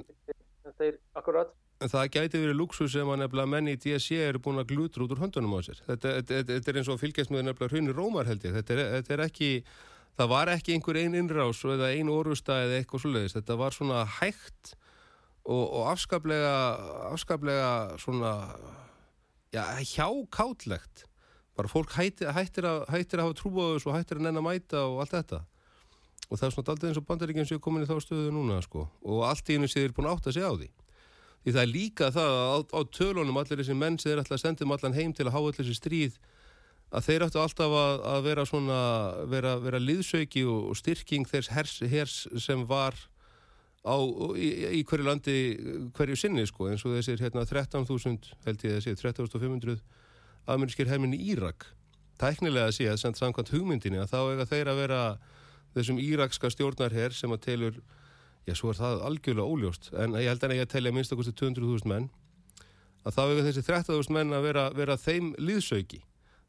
þetta 0.65 0.87
er 0.87 0.97
akkurat. 1.19 1.51
Það 1.91 2.11
gæti 2.15 2.41
verið 2.43 2.59
luxus 2.59 2.93
sem 2.95 3.09
að 3.11 3.23
nefnilega 3.23 3.51
menni 3.51 3.75
í 3.75 3.79
DSC 3.81 4.19
eru 4.29 4.41
búin 4.43 4.61
að 4.61 4.73
glutra 4.73 5.07
út 5.07 5.15
úr 5.15 5.23
höndunum 5.23 5.57
á 5.59 5.61
sér. 5.67 5.81
Þetta, 5.87 6.13
þetta, 6.19 6.43
þetta 6.51 6.71
er 6.71 6.79
eins 6.79 6.91
og 6.93 7.01
fylgjast 7.01 7.33
með 7.33 7.47
nefnilega 7.49 7.73
hrunni 7.73 7.95
rómar 7.97 8.29
held 8.31 8.45
ég. 8.47 8.55
Þetta 8.59 8.75
er, 8.75 8.83
þetta 8.97 9.15
er 9.17 9.23
ekki, 9.25 9.49
það 10.21 10.33
var 10.35 10.53
ekki 10.53 10.77
einhver 10.77 10.99
ein 11.01 11.17
innrás 11.19 11.63
eða 11.67 11.89
ein 11.97 12.13
orusta 12.13 12.59
eða 12.67 12.79
eitthvað 12.79 13.05
svoleiðis. 13.05 13.37
Þetta 13.39 13.57
var 13.63 13.77
svona 13.77 14.03
hægt 14.19 14.75
og, 15.43 15.65
og 15.65 15.89
afskaplega 15.95 16.53
afskaplega 17.09 17.73
svona 18.03 18.35
já, 19.55 19.65
hjákátlegt. 19.95 21.09
Bara 21.59 21.69
fólk 21.69 21.97
hættir, 21.97 22.31
hættir, 22.33 22.69
að, 22.69 22.85
hættir 22.93 23.21
að 23.21 23.31
hafa 23.31 23.41
trúbóðus 23.41 23.89
og 23.89 23.97
hættir 23.97 24.21
að 24.21 24.29
nenn 24.29 24.39
að 24.41 24.47
mæta 24.47 24.87
og 24.87 25.03
allt 25.03 25.17
þetta. 25.19 25.43
Og 26.31 26.39
það 26.39 26.47
er 26.47 26.55
svona 26.55 26.73
aldrei 26.73 26.89
eins 26.89 27.01
og 27.01 27.09
bandaríkjum 27.11 27.49
sem 27.49 27.59
er 27.59 27.65
komin 27.65 27.85
í 27.85 27.89
þá 27.91 27.99
stöðu 28.01 28.31
núna 28.33 28.63
sko. 28.65 28.87
Og 29.05 29.27
allt 29.29 29.51
í 29.51 29.59
hennu 29.59 29.69
séður 29.69 29.93
búin 29.99 30.09
átt 30.09 30.31
að 30.31 30.39
segja 30.39 30.49
á 30.49 30.57
því 30.57 30.71
því 31.43 31.55
það 31.55 31.63
er 31.63 31.73
líka 31.73 32.11
það 32.15 32.37
að 32.37 32.53
á, 32.55 32.59
á 32.79 32.81
tölunum 32.95 33.41
allir 33.41 33.63
þessi 33.63 33.77
menn 33.79 33.99
sem 33.99 34.13
er 34.13 34.23
alltaf 34.23 34.39
að 34.39 34.45
senda 34.45 34.67
um 34.67 34.75
allan 34.77 34.97
heim 34.97 35.15
til 35.17 35.27
að 35.27 35.35
háa 35.35 35.43
allir 35.43 35.59
þessi 35.61 35.79
stríð 35.79 36.19
að 36.93 37.07
þeir 37.09 37.25
áttu 37.27 37.41
alltaf 37.41 37.75
að, 37.79 38.03
að 38.13 38.27
vera 38.27 38.45
svona 38.49 38.81
vera, 39.33 39.57
vera 39.63 39.81
liðsauki 39.81 40.45
og, 40.45 40.69
og 40.73 40.79
styrking 40.79 41.29
þess 41.29 41.53
hers, 41.53 41.79
hers 41.89 42.17
sem 42.45 42.67
var 42.69 42.99
á, 43.83 43.97
í, 44.37 44.51
í 44.79 44.83
hverju 44.87 45.07
landi 45.07 45.37
hverju 45.97 46.19
sinni 46.19 46.45
sko. 46.49 46.69
Eins 46.71 46.85
og 46.87 46.97
þessir 46.99 47.23
hérna 47.25 47.47
13.000 47.49 48.35
held 48.47 48.67
ég 48.69 48.85
sé 48.85 48.95
13.500 48.95 49.81
amerískir 50.53 50.91
heiminni 50.91 51.21
Írak. 51.33 51.67
Tæknilega 52.21 52.69
að 52.69 52.77
sé 52.77 52.91
að 52.93 53.01
senda 53.03 53.23
samkvæmt 53.23 53.55
hugmyndinni 53.55 54.03
að 54.03 54.13
þá 54.13 54.21
eiga 54.21 54.49
þeir 54.53 54.71
að 54.71 54.83
vera 54.83 55.03
þessum 55.73 55.99
írakska 56.03 56.51
stjórnarherr 56.53 57.17
sem 57.17 57.33
að 57.33 57.45
telur 57.47 57.81
já 58.47 58.55
svo 58.59 58.73
er 58.73 58.79
það 58.81 59.03
algjörlega 59.09 59.49
óljóst. 59.49 59.91
En 59.95 60.17
ég 60.19 60.31
held 60.31 60.47
en 60.47 60.55
ekki 60.55 60.67
að 60.67 60.73
telja 60.77 60.95
minnst 60.95 61.15
okkur 61.15 61.29
til 61.29 61.37
200.000 61.43 61.91
menn. 61.93 62.09
Að 63.03 63.17
þá 63.17 63.23
eiga 63.25 63.45
þessi 63.49 63.67
30.000 63.67 64.17
menn 64.17 64.37
að 64.37 64.49
vera, 64.49 64.65
vera 64.79 64.99
þeim 64.99 65.33
liðsauki. 65.39 66.03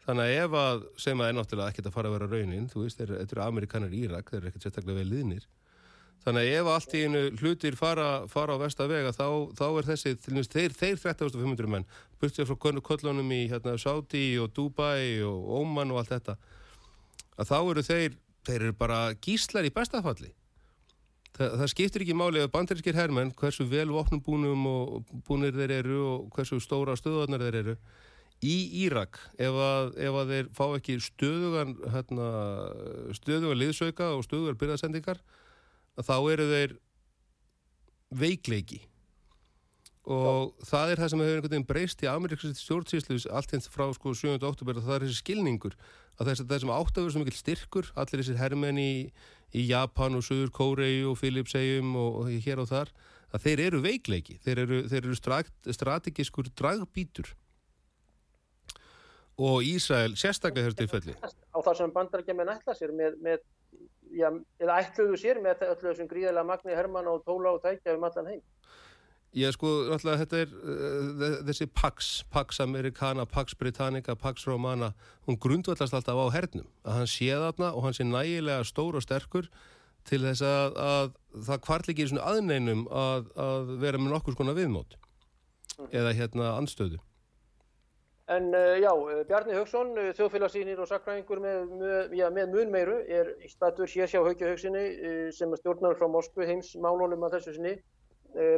Þannig 0.03 0.29
að 0.29 0.37
ef 0.43 0.55
að, 0.59 0.85
sem 0.99 1.21
að 1.21 1.29
er 1.29 1.35
náttúrulega 1.37 1.73
ekkert 1.73 1.89
að 1.89 1.95
fara 1.95 2.09
að 2.09 2.15
vera 2.17 2.31
raunin, 2.33 2.69
þú 2.69 2.81
veist, 2.83 2.99
þetta 2.99 3.23
eru 3.23 3.43
amerikanar 3.45 3.93
í 3.93 4.01
Írak, 4.03 4.29
þeir 4.29 4.41
eru 4.41 4.49
ekkert 4.51 4.65
sérstaklega 4.67 4.99
vel 4.99 5.11
liðnir. 5.13 5.45
Þannig 6.23 6.45
að 6.47 6.57
ef 6.57 6.69
allt 6.71 6.93
í 6.95 6.99
einu 7.03 7.21
hlutir 7.39 7.75
fara, 7.75 8.07
fara 8.31 8.55
á 8.55 8.57
vestavega 8.61 9.11
þá, 9.15 9.25
þá 9.59 9.65
er 9.67 9.87
þessi, 9.89 10.13
þeir, 10.23 10.75
þeir 10.75 11.01
30.500 11.01 11.71
menn 11.71 11.87
byrtið 12.21 12.47
frá 12.47 12.59
kollunum 12.87 13.33
í 13.35 13.41
hérna, 13.51 13.75
Saudi 13.79 14.37
og 14.39 14.53
Dubai 14.55 15.19
og 15.27 15.49
Oman 15.59 15.91
og 15.91 15.99
allt 15.99 16.13
þetta 16.13 16.37
að 17.35 17.49
þá 17.49 17.57
eru 17.59 17.83
þeir, 17.83 18.15
þeir 18.47 18.59
eru 18.61 18.77
bara 18.79 19.01
gíslar 19.23 19.67
í 19.67 19.73
bestafalli 19.75 20.31
það, 21.37 21.57
það 21.59 21.71
skiptir 21.73 22.05
ekki 22.05 22.15
máli 22.17 22.43
að 22.43 22.51
bandarískir 22.53 22.97
herrmenn 22.97 23.33
hversu 23.39 23.67
vel 23.69 23.89
vopnum 23.93 24.21
búnum 24.23 24.65
og 24.69 25.13
búnir 25.27 25.55
þeir 25.55 25.77
eru 25.81 25.99
og 26.11 26.25
hversu 26.35 26.59
stóra 26.63 26.95
stöðunar 26.99 27.43
þeir 27.45 27.59
eru 27.63 27.77
í 28.43 28.55
Írak 28.83 29.19
ef 29.39 29.59
að, 29.65 29.93
ef 30.03 30.17
að 30.19 30.33
þeir 30.33 30.49
fá 30.57 30.65
ekki 30.77 30.97
stöðugan 31.03 31.75
hérna, 31.93 32.29
stöðugan 33.15 33.61
liðsauka 33.61 34.09
og 34.17 34.25
stöðugar 34.27 34.59
byrðasendingar 34.59 35.21
þá 36.03 36.15
eru 36.33 36.49
þeir 36.49 36.75
veikleiki 38.13 38.81
og 40.03 40.51
Já. 40.59 40.65
það 40.67 40.91
er 40.91 40.99
það 40.99 41.11
sem 41.11 41.21
hefur 41.23 41.37
einhvern 41.37 41.53
veginn 41.53 41.67
breyst 41.67 42.01
í 42.03 42.09
Ameríkast 42.11 42.59
stjórnsýslu 42.59 43.19
allt 43.31 43.53
hins 43.55 43.69
frá 43.71 43.85
sko 43.95 44.11
7. 44.11 44.35
oktober 44.43 44.79
og 44.81 44.87
það 44.87 44.97
er 44.97 45.05
þessi 45.05 45.21
skilningur 45.21 45.77
að 46.19 46.29
þess 46.29 46.43
að 46.43 46.49
það 46.49 46.63
sem 46.63 46.73
áttafur 46.75 47.13
sem 47.13 47.23
mikil 47.23 47.37
styrkur 47.39 47.91
allir 47.95 48.19
þessir 48.19 48.41
herrmenn 48.41 48.81
í, 48.81 48.93
í 49.55 49.63
Japan 49.69 50.19
og 50.19 50.25
Suður 50.27 50.51
Kórei 50.51 51.05
og 51.07 51.15
Filipsegjum 51.21 51.95
og, 51.95 52.19
og 52.19 52.43
hér 52.43 52.59
og 52.59 52.69
þar 52.73 52.91
að 53.33 53.47
þeir 53.47 53.63
eru 53.69 53.79
veikleiki, 53.81 54.37
þeir 54.43 54.65
eru, 54.65 54.81
þeir 54.91 55.07
eru 55.07 55.15
strategískur 55.73 56.51
dragbítur 56.53 57.31
og 59.41 59.63
Ísrael 59.65 60.13
sérstaklega 60.19 60.67
þessu 60.67 60.81
tilfelli 60.83 61.15
á 61.17 61.57
það 61.63 61.77
sem 61.79 61.93
bandarækja 61.95 62.35
með 62.37 62.51
nætla 62.51 62.75
sér 62.77 62.91
með, 62.93 63.15
með 63.23 63.39
já, 64.13 64.29
eða 64.61 64.79
ætluðu 64.83 65.17
sér 65.17 65.39
með 65.41 65.63
öllu 65.65 65.87
þessum 65.89 66.09
gríðilega 66.11 66.45
magni 66.45 66.77
herrmann 66.77 67.09
og 67.09 67.23
tóla 67.25 67.55
og 67.55 67.63
tækja 67.63 67.95
um 67.97 68.05
allan 68.09 68.29
heim 68.33 68.43
Já 69.33 69.49
sko, 69.49 69.69
alltaf 69.89 70.19
þetta 70.21 70.39
er 70.43 70.51
uh, 70.53 71.37
þessi 71.47 71.65
Pax, 71.73 72.09
Pax 72.29 72.59
Americana, 72.61 73.25
Pax 73.25 73.55
Britannica, 73.57 74.13
Pax 74.15 74.45
Romana, 74.45 74.91
hún 75.25 75.39
grundvallast 75.41 75.95
alltaf 75.97 76.19
á 76.21 76.27
hernum, 76.35 76.67
að 76.85 76.99
hann 76.99 77.09
sé 77.09 77.31
þarna 77.31 77.71
og 77.73 77.87
hann 77.87 77.95
sé 77.97 78.05
nægilega 78.05 78.67
stór 78.69 78.99
og 78.99 79.01
sterkur 79.05 79.47
til 80.05 80.19
þess 80.21 80.43
að, 80.45 80.77
að 80.77 81.15
það 81.47 81.63
kvartlikir 81.65 82.11
svona 82.11 82.27
aðneinum 82.29 82.83
að, 82.93 83.31
að 83.41 83.71
vera 83.81 84.01
með 84.03 84.13
nokkur 84.13 84.37
skona 84.37 84.53
viðmót 84.53 84.93
mm. 84.99 85.89
eða 85.89 86.13
hérna 86.19 86.51
andstöðu. 86.59 87.01
En 88.33 88.53
uh, 88.53 88.75
já, 88.77 88.91
Bjarni 89.31 89.57
Haugsson, 89.57 89.95
þjóðfélagsýnir 90.13 90.83
og 90.83 90.91
sakræðingur 90.91 91.41
með, 91.41 91.73
með, 91.81 92.29
með 92.37 92.53
mun 92.53 92.77
meiru 92.77 93.01
er 93.09 93.33
í 93.41 93.49
statur 93.49 93.89
hér 93.89 94.13
sjá 94.13 94.21
Haugja 94.21 94.53
Haugsinni 94.53 94.85
sem 95.33 95.57
stjórnar 95.57 95.97
frá 95.97 96.05
Moskvu 96.05 96.45
heims 96.45 96.75
málunum 96.77 97.25
að 97.25 97.39
þessu 97.39 97.57
sinni 97.57 97.75
Eh, 97.77 98.02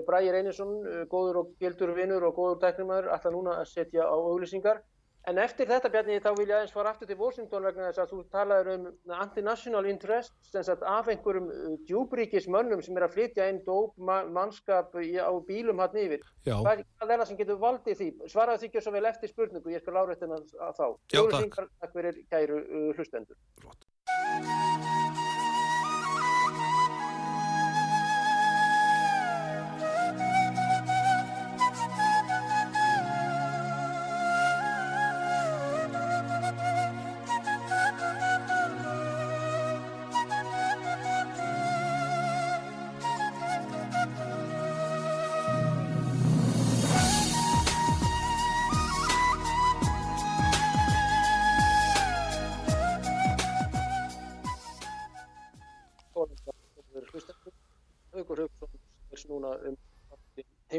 Bræði 0.07 0.33
Reynisson, 0.35 0.75
eh, 0.88 1.05
góður 1.11 1.41
og 1.43 1.55
gildur 1.59 1.93
vinnur 1.97 2.23
og 2.29 2.35
góður 2.38 2.59
tæknumæður, 2.63 3.11
alltaf 3.13 3.33
núna 3.33 3.59
að 3.61 3.71
setja 3.71 4.07
á 4.07 4.15
auglýsingar. 4.15 4.81
En 5.25 5.39
eftir 5.41 5.65
þetta 5.65 5.89
Bjarni 5.89 6.19
þá 6.21 6.27
vil 6.38 6.45
ég 6.45 6.53
aðeins 6.53 6.73
fara 6.75 6.91
aftur 6.93 7.07
til 7.09 7.17
Washington 7.17 7.63
vegna 7.65 7.88
þess 7.88 8.03
að 8.03 8.11
þú 8.11 8.19
talaður 8.29 8.67
um 8.75 9.15
anti-national 9.23 9.88
interest, 9.89 10.35
sem 10.45 10.63
sagt 10.67 10.83
af 10.85 11.09
einhverjum 11.09 11.47
eh, 11.49 11.71
djúbríkismönnum 11.89 12.83
sem 12.85 12.99
er 12.99 13.07
að 13.07 13.15
flytja 13.17 13.47
einn 13.49 13.63
dóp 13.65 13.97
mannskap 13.97 14.93
á 14.93 15.31
bílum 15.49 15.81
hann 15.81 15.97
yfir. 15.97 16.21
Já. 16.45 16.59
Hvað 16.61 16.85
er 16.85 17.15
það 17.15 17.25
sem 17.31 17.41
getur 17.41 17.61
valdið 17.63 17.97
því? 18.03 18.11
Svaraðu 18.29 18.61
því 18.61 18.69
ekki 18.69 18.85
svo 18.85 18.93
vel 18.93 19.09
eftir 19.09 19.33
spurningu, 19.33 19.73
ég 19.73 19.81
skal 19.81 19.97
lára 19.97 20.13
þetta 20.13 20.43
að 20.69 20.77
þá. 20.77 20.88
Já, 21.17 21.23
takk. 21.33 21.73
Takk 21.81 21.97
fyrir 21.97 22.21
kæru 22.29 22.61
hlustendur. 22.93 23.41
Flott. 23.63 23.89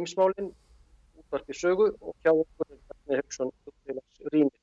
Heimsmálinn, 0.06 0.52
útvarpi 1.18 1.54
sögu 1.54 1.90
og 2.00 2.14
hjá 2.22 2.32
okkur 2.32 2.68
Bjarni 2.70 3.18
Hauksson 3.18 3.50
útfélags 3.66 4.30
rými. 4.32 4.54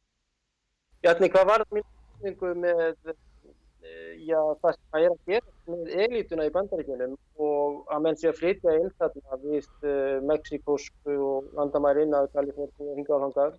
Bjarni, 1.03 1.29
hvað 1.29 1.49
var 1.49 1.63
það 1.65 1.79
minningu 1.79 2.53
með 2.63 3.11
eh, 3.11 4.13
já, 4.23 4.39
það 4.61 4.77
sem 4.77 4.95
að 4.95 5.03
er 5.03 5.11
að 5.11 5.31
gera 5.31 5.73
með 5.73 5.93
elituna 6.05 6.47
í 6.47 6.53
bandaríkjunum 6.55 7.17
og 7.43 7.83
að 7.91 8.05
menn 8.05 8.19
sé 8.19 8.31
að 8.31 8.39
flytja 8.39 8.75
inn 8.79 8.91
þarna 8.99 9.39
við 9.43 9.69
uh, 9.83 10.17
Mexikosku 10.31 11.19
og 11.27 11.53
landamærin 11.57 12.15
að 12.15 12.31
Kaliforni 12.35 12.89
og 12.89 12.99
hingaðhangar 13.01 13.57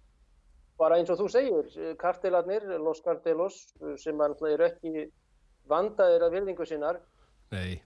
bara 0.81 0.99
eins 0.99 1.12
og 1.12 1.20
þú 1.20 1.29
segir, 1.31 1.68
kartelarnir, 2.01 2.64
Los 2.83 3.05
Cartelos 3.05 3.61
sem 4.03 4.20
er 4.25 4.64
ekki 4.66 5.05
vandaðir 5.70 6.25
að 6.27 6.38
vilningu 6.38 6.66
sinnar 6.66 6.99
Nei 7.53 7.79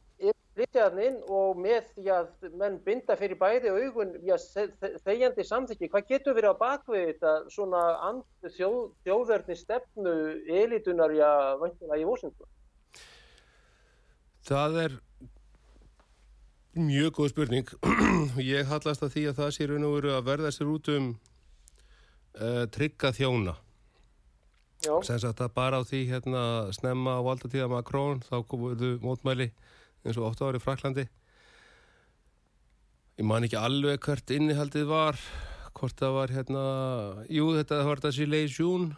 flytjaðnin 0.68 1.22
og 1.28 1.58
með 1.58 1.86
því 1.94 2.10
að 2.12 2.52
menn 2.60 2.78
binda 2.84 3.16
fyrir 3.16 3.38
bæði 3.40 3.70
augun 3.72 4.12
þegjandi 5.04 5.44
samþykki, 5.44 5.88
hvað 5.88 6.08
getur 6.08 6.34
verið 6.36 6.52
á 6.52 6.60
bakvið 6.60 7.06
þetta 7.08 7.32
svona 7.50 7.82
þjóð, 8.56 8.92
þjóðverðni 9.04 9.56
stefnu 9.56 10.14
elitunar 10.46 11.12
já, 11.16 11.56
í 11.96 12.04
Washington? 12.04 12.46
Það 14.44 14.76
er 14.84 14.98
mjög 16.74 17.14
góð 17.16 17.30
spurning. 17.32 17.72
Ég 18.38 18.68
hallast 18.68 19.02
að 19.02 19.14
því 19.16 19.24
að 19.28 19.40
það 19.40 19.54
sé 19.56 19.66
raun 19.68 19.88
og 19.88 19.96
veru 19.96 20.12
að 20.16 20.28
verða 20.28 20.52
sér 20.52 20.68
út 20.72 20.92
um 20.92 21.08
uh, 22.38 22.64
trygga 22.70 23.12
þjóna. 23.16 23.56
Sagt 25.02 25.40
að 25.42 25.50
bara 25.56 25.80
á 25.80 25.82
því 25.82 26.04
hérna 26.12 26.42
snemma 26.76 27.18
á 27.18 27.20
valdatíða 27.26 27.66
Makrón 27.72 28.20
þá 28.22 28.44
komuðu 28.46 28.94
mótmæli 29.02 29.50
eins 30.08 30.20
og 30.20 30.30
8 30.32 30.48
ári 30.48 30.60
í 30.60 30.64
Fraklandi 30.64 31.04
ég 33.18 33.26
man 33.26 33.46
ekki 33.46 33.58
alveg 33.60 34.00
hvert 34.04 34.32
innihaldið 34.34 34.88
var 34.90 35.18
hvort 35.78 35.98
það 35.98 36.16
var 36.16 36.32
hérna 36.34 36.64
jú 37.32 37.50
þetta 37.56 37.82
var 37.86 38.00
þetta 38.00 38.16
Gilles 38.16 38.56
Jún 38.58 38.92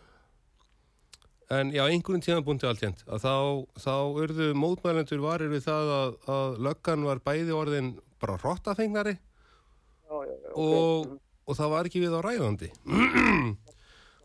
en 1.51 1.73
já 1.75 1.83
einhvern 1.87 2.23
tíma 2.23 2.45
búin 2.47 2.61
til 2.63 2.71
allt 2.71 2.85
hérnt 2.85 3.03
að 3.11 3.25
þá, 3.25 3.35
þá 3.83 3.95
urðu 4.23 4.53
mótmælendur 4.55 5.25
varir 5.25 5.51
við 5.51 5.67
það 5.67 5.93
að, 5.97 6.15
að 6.37 6.61
löggan 6.69 7.09
var 7.09 7.23
bæði 7.27 7.57
orðin 7.57 7.91
bara 8.23 8.39
hrottafengnari 8.39 9.17
okay. 10.07 10.37
og, 10.55 11.17
og 11.47 11.59
það 11.59 11.75
var 11.75 11.91
ekki 11.91 12.05
við 12.05 12.15
á 12.15 12.21
ræðandi. 12.27 12.71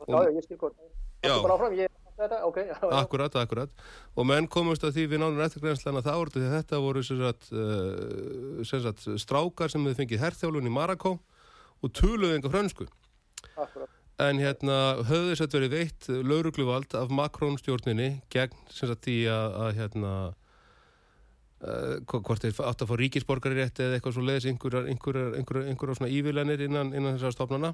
Já, 0.06 0.18
ég 0.30 0.44
skil 0.46 0.60
hvort 0.60 0.76
það 0.78 1.32
er 1.32 1.42
bara 1.42 1.56
áfram, 1.58 1.78
ég 1.80 2.05
þetta, 2.20 2.41
ok. 2.47 2.59
Akkurat, 2.95 3.38
akkurat. 3.41 3.86
Og 4.16 4.28
menn 4.30 4.49
komust 4.51 4.86
að 4.88 4.97
því 4.97 5.07
við 5.13 5.24
nánum 5.24 5.43
eftirgrenslan 5.45 5.99
að 5.99 6.07
það 6.09 6.20
voru 6.22 6.36
því 6.36 6.45
að 6.45 6.55
þetta 6.55 6.82
voru 6.86 7.03
sem 7.05 7.22
sagt, 7.22 7.49
sem 8.72 8.86
sagt, 8.86 9.09
strákar 9.26 9.74
sem 9.74 9.84
hefði 9.86 9.99
fengið 10.01 10.24
herþjálun 10.24 10.70
í 10.70 10.74
Marakó 10.74 11.18
og 11.84 11.93
töluðu 11.95 12.38
enga 12.38 12.51
frönsku. 12.53 12.88
Akkurat. 13.55 13.91
En 14.24 14.39
hérna 14.39 14.78
höfðu 15.03 15.34
þess 15.34 15.43
að 15.43 15.55
verið 15.57 15.74
veitt 15.76 16.07
laurugluvald 16.07 16.95
af 16.95 17.11
Makrón 17.11 17.57
stjórninni 17.59 18.22
gegn 18.32 18.55
sem 18.72 18.88
sagt 18.88 19.03
því 19.09 19.18
að, 19.28 19.55
að 19.66 19.72
hérna 19.82 20.11
uh, 21.66 21.97
hvort 22.07 22.45
þeir 22.45 22.61
átt 22.63 22.86
að 22.86 22.91
fá 22.91 22.95
ríkisborgari 23.01 23.59
rétt 23.59 23.82
eða 23.84 23.97
eitthvað 23.97 24.16
svo 24.16 24.24
leiðis 24.24 24.47
einhverjar, 24.53 24.88
einhverjar, 24.93 25.36
einhverjar, 25.41 25.68
einhverjar 25.74 25.99
svona 25.99 26.13
ívilenir 26.16 26.63
innan, 26.63 26.93
innan 26.95 27.18
þessar 27.18 27.36
stofnana 27.36 27.74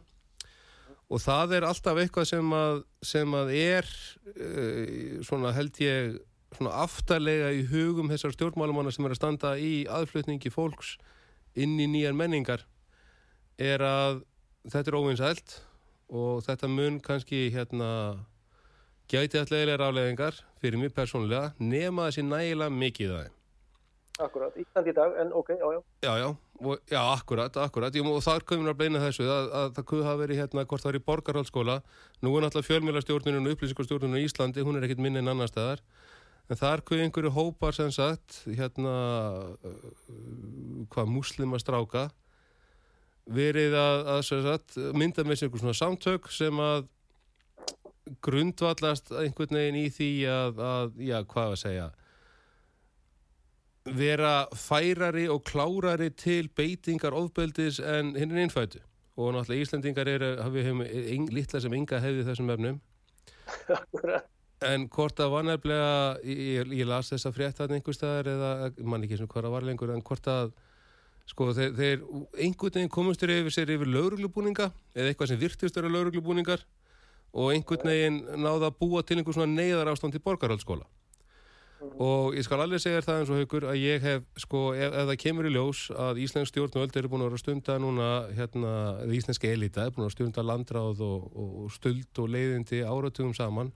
og 1.12 1.20
það 1.20 1.58
er 1.58 1.68
alltaf 1.68 2.00
eitthvað 2.00 2.28
sem 2.30 2.54
að, 2.56 2.84
sem 3.04 3.34
að 3.36 3.54
er 3.58 3.88
uh, 4.32 5.22
svona 5.28 5.52
held 5.56 5.80
ég 5.84 6.20
svona 6.56 6.74
aftarlega 6.84 7.52
í 7.56 7.64
hugum 7.72 8.12
þessar 8.12 8.36
stjórnmálumanna 8.36 8.92
sem 8.92 9.08
er 9.08 9.16
að 9.16 9.22
standa 9.22 9.54
í 9.60 9.74
aðflutningi 9.92 10.52
fólks 10.52 10.98
inn 11.60 11.78
í 11.80 11.88
nýjan 11.92 12.18
menningar 12.20 12.66
er 13.60 13.84
að 13.84 14.24
þetta 14.72 14.92
er 14.92 15.00
óvinsælt 15.00 15.58
og 16.12 16.44
þetta 16.48 16.70
mun 16.72 17.00
kannski 17.04 17.46
hérna 17.54 17.92
gæti 19.12 19.40
alleglega 19.40 19.88
afleðingar 19.88 20.40
fyrir 20.64 20.80
mig 20.80 20.96
persónulega 20.96 21.52
nema 21.60 22.10
þessi 22.10 22.28
nægilega 22.28 22.82
mikið 22.82 23.16
það 23.16 23.30
Akkurat, 24.22 24.58
Ísland 24.60 24.90
í 24.92 24.94
dag, 24.94 25.16
en 25.18 25.32
ok, 25.34 25.48
já, 25.56 25.66
já. 25.74 25.80
Já, 26.04 26.12
já, 26.20 26.28
og, 26.62 26.78
já, 26.92 27.02
akkurat, 27.02 27.58
akkurat. 27.58 27.96
Jú, 27.96 28.06
og 28.06 28.24
þar 28.24 28.46
komum 28.48 28.68
við 28.68 28.74
að 28.74 28.80
beina 28.80 29.02
þessu 29.02 29.26
að, 29.26 29.50
að 29.60 29.74
það 29.78 29.88
kuð 29.92 30.06
hafa 30.08 30.22
verið 30.22 30.42
hérna 30.42 30.66
hvort 30.70 30.86
það 30.86 30.92
er 30.92 31.00
í 31.00 31.04
borgarhaldsskóla. 31.10 31.78
Nú 32.22 32.34
er 32.36 32.46
náttúrulega 32.46 32.70
fjölmjölastjórnunum 32.70 33.50
og 33.50 33.56
upplýsingarstjórnunum 33.56 34.22
í 34.22 34.26
Íslandi, 34.28 34.66
hún 34.68 34.80
er 34.80 34.88
ekkit 34.88 35.04
minni 35.04 35.22
en 35.22 35.32
annar 35.34 35.52
staðar. 35.52 35.84
En 36.52 36.60
þar 36.60 36.84
kuð 36.86 37.06
einhverju 37.06 37.32
hópar 37.34 37.76
sem 37.78 37.92
sagt 37.96 38.42
hérna 38.50 38.96
uh, 39.64 39.92
hvað 40.92 41.14
muslima 41.14 41.60
stráka 41.62 42.10
verið 43.32 43.78
að, 43.78 44.00
að 44.16 44.24
sagt, 44.28 44.78
mynda 44.98 45.24
með 45.24 45.40
sér 45.40 45.50
einhver 45.50 45.64
svona 45.64 45.78
samtök 45.78 46.28
sem 46.34 46.60
að 46.62 46.90
grundvallast 48.26 49.14
einhvern 49.14 49.56
veginn 49.56 49.80
í 49.84 49.88
því 49.94 50.12
að, 50.28 50.62
að 50.66 51.02
já, 51.06 51.18
hvað 51.30 51.56
að 51.56 51.60
segja 51.62 51.90
vera 53.86 54.46
færari 54.54 55.28
og 55.30 55.44
klárari 55.48 56.12
til 56.14 56.50
beitingar 56.56 57.16
ofbeldis 57.18 57.80
en 57.80 58.16
hinn 58.16 58.36
er 58.36 58.44
innfætu 58.46 58.80
og 59.18 59.34
náttúrulega 59.36 59.66
Íslandingar 59.66 60.08
eru, 60.08 60.30
við 60.54 60.68
hefum 60.70 61.26
litla 61.36 61.62
sem 61.62 61.74
ynga 61.76 62.00
hefði 62.02 62.26
þessum 62.30 62.52
efnum. 62.54 62.78
En 64.62 64.86
hvort 64.94 65.20
að 65.20 65.32
var 65.34 65.46
nefnilega 65.48 66.20
ég, 66.24 66.70
ég 66.78 66.88
las 66.88 67.10
þessa 67.12 67.32
frétt 67.34 67.60
að 67.62 67.76
einhver 67.76 67.98
staðar 67.98 68.30
eða 68.32 68.52
mann 68.86 69.04
ekki 69.06 69.18
sem 69.20 69.30
hvað 69.30 69.50
að 69.50 69.56
var 69.56 69.66
lengur 69.68 69.94
en 69.94 70.04
hvort 70.06 70.30
að 70.32 70.54
sko 71.30 71.50
þeir, 71.58 71.74
þeir 71.78 72.06
einhvern 72.46 72.78
veginn 72.78 72.94
komustur 72.94 73.34
yfir 73.34 73.56
sér 73.56 73.74
yfir 73.74 73.90
lauruglubúninga 73.90 74.70
eða 74.94 75.12
eitthvað 75.12 75.34
sem 75.34 75.42
virtist 75.42 75.78
eru 75.82 75.92
lauruglubúningar 75.92 76.64
og 77.34 77.54
einhvern 77.56 77.92
veginn 77.92 78.22
náða 78.38 78.70
að 78.70 78.80
búa 78.82 79.04
til 79.04 79.20
einhver 79.20 79.38
svona 79.38 79.54
neyðar 79.54 79.92
ástand 79.94 80.18
í 80.18 80.24
borgarhaldsskóla 80.24 80.88
og 81.82 82.36
ég 82.38 82.46
skal 82.46 82.62
alveg 82.62 82.82
segja 82.82 83.02
það 83.06 83.20
eins 83.20 83.32
og 83.32 83.40
haugur 83.40 83.66
að 83.72 83.78
ég 83.82 84.04
hef, 84.06 84.26
sko, 84.44 84.64
ef, 84.78 84.94
ef 85.02 85.08
það 85.10 85.20
kemur 85.24 85.48
í 85.50 85.54
ljós 85.56 85.84
að 85.94 86.20
Íslensk 86.24 86.52
stjórnvöld 86.52 86.98
eru 87.00 87.12
búin 87.12 87.24
að 87.24 87.30
vera 87.30 87.40
að 87.40 87.44
stunda 87.44 87.78
núna, 87.82 88.10
hérna, 88.38 88.74
eða 89.04 89.18
Íslensk 89.18 89.48
elita 89.50 89.86
er 89.86 89.96
búin 89.96 90.08
að 90.08 90.16
stunda 90.16 90.46
landráð 90.46 91.02
og, 91.06 91.26
og 91.32 91.72
stuld 91.74 92.22
og 92.22 92.30
leiðindi 92.36 92.84
áratugum 92.86 93.34
saman 93.38 93.74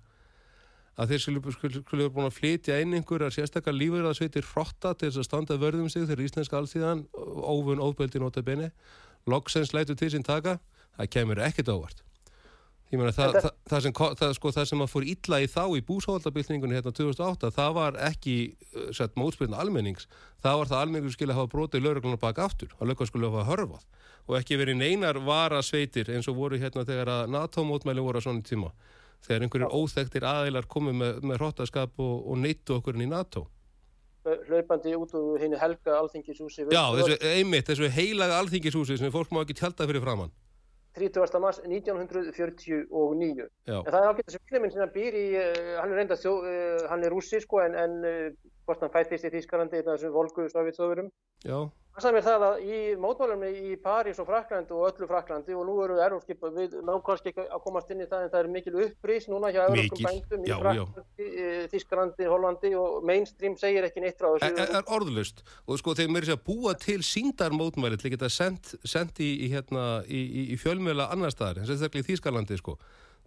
að 0.95 1.11
þeir 1.11 1.23
skulle, 1.25 1.55
skulle 1.81 2.09
búin 2.13 2.29
að 2.29 2.37
flytja 2.37 2.79
inn 2.83 2.95
einhverjar 2.95 3.33
sérstakar 3.35 3.75
lífur 3.75 4.07
að 4.07 4.17
sveitir 4.21 4.47
hrotta 4.53 4.93
til 4.95 5.09
þess 5.09 5.23
að 5.25 5.29
standa 5.29 5.59
vörðum 5.59 5.91
sig 5.91 6.05
þegar 6.05 6.25
Íslensk 6.29 6.55
allþíðan, 6.55 7.05
óvun, 7.15 7.83
óbeldi 7.83 8.21
nota 8.23 8.45
bene, 8.45 8.71
loksens 9.27 9.73
lætu 9.75 9.97
til 9.97 10.13
sín 10.13 10.25
taka, 10.25 10.59
það 10.95 11.13
kemur 11.17 11.43
ekkert 11.43 11.73
ávart 11.73 12.05
Ég 12.95 13.01
meina 13.01 13.11
það, 13.11 13.33
það, 13.43 13.53
það, 13.67 13.81
sem, 13.83 13.93
það, 14.19 14.33
sko, 14.37 14.51
það 14.55 14.67
sem 14.69 14.81
að 14.85 14.91
fór 14.93 15.05
illa 15.11 15.37
í 15.43 15.47
þá 15.51 15.63
í 15.75 15.81
búsáhaldabildningunni 15.83 16.77
hérna 16.77 16.93
2008 16.95 17.49
það 17.51 17.73
var 17.75 17.97
ekki 18.07 18.35
uh, 18.53 18.85
sett 18.95 19.17
mótspilna 19.19 19.59
almennings, 19.59 20.07
það 20.45 20.61
var 20.61 20.71
það 20.71 20.83
almenningur 20.85 21.15
skilja 21.15 21.35
að 21.35 21.41
hafa 21.41 21.51
brotið 21.51 21.83
lauruglunar 21.83 22.21
baka 22.21 22.45
aftur 22.47 22.71
að 22.79 22.93
lögum 22.93 23.09
skulle 23.09 23.31
hafa 23.33 23.49
hörfað. 23.49 23.83
Og 24.29 24.37
ekki 24.39 24.59
verið 24.61 24.79
neinar 24.79 25.19
vara 25.27 25.59
sveitir 25.65 26.13
eins 26.15 26.29
og 26.31 26.39
voru 26.39 26.61
hérna 26.61 26.85
þegar 26.87 27.11
að 27.17 27.35
NATO-mótmæli 27.35 28.05
voru 28.05 28.23
á 28.23 28.25
svona 28.25 28.47
tíma. 28.47 28.71
Þegar 29.27 29.45
einhverjir 29.45 29.75
óþektir 29.75 30.29
aðeilar 30.29 30.69
komið 30.71 30.97
með, 31.01 31.19
með 31.27 31.41
hróttaskap 31.41 31.99
og, 31.99 32.15
og 32.31 32.39
neittu 32.39 32.79
okkur 32.79 32.95
inn 32.95 33.09
í 33.09 33.11
NATO. 33.11 33.43
Hlaupandi 34.25 34.95
út 34.97 35.11
úr 35.19 35.43
henni 35.43 35.59
helga 35.61 35.99
alþingishúsi 35.99 36.63
Já, 36.71 36.81
þessu 36.95 37.19
einmitt, 37.29 37.67
þessu 37.67 37.91
heilaga 37.93 38.39
alþingishúsi 38.39 38.97
sem 38.97 39.13
fólk 39.13 39.35
má 39.35 39.43
ekki 39.43 39.59
tjálta 39.59 39.85
fyrir 39.85 40.01
framann 40.01 40.33
30. 40.95 41.39
mars 41.43 41.61
1949 41.63 43.47
Já. 43.67 43.77
en 43.79 43.91
það 43.91 43.99
er 44.01 44.09
ágætt 44.09 44.29
þessi 44.29 44.43
fíluminn 44.49 44.73
sem 44.73 44.83
hann 44.83 44.93
býr 44.95 45.17
í 45.19 45.25
uh, 45.39 45.71
hann 45.81 45.91
er 45.91 45.99
reynda 46.01 46.19
þjó, 46.19 46.35
uh, 46.41 46.85
hann 46.91 47.03
er 47.03 47.13
rússi 47.13 47.41
sko 47.43 47.61
en, 47.65 47.75
en 47.79 47.97
uh, 48.05 48.29
hvort 48.65 48.83
hann 48.85 48.93
fættist 48.93 49.27
í 49.27 49.33
Þískalandi 49.33 49.81
í 49.81 49.87
þessum 49.87 50.15
volgu 50.15 50.47
sovjetsöðurum 50.53 51.11
Sagði 51.95 52.17
mér 52.17 52.25
það 52.25 52.43
að 52.43 52.63
í 52.67 52.77
mótmálumni 52.99 53.49
í 53.55 53.75
París 53.79 54.17
og 54.19 54.25
Fraklandi 54.27 54.73
og 54.75 54.89
öllu 54.89 55.07
Fraklandi 55.07 55.55
og 55.55 55.61
nú 55.63 55.75
eru 55.85 55.95
erfskipa 56.03 56.49
við 56.51 56.73
náum 56.83 56.99
kannski 57.05 57.31
ekki 57.31 57.45
að 57.45 57.61
komast 57.63 57.93
inn 57.93 58.03
í 58.03 58.07
það 58.09 58.25
en 58.25 58.33
það 58.33 58.41
er 58.41 58.49
mikil 58.51 58.73
upprís 58.83 59.27
núna 59.31 59.51
hjá 59.55 59.61
európskum 59.63 60.03
bændum 60.03 60.43
í 60.43 60.51
Fraklandi, 60.51 61.29
Þískalandi, 61.71 62.27
Hollandi 62.27 62.73
og 62.81 63.07
mainstream 63.07 63.55
segir 63.61 63.87
ekki 63.87 64.03
neitt 64.03 64.19
frá 64.19 64.33
er, 64.35 64.59
er 64.65 64.91
orðlust 64.91 65.39
og 65.63 65.79
sko 65.79 65.95
þeir 65.95 66.11
meiri 66.11 66.27
sér 66.27 66.35
að 66.35 66.43
búa 66.51 66.75
til 66.83 66.99
síndar 66.99 67.55
mótmæli 67.55 68.01
til 68.01 68.11
að 68.11 68.17
geta 68.17 68.33
sendt, 68.41 68.75
sendt 68.83 69.23
í, 69.23 69.31
í, 69.47 69.51
hérna, 69.55 69.87
í, 70.03 70.19
í, 70.19 70.45
í 70.51 70.59
fjölmjöla 70.59 71.07
annar 71.15 71.31
staðar, 71.31 71.63
eins 71.63 71.71
og 71.71 71.79
þetta 71.79 72.01
er 72.01 72.03
í 72.03 72.09
Þýskalandi 72.11 72.59
sko. 72.59 72.75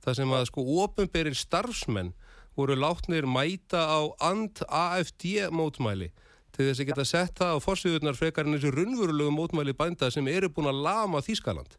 Það 0.04 0.20
sem 0.20 0.36
að 0.36 0.48
sko 0.52 0.68
ofinberir 0.84 1.40
starfsmenn 1.40 2.12
voru 2.58 2.76
látnir 2.76 3.24
mæta 3.24 3.80
á 3.88 4.00
and 4.28 4.60
AFD 4.68 5.48
mótmæli 5.56 6.12
til 6.58 6.66
þess 6.66 6.82
að 6.82 6.88
geta 6.90 7.06
sett 7.06 7.38
það 7.38 7.54
á 7.54 7.58
fórsvíðurnar 7.62 8.18
frekar 8.18 8.48
en 8.48 8.56
þessu 8.56 8.74
runnvurulegu 8.74 9.30
mótmæli 9.30 9.76
bænda 9.78 10.10
sem 10.10 10.26
eru 10.30 10.50
búin 10.50 10.70
að 10.72 10.82
lama 10.88 11.22
Þýskaland 11.22 11.78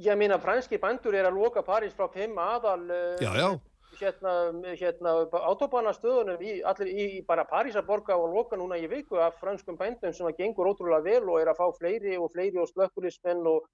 Ég 0.00 0.16
meina 0.16 0.36
franski 0.40 0.80
bændur 0.80 1.16
er 1.16 1.28
að 1.28 1.36
loka 1.40 1.62
París 1.64 1.94
frá 1.96 2.08
fimm 2.12 2.36
aðal 2.40 2.82
uh, 2.88 3.20
Já, 3.20 3.32
já, 3.36 3.48
hérna, 4.00 4.32
hérna 4.76 5.14
autobanastöðunum 5.50 6.40
í, 6.44 6.58
í, 6.60 6.96
í 7.04 7.22
bara 7.28 7.46
Parísaborga 7.48 8.16
og 8.16 8.32
loka 8.34 8.56
núna 8.56 8.78
í 8.80 8.88
viku 8.90 9.20
af 9.20 9.38
franskum 9.40 9.78
bændum 9.80 10.14
sem 10.16 10.28
að 10.28 10.40
gengur 10.40 10.72
ótrúlega 10.72 11.04
vel 11.04 11.24
og 11.28 11.40
er 11.40 11.52
að 11.52 11.60
fá 11.60 11.66
fleiri 11.78 12.16
og 12.20 12.32
fleiri 12.32 12.60
og 12.60 12.68
slökkulismenn 12.72 13.44
og, 13.48 13.68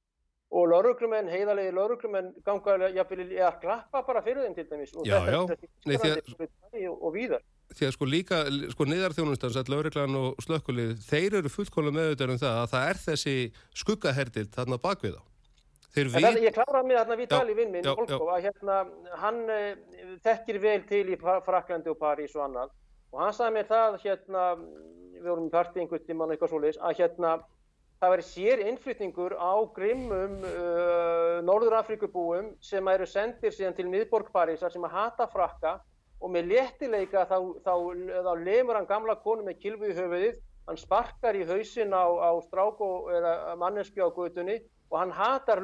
og 0.52 0.68
lauruglumenn, 0.70 1.30
heiðalegi 1.32 1.74
lauruglumenn 1.78 2.32
ganga 2.46 2.92
jafnvel 2.94 3.26
eða 3.30 3.54
klappa 3.62 4.04
bara 4.06 4.22
fyrir 4.26 4.46
þeim 4.46 4.58
til 4.58 4.68
dæmis 4.70 4.94
og 4.94 5.06
Já, 5.06 5.18
þetta 5.26 5.38
já. 5.38 5.98
er 6.42 6.54
því 6.74 6.86
og, 6.90 7.02
og 7.02 7.16
víðar. 7.18 7.46
Því 7.78 7.88
að 7.88 7.92
sko 7.96 8.08
líka 8.08 8.38
sko 8.72 8.86
niðarþjónustans, 8.88 9.58
all 9.60 9.72
lauriklan 9.72 10.16
og 10.20 10.40
slökkulið 10.44 10.94
þeir 11.08 11.38
eru 11.40 11.52
fullkóla 11.52 11.92
meðutar 11.94 12.32
um 12.34 12.40
það 12.40 12.62
að 12.62 12.72
það 12.72 12.88
er 12.92 13.02
þessi 13.06 13.36
skuggaherdild 13.82 14.50
þarna 14.56 14.80
bakvið 14.82 15.20
á 15.20 15.22
Þeir 15.92 16.08
En 16.08 16.24
það, 16.24 16.36
ég 16.40 16.54
kláraði 16.56 16.88
mig 16.88 16.96
þarna 16.96 17.16
Vitali 17.20 17.54
vinn 17.56 17.72
minn, 17.74 17.84
Volkov, 17.84 18.28
að 18.32 18.46
hérna, 18.46 18.76
hann 19.20 19.40
uh, 19.52 19.64
þekkir 20.24 20.58
vel 20.62 20.78
til 20.88 21.02
í 21.12 21.18
Fra- 21.20 21.42
Fraklandi 21.44 21.92
og 21.92 21.98
París 22.00 22.32
og 22.38 22.46
annað. 22.46 22.72
Og 23.12 23.20
hann 23.20 23.34
sagði 23.36 23.58
mér 23.58 23.66
það 23.68 23.98
hérna, 24.06 24.44
við 25.18 25.26
vorum 25.28 25.50
í 25.50 25.52
partí 25.52 25.82
einhvern 25.82 26.06
tímann 26.06 26.30
og 26.30 26.32
eitthvað 26.32 26.54
svoleiðis, 26.54 26.80
að 26.80 27.02
hérna 27.02 27.34
það 28.00 28.14
væri 28.14 28.26
sér 28.30 28.62
innflytningur 28.70 29.36
á 29.36 29.52
grimmum 29.76 30.38
uh, 30.48 31.36
Norður-Afrikubúum 31.44 32.54
sem 32.64 32.88
eru 32.94 33.06
sendir 33.06 33.52
síðan 33.52 33.76
til 33.76 33.86
miðborg 33.92 34.32
Parísar 34.32 34.72
sem 34.72 34.88
að 34.88 34.96
hata 34.96 35.28
frakka 35.30 35.76
og 36.22 36.30
með 36.30 36.52
léttileika 36.52 37.26
þá, 37.26 37.36
þá, 37.66 37.74
þá 38.22 38.32
lemur 38.44 38.78
hann 38.78 38.88
gamla 38.88 39.18
konu 39.24 39.46
með 39.46 39.58
kilvu 39.64 39.90
í 39.90 39.96
höfuðið, 39.96 40.38
hann 40.68 40.78
sparkar 40.78 41.38
í 41.38 41.46
hausin 41.48 41.90
á, 41.90 42.06
á 42.06 42.30
strák 42.46 42.80
og, 42.84 43.10
eða 43.10 43.56
manneski 43.58 44.02
á 44.02 44.08
gutunni 44.14 44.60
og 44.92 45.00
hann 45.00 45.14
hatar 45.16 45.62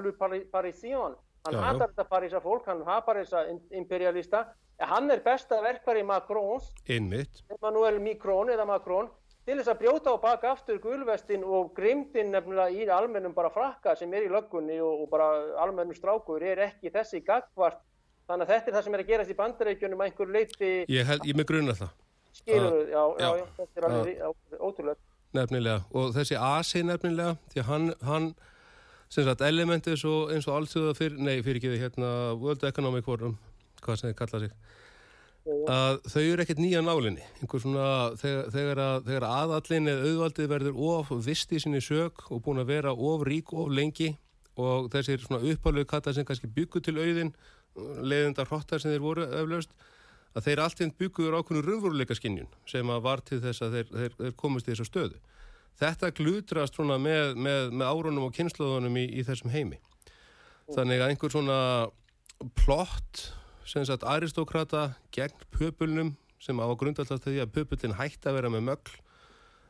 Parisien, 0.52 1.14
hann 1.46 1.54
Já, 1.54 1.60
hatar 1.62 1.92
þetta 1.92 2.08
Parísa 2.10 2.40
fólk, 2.42 2.66
hann 2.66 2.82
hatar 2.86 3.22
þessa 3.22 3.44
imperialista, 3.76 4.48
hann 4.80 5.10
er 5.10 5.22
besta 5.22 5.60
verkvari 5.62 6.02
Macrons, 6.06 6.72
einmitt. 6.88 7.44
Emmanuel 7.54 8.00
Macron 8.02 8.50
eða 8.50 8.66
Macron, 8.66 9.10
til 9.48 9.56
þess 9.56 9.72
að 9.72 9.80
brjóta 9.82 10.12
á 10.12 10.16
bak 10.20 10.42
aftur 10.44 10.80
gulvestin 10.82 11.44
og 11.44 11.70
grimdin 11.76 12.32
nefnilega 12.34 12.72
í 12.74 12.88
almennum 12.92 13.36
bara 13.36 13.52
frakka 13.52 13.94
sem 13.96 14.12
er 14.12 14.26
í 14.26 14.32
löggunni 14.32 14.80
og, 14.84 15.04
og 15.04 15.12
bara 15.12 15.28
almennum 15.62 15.96
strákur 15.96 16.42
er 16.44 16.60
ekki 16.66 16.92
þessi 16.92 17.22
gagvart, 17.24 17.80
þannig 18.28 18.44
að 18.44 18.52
þetta 18.52 18.70
er 18.70 18.76
það 18.76 18.86
sem 18.86 18.96
er 18.96 19.02
að 19.02 19.10
gerast 19.12 19.32
í 19.32 19.38
bandarækjunum 19.38 20.04
að 20.04 20.10
einhver 20.10 20.32
leiti 20.36 20.70
Ég, 20.92 21.08
held, 21.08 21.26
ég 21.28 21.38
með 21.38 21.48
grunna 21.50 21.76
það. 21.78 21.94
Skilur, 22.38 22.78
já, 22.92 23.02
já, 23.18 23.28
já. 23.40 23.46
þetta 23.56 23.80
er 23.80 23.88
alveg 23.88 24.60
ótrúlega. 24.60 25.00
nefnilega. 25.36 25.82
Og 25.96 26.12
þessi 26.16 26.38
asi 26.38 26.84
nefnilega 26.86 27.36
því 27.52 27.62
að 27.64 27.70
hann, 27.72 27.90
hann 28.08 28.28
sem 29.08 29.24
sagt 29.24 29.44
elementi 29.44 29.94
eins 29.94 30.04
og, 30.08 30.32
eins 30.34 30.48
og 30.48 30.58
allsögða 30.58 30.96
fyrir, 30.98 31.18
nei 31.18 31.40
fyrir 31.42 31.62
ekki 31.62 31.80
hérna 31.82 32.12
World 32.38 32.64
Economic 32.68 33.08
Forum 33.08 33.38
hvað 33.82 34.00
sem 34.00 34.12
þið 34.12 34.20
kalla 34.20 34.42
sig 34.44 34.56
að 35.48 35.98
þau 36.12 36.22
eru 36.22 36.44
ekkert 36.44 36.60
nýja 36.60 36.80
nálinni. 36.84 37.24
Einhver 37.40 37.62
svona 37.62 37.88
þegar, 38.20 38.48
þegar, 38.52 38.80
að, 38.84 38.96
þegar 39.08 39.26
aðallin 39.28 39.90
eða 39.92 40.08
auðvaldið 40.08 40.50
verður 40.52 40.80
of 40.88 41.12
vist 41.24 41.52
í 41.52 41.60
sinni 41.62 41.80
sög 41.84 42.24
og 42.28 42.42
búin 42.44 42.62
að 42.62 42.72
vera 42.74 42.92
of 42.92 43.24
rík 43.26 43.52
of 43.56 43.70
lengi 43.72 44.12
og 44.58 44.90
þessir 44.92 45.22
svona 45.22 45.40
uppálegu 45.52 45.88
kata 45.88 46.12
sem 46.12 46.26
kannski 46.26 46.50
byggur 46.52 46.84
til 46.84 46.98
auðin 46.98 47.32
leiðindar 47.76 48.48
hrottar 48.50 48.82
sem 48.82 48.92
þeir 48.92 49.04
voru 49.04 49.26
öflaust 49.26 49.74
að 50.36 50.48
þeir 50.48 50.62
alltinn 50.64 50.94
byggur 50.98 51.36
ákveðinu 51.38 51.64
raunveruleika 51.66 52.16
skinnjun 52.16 52.50
sem 52.68 52.90
að 52.92 53.04
var 53.06 53.22
til 53.26 53.40
þess 53.42 53.64
að 53.64 53.76
þeir, 53.78 53.90
þeir, 53.94 54.16
þeir 54.20 54.36
komist 54.38 54.68
í 54.68 54.72
þessu 54.72 54.88
stöðu. 54.88 55.20
Þetta 55.78 56.10
glutrast 56.18 56.78
með, 56.78 57.34
með, 57.38 57.70
með 57.70 57.86
árunum 57.86 58.26
og 58.26 58.34
kynnslóðunum 58.34 58.98
í, 58.98 59.04
í 59.20 59.24
þessum 59.26 59.52
heimi. 59.54 59.78
Þannig 60.74 61.02
að 61.02 61.12
einhver 61.12 61.32
svona 61.32 61.58
plott 62.58 63.28
sem 63.68 63.84
sagt 63.86 64.06
aristókrata 64.06 64.94
gegn 65.14 65.46
pöpulnum 65.54 66.14
sem 66.42 66.58
á 66.58 66.66
grundallast 66.78 67.26
því 67.26 67.42
að 67.42 67.54
pöpulin 67.54 67.96
hætti 67.98 68.30
að 68.30 68.38
vera 68.38 68.50
með 68.52 68.66
mögl 68.70 68.98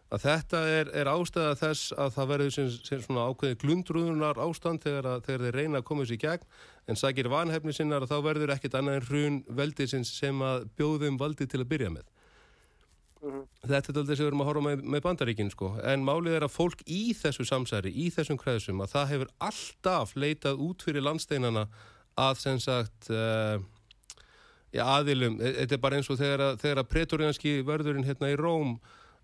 að 0.08 0.24
þetta 0.24 0.60
er, 0.72 0.90
er 0.96 1.10
ástæða 1.12 1.56
þess 1.60 1.92
að 1.92 2.12
það 2.16 2.30
verður 2.32 2.54
sem, 2.54 2.68
sem 2.88 3.00
svona 3.04 3.26
ákveði 3.28 3.58
glundrúðunar 3.62 4.40
ástand 4.40 4.84
þegar, 4.84 5.08
að, 5.12 5.24
þegar 5.26 5.44
þeir 5.46 5.58
reyna 5.60 5.80
að 5.82 5.88
koma 5.90 6.04
þessi 6.04 6.16
í 6.16 6.22
gegn. 6.22 6.46
En 6.88 6.96
sagir 6.96 7.28
vanhefni 7.28 7.74
sinnar 7.76 8.06
að 8.06 8.14
þá 8.14 8.18
verður 8.24 8.54
ekkit 8.54 8.78
annað 8.78 9.00
en 9.00 9.08
hrun 9.10 9.40
veldisins 9.58 10.14
sem 10.16 10.40
að 10.44 10.64
bjóðum 10.78 11.20
valdi 11.20 11.48
til 11.48 11.60
að 11.60 11.70
byrja 11.74 11.92
með. 11.98 12.06
Mm 13.18 13.32
-hmm. 13.32 13.46
þetta 13.66 13.92
er 13.92 13.98
alltaf 13.98 14.16
sem 14.16 14.24
við 14.24 14.28
erum 14.30 14.42
að 14.44 14.48
horfa 14.48 14.62
með, 14.62 14.82
með 14.94 15.00
bandaríkinu 15.02 15.50
sko. 15.50 15.72
En 15.82 16.04
málið 16.06 16.36
er 16.38 16.44
að 16.46 16.54
fólk 16.54 16.82
í 16.86 17.14
þessu 17.18 17.44
samsæri, 17.44 17.90
í 17.90 18.10
þessum 18.14 18.38
kreðsum 18.38 18.80
að 18.80 18.92
það 18.94 19.08
hefur 19.12 19.32
alltaf 19.38 20.14
leitað 20.14 20.62
út 20.62 20.82
fyrir 20.82 21.02
landsteinana 21.02 21.66
að 22.14 22.38
sem 22.38 22.60
sagt 22.62 23.10
uh, 23.10 23.58
já, 24.70 24.84
aðilum, 24.84 25.40
e, 25.40 25.52
þetta 25.62 25.74
er 25.74 25.82
bara 25.82 25.98
eins 25.98 26.10
og 26.10 26.18
þegar 26.20 26.44
að, 26.46 26.64
að 26.70 26.88
pretorianski 26.92 27.56
vörðurinn 27.66 28.06
hérna 28.06 28.30
í 28.30 28.38
Róm, 28.38 28.78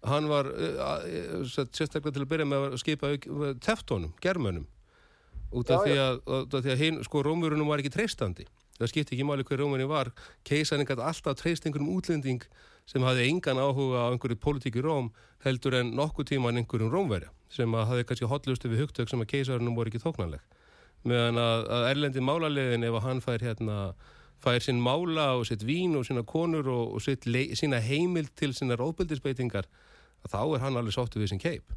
hann 0.09 0.29
var 0.31 0.51
uh, 0.51 1.45
sérstaklega 1.49 2.15
til 2.15 2.25
að 2.25 2.31
byrja 2.33 2.49
með 2.49 2.67
að 2.69 2.77
skipa 2.83 3.13
teftónum, 3.65 4.13
germönum. 4.25 4.67
Út 5.55 5.71
af 5.71 5.85
því 5.87 5.97
að, 6.03 6.21
að, 6.27 6.57
að 6.59 6.81
hinn, 6.81 7.01
sko, 7.07 7.23
Rómurunum 7.23 7.69
var 7.71 7.83
ekki 7.83 7.93
treystandi. 7.95 8.47
Það 8.75 8.91
skipti 8.91 9.15
ekki 9.15 9.27
máli 9.27 9.45
hver 9.47 9.61
Rómurinn 9.63 9.91
var. 9.91 10.11
Keisanin 10.47 10.89
gæti 10.89 11.05
alltaf 11.05 11.39
treyst 11.39 11.67
einhverjum 11.67 11.93
útlending 11.95 12.43
sem 12.91 13.05
hafði 13.07 13.29
engan 13.31 13.61
áhuga 13.63 14.03
á 14.03 14.07
einhverju 14.11 14.41
politík 14.43 14.81
í 14.81 14.83
Róm 14.85 15.13
heldur 15.45 15.79
en 15.79 15.95
nokkuð 15.95 16.33
tíman 16.33 16.59
einhverjum 16.59 16.91
Rómverja 16.93 17.31
sem 17.55 17.71
hafði 17.71 18.09
kannski 18.09 18.29
hotlustu 18.29 18.69
við 18.73 18.85
hugtök 18.85 19.13
sem 19.13 19.23
að 19.23 19.31
keisarinnum 19.31 19.79
voru 19.79 19.93
ekki 19.93 20.03
þóknanleg. 20.03 20.43
Meðan 21.07 21.39
að 21.39 21.87
erlendi 21.93 22.25
málarlegin 22.25 22.87
ef 22.89 22.99
að 22.99 23.07
hann 23.07 23.23
fær 23.23 23.47
hérna 23.47 23.79
fær 24.45 24.61
sinn 24.65 24.83
mála 24.83 25.31
og 25.39 25.47
sitt 25.49 25.63
vín 25.65 25.95
og 25.97 26.07
sína 26.09 26.25
konur 26.27 26.69
og, 26.69 26.97
og 26.97 27.05
sitt 27.05 27.29
sína 27.57 27.81
heimil 27.81 28.29
til 28.37 28.53
sína 28.57 28.77
róðbildisbeitingar 28.81 29.69
þá 30.31 30.41
er 30.43 30.63
hann 30.65 30.79
alveg 30.81 30.97
sóttu 30.97 31.23
við 31.23 31.33
sinn 31.33 31.43
keip. 31.43 31.75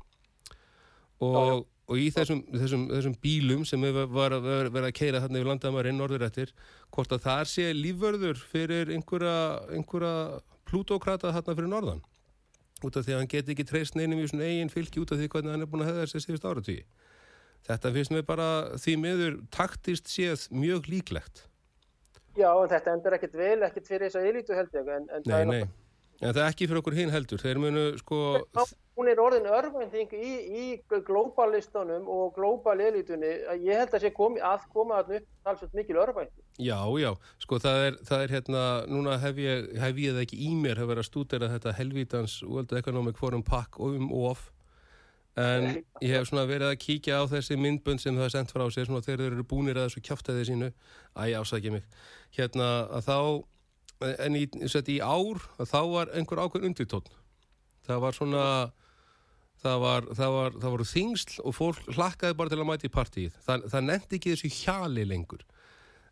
Og, 1.23 1.65
og 1.89 1.97
í 1.97 2.09
þessum, 2.13 2.43
þessum, 2.53 2.83
þessum 2.91 3.15
bílum 3.23 3.63
sem 3.65 3.81
við 3.81 4.03
varum 4.13 4.45
að 4.45 4.83
að 4.83 4.91
keira 4.99 5.23
þarna 5.23 5.39
yfir 5.39 5.49
landamarinn 5.51 5.97
norðurættir 5.97 6.53
hvort 6.93 7.15
að 7.15 7.25
það 7.25 7.41
sé 7.53 7.71
lífvörður 7.73 8.43
fyrir 8.51 8.93
einhverja, 8.93 9.39
einhverja 9.73 10.13
plútókrata 10.69 11.33
þarna 11.33 11.57
fyrir 11.57 11.73
norðan. 11.73 12.05
Út 12.85 12.93
af 12.99 13.07
því 13.07 13.15
að 13.15 13.23
hann 13.23 13.31
geti 13.31 13.55
ekki 13.55 13.65
treyst 13.65 13.97
neinum 13.97 14.21
í 14.21 14.29
svona 14.29 14.45
eigin 14.45 14.69
fylki 14.69 15.01
út 15.01 15.11
af 15.11 15.17
því 15.17 15.31
hvernig 15.33 15.55
hann 15.55 15.65
er 15.65 15.69
búin 15.71 15.81
að 15.81 15.89
hefða 15.89 16.05
þessi 16.05 16.27
síðust 16.27 16.45
áratvíi 16.45 16.83
þetta 17.67 17.91
finnst 17.95 18.13
mér 18.13 18.25
bara 18.27 18.47
því 18.79 18.95
miður 19.01 19.37
taktist 19.53 20.11
séð 20.11 20.47
mjög 20.55 20.89
líklegt. 20.91 21.43
Já, 22.37 22.51
en 22.51 22.69
þetta 22.69 22.93
endur 22.93 23.17
ekkert 23.17 23.35
vel, 23.37 23.57
ekkert 23.65 23.89
fyrir 23.89 24.07
þess 24.07 24.19
að 24.19 24.29
elítu 24.31 24.57
held 24.57 24.75
ég. 24.77 24.89
En, 24.93 25.07
en 25.17 25.25
nei, 25.25 25.41
nei, 25.49 25.61
en 26.22 26.34
það 26.34 26.43
er 26.43 26.49
ekki 26.49 26.68
fyrir 26.68 26.82
okkur 26.82 26.97
hinn 26.97 27.13
heldur. 27.13 27.41
Þeir 27.41 27.61
munu 27.63 27.88
sko... 28.01 28.20
Hún 28.97 29.11
er 29.11 29.20
orðin 29.22 29.45
örfending 29.53 30.13
í, 30.18 30.30
í 30.57 31.01
glóballistunum 31.05 32.07
og 32.09 32.32
glóbal 32.34 32.80
elítunni. 32.82 33.30
Ég 33.61 33.78
held 33.84 33.93
að 33.93 34.07
sé 34.07 34.09
komi, 34.15 34.41
að 34.41 34.63
koma 34.74 35.03
að 35.03 35.20
upp 35.20 35.28
talsveit 35.45 35.76
mikil 35.78 35.99
örfending. 36.01 36.41
Já, 36.57 36.80
já, 36.97 37.11
sko 37.43 37.59
það 37.61 37.84
er, 37.86 37.99
það 38.09 38.24
er 38.26 38.34
hérna, 38.34 38.63
núna 38.89 39.20
hef 39.22 39.38
ég, 39.43 39.70
hef 39.78 40.01
ég 40.01 40.18
það 40.18 40.24
ekki 40.26 40.41
í 40.47 40.51
mér, 40.57 40.82
hef 40.82 40.89
verið 40.89 41.03
að 41.03 41.09
stúdera 41.11 41.51
þetta 41.53 41.76
helvítans 41.78 42.39
World 42.47 42.74
Economic 42.82 43.22
Forum 43.22 43.45
pakk 43.45 43.78
um 43.86 44.09
og 44.09 44.32
of 44.32 44.47
en 45.38 45.68
ég 46.01 46.15
hef 46.15 46.30
svona 46.30 46.47
verið 46.49 46.72
að 46.72 46.80
kíkja 46.82 47.20
á 47.22 47.24
þessi 47.30 47.57
myndbund 47.61 48.01
sem 48.01 48.15
það 48.18 48.26
er 48.26 48.34
sendt 48.34 48.53
frá 48.53 48.63
sér 48.74 48.88
svona 48.89 49.05
þegar 49.05 49.22
þeir 49.22 49.36
eru 49.36 49.45
búinir 49.51 49.78
að 49.78 49.91
þessu 49.91 50.03
kjáftæði 50.07 50.45
sínu 50.49 50.70
æg 51.13 51.36
ásækja 51.38 51.74
mig 51.76 51.86
hérna 52.38 52.70
að 52.97 53.05
þá 53.05 53.18
en 54.01 54.35
í, 54.37 54.43
í 54.45 54.99
ár 55.01 55.39
þá 55.63 55.79
var 55.89 56.11
einhver 56.13 56.43
ákveð 56.43 56.67
undirtón 56.69 57.07
það 57.87 58.03
var 58.03 58.17
svona 58.17 58.43
það 59.63 59.77
var, 59.83 60.07
það 60.17 60.33
var, 60.35 60.57
það 60.61 60.73
voru 60.75 60.87
þingsl 60.87 61.37
og 61.43 61.55
fólk 61.57 61.93
hlakkaði 61.95 62.37
bara 62.37 62.53
til 62.53 62.59
að 62.61 62.69
mæti 62.69 62.89
í 62.89 62.93
partíið. 62.93 63.37
Það, 63.45 63.69
það 63.73 63.87
nefndi 63.87 64.19
ekki 64.19 64.33
þessu 64.33 64.51
hjali 64.61 65.05
lengur. 65.07 65.43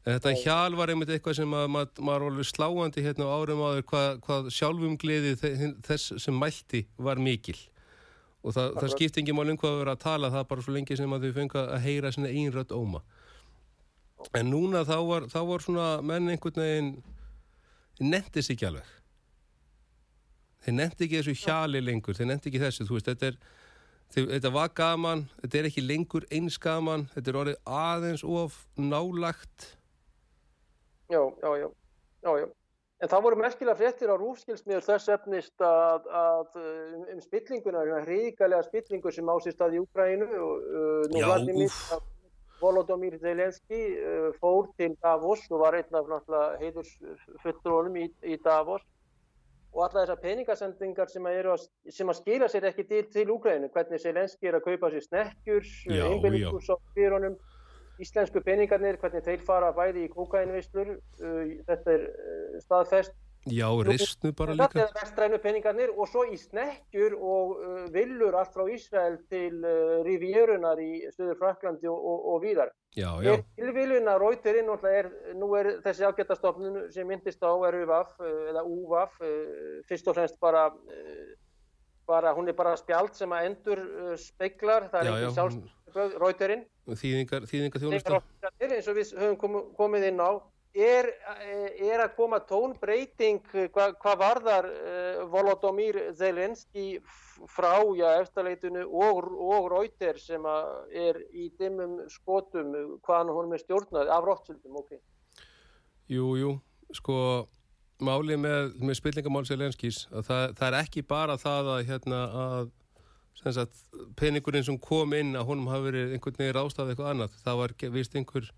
En 0.06 0.18
þetta 0.18 0.34
hjal 0.38 0.78
var 0.78 0.92
einmitt 0.94 1.12
eitthvað 1.14 1.40
sem 1.40 1.54
að, 1.58 1.70
maður 1.74 2.04
var 2.10 2.26
alveg 2.28 2.50
sláandi 2.50 3.06
hérna 3.06 3.30
á 3.30 3.34
árum 3.34 3.64
áður 3.66 3.88
hvað, 3.90 4.10
hvað 4.26 4.52
sjálfum 4.54 5.00
gleði 5.02 5.34
þess 5.86 6.18
sem 6.22 6.38
mælti 6.38 6.84
var 7.02 7.22
mikil. 7.22 7.58
Og 8.46 8.54
það, 8.54 8.76
það 8.78 8.92
skipti 8.94 9.24
ekki 9.24 9.34
mál 9.34 9.50
um 9.50 9.58
hvað 9.58 9.74
að 9.74 9.82
vera 9.82 9.96
að 9.98 10.04
tala 10.04 10.34
það 10.34 10.50
bara 10.52 10.66
svo 10.66 10.76
lengi 10.76 10.98
sem 11.00 11.16
að 11.16 11.26
þau 11.26 11.38
fengi 11.40 11.62
að 11.64 11.86
heyra 11.88 12.14
svona 12.14 12.34
einrödd 12.34 12.76
óma. 12.78 13.02
En 14.38 14.50
núna 14.50 14.86
þá 14.86 14.98
var, 15.06 15.26
þá 15.30 15.40
var 15.50 15.66
svona 15.66 15.88
menn 16.06 16.30
einhvern 16.34 16.62
veginn 16.62 16.92
nefndis 18.02 18.52
ekki 18.54 18.68
alveg. 18.70 18.90
Þeir 20.66 20.78
nefndi 20.80 21.06
ekki 21.06 21.22
þessu 21.22 21.38
hjali 21.46 21.82
lengur 21.84 22.18
þeir 22.18 22.32
nefndi 22.32 22.52
ekki 22.52 22.64
þessu, 22.64 22.88
þú 22.90 22.98
veist, 22.98 23.12
þetta 23.14 23.32
er 23.32 23.40
þetta 24.16 24.52
var 24.54 24.70
gaman, 24.78 25.26
þetta 25.42 25.58
er 25.60 25.68
ekki 25.70 25.84
lengur 25.86 26.26
eins 26.34 26.60
gaman, 26.62 27.08
þetta 27.16 27.32
er 27.32 27.40
orðið 27.42 27.58
aðeins 27.66 28.24
of 28.24 28.62
nálagt 28.78 29.74
Já, 31.10 31.22
já, 31.42 31.58
já, 31.58 31.70
já, 32.24 32.38
já. 32.40 32.48
En 33.04 33.12
það 33.12 33.24
voru 33.26 33.38
merkilega 33.38 33.78
fréttir 33.78 34.10
á 34.10 34.16
rúfskilsmiður 34.18 34.86
þess 34.88 35.12
efnist 35.14 35.62
að, 35.62 36.08
að 36.10 36.56
um, 36.62 37.02
um 37.14 37.20
spillinguna, 37.22 37.84
hríkalega 38.08 38.64
spillingu 38.66 39.12
sem 39.14 39.30
ásist 39.30 39.62
að 39.62 39.76
í 39.76 39.82
Úkrænu 39.84 40.30
og 40.32 40.64
uh, 40.64 41.02
nú 41.12 41.22
Vladimir 41.22 41.76
Volodymyr 42.66 43.20
Zelenski 43.22 43.82
uh, 43.94 44.28
fór 44.42 44.72
til 44.80 44.98
Davos 45.04 45.46
og 45.52 45.62
var 45.62 45.78
einn 45.78 46.02
af 46.02 46.12
heiðursfulltrónum 46.64 48.02
í, 48.02 48.10
í 48.26 48.38
Davos 48.42 48.84
og 49.76 49.84
alla 49.84 50.06
þessar 50.06 50.22
peningasendingar 50.24 51.10
sem 51.12 51.26
að, 51.28 51.50
að, 51.52 51.66
sem 51.92 52.10
að 52.10 52.22
skila 52.22 52.48
sér 52.52 52.70
ekki 52.70 52.86
til, 52.88 53.02
til 53.12 53.34
Úkrænu, 53.34 53.68
hvernig 53.74 54.00
Zelenski 54.00 54.48
er 54.48 54.58
að 54.60 54.70
kaupa 54.70 54.92
sér 54.94 55.04
snekkjur, 55.04 55.68
fyrirhónum 56.96 57.36
íslensku 58.00 58.42
peningarnir, 58.44 58.98
hvernig 59.00 59.24
þeir 59.24 59.44
fara 59.48 59.72
bæði 59.76 60.06
í 60.06 60.12
kókainvislur, 60.12 60.96
uh, 60.96 61.44
þetta 61.68 61.96
er 61.96 62.08
uh, 62.08 62.58
staðfest. 62.64 63.16
Já, 63.46 63.68
ristnu 63.86 64.32
bara 64.34 64.56
líka. 64.58 64.72
Þetta 64.74 64.86
er 64.88 64.96
vestrænu 64.98 65.40
peningarnir 65.44 65.92
og 65.94 66.10
svo 66.10 66.24
í 66.26 66.38
snekkjur 66.40 67.14
og 67.14 67.52
uh, 67.60 67.84
villur 67.94 68.34
allt 68.40 68.56
frá 68.56 68.66
Ísrael 68.74 69.20
til 69.30 69.60
uh, 69.62 70.02
Rivierunar 70.08 70.82
í 70.82 71.06
Suður 71.14 71.38
Fraklandi 71.44 71.90
og, 71.92 72.00
og, 72.00 72.26
og 72.34 72.42
víðar. 72.42 72.74
Já, 72.96 73.12
já. 73.22 73.36
Tilvíluna 73.60 74.18
Rauterinn, 74.18 74.72
nú 75.38 75.50
er 75.60 75.72
þessi 75.86 76.08
ágættastofnun 76.10 76.86
sem 76.96 77.08
myndist 77.08 77.44
á 77.46 77.54
er 77.70 77.82
UVAF 77.84 78.18
uh, 78.18 78.36
eða 78.50 78.66
UVAF, 78.66 79.18
uh, 79.22 79.82
fyrst 79.90 80.10
og 80.10 80.18
fremst 80.18 80.40
bara 80.42 80.72
bara, 82.06 82.34
hún 82.38 82.48
er 82.48 82.54
bara 82.54 82.76
spjald 82.78 83.16
sem 83.18 83.32
að 83.34 83.50
endur 83.50 83.82
uh, 83.82 84.14
speiklar, 84.20 84.90
það 84.92 85.02
er 85.02 85.08
já, 85.10 85.16
ekki 85.16 85.38
sjálfstöð 85.38 86.18
Rauterinn 86.22 86.66
þýðingar, 86.86 87.48
þýðingar 87.50 87.82
þjónusta 87.82 88.20
eins 88.62 88.90
og 88.92 88.98
við 89.00 89.14
höfum 89.18 89.40
kom, 89.42 89.58
komið 89.78 90.10
inn 90.12 90.22
á 90.22 90.30
er, 90.76 91.08
er 91.80 92.04
að 92.04 92.16
koma 92.18 92.42
tónbreyting 92.44 93.42
hvað 93.74 93.96
hva 94.02 94.16
varðar 94.20 94.68
uh, 94.70 95.24
Volodymyr 95.32 96.02
Zelenski 96.18 97.00
frá 97.52 97.80
já, 97.96 98.08
eftirleitinu 98.22 98.86
og, 98.86 99.28
og 99.32 99.70
Rauter 99.72 100.20
sem 100.20 100.46
er 100.92 101.20
í 101.36 101.50
dimmum 101.60 102.02
skotum 102.12 102.74
hvaðan 103.06 103.34
hún 103.36 103.56
er 103.56 103.64
stjórnað 103.64 104.12
af 104.12 104.24
róttsöldum, 104.28 104.80
ok. 104.84 104.96
Jú, 106.12 106.36
jú, 106.40 106.56
sko 106.94 107.18
málið 108.04 108.42
með, 108.44 108.74
með 108.84 109.00
spillingamál 109.00 109.46
Selenskís 109.48 110.06
að 110.12 110.28
það, 110.30 110.46
það 110.60 110.68
er 110.68 110.80
ekki 110.82 111.06
bara 111.08 111.38
það 111.40 111.72
að, 111.76 111.86
hérna, 111.90 112.22
að 112.46 112.74
peningurinn 114.20 114.66
sem 114.66 114.78
kom 114.82 115.14
inn 115.16 115.36
að 115.38 115.50
honum 115.50 115.70
hafi 115.72 115.90
verið 115.90 116.16
einhvern 116.16 116.40
veginn 116.40 116.56
rástað 116.56 116.92
eitthvað 116.92 117.12
annað. 117.12 117.36
Það 117.44 117.60
var 117.62 117.74
vist 117.96 118.16
einhver 118.16 118.50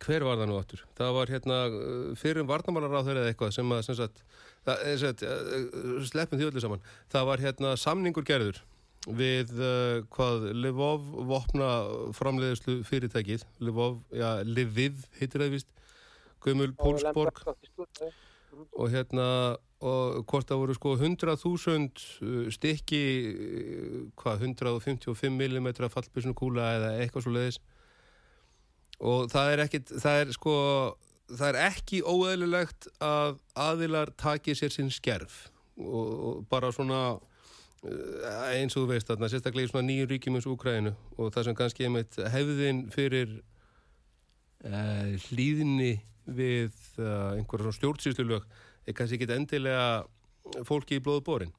hver 0.00 0.24
var 0.26 0.40
það 0.40 0.50
nú 0.50 0.58
áttur? 0.60 0.82
Það 0.98 1.14
var 1.16 1.32
hérna 1.34 1.58
fyrir 2.20 2.46
varnamálar 2.48 3.00
á 3.00 3.06
þeirra 3.06 3.28
eitthvað 3.28 3.54
sem 3.56 3.74
að 3.76 3.82
sem 3.86 3.98
sagt, 3.98 4.22
það, 4.66 4.84
sagt, 5.02 5.24
sleppum 6.10 6.40
því 6.40 6.50
öllu 6.50 6.64
saman. 6.64 6.84
Það 7.12 7.30
var 7.30 7.44
hérna 7.44 7.74
samningur 7.80 8.26
gerður 8.28 8.62
við 9.08 9.52
uh, 9.56 10.00
hvað 10.12 10.50
Livov 10.56 11.04
vopna 11.28 11.70
framleiðislu 12.16 12.80
fyrirtækið. 12.88 13.46
Livov, 13.64 14.00
já, 14.12 14.42
Liviv 14.44 15.06
heitir 15.20 15.44
það 15.44 15.56
vist 15.56 15.70
Guðmul 16.40 16.72
Pólsborg 16.76 17.42
og 18.76 18.92
hérna 18.92 19.26
og 19.80 20.24
hvort 20.28 20.48
það 20.48 20.60
voru 20.60 20.74
sko 20.76 20.94
100.000 20.98 22.50
stykki 22.52 23.02
hvað 24.20 24.42
155 24.50 25.30
mm 25.32 25.68
fallbísnu 25.88 26.34
kúla 26.36 26.66
eða 26.76 26.90
eitthvað 27.00 27.24
svo 27.24 27.32
leiðis 27.32 27.60
og 29.00 29.30
það 29.32 29.54
er 29.54 29.62
ekkit 29.64 29.94
það 30.02 30.22
er 30.22 30.34
sko 30.36 30.56
það 31.30 31.48
er 31.52 31.58
ekki 31.68 32.02
óeðlilegt 32.04 32.88
að 33.04 33.38
aðilar 33.58 34.12
taki 34.18 34.54
sér 34.58 34.72
sinn 34.74 34.90
skerf. 34.92 35.48
Og, 35.80 36.08
og 36.10 36.40
bara 36.50 36.72
svona 36.74 37.00
eh, 37.86 38.58
eins 38.58 38.76
og 38.76 38.84
þú 38.84 38.88
veist 38.92 39.08
þarna, 39.08 39.30
sérstaklega 39.32 39.68
í 39.68 39.70
svona 39.70 39.86
nýjum 39.88 40.10
ríkjum 40.10 40.36
eins 40.36 40.48
og 40.48 40.56
Úkræðinu 40.58 40.94
og 41.16 41.30
það 41.34 41.46
sem 41.46 41.58
kannski 41.60 41.86
einmitt 41.86 42.18
hefðin 42.34 42.82
fyrir 42.92 43.38
uh, 44.66 45.14
hlýðinni 45.30 45.94
við 46.28 46.74
uh, 47.00 47.38
einhverja 47.38 47.70
svona 47.70 47.78
stjórnsýslulög 47.78 48.50
er 48.84 48.98
kannski 48.98 49.16
ekki 49.16 49.32
endilega 49.32 50.64
fólki 50.68 50.98
í 50.98 51.04
blóðu 51.04 51.24
borin 51.24 51.56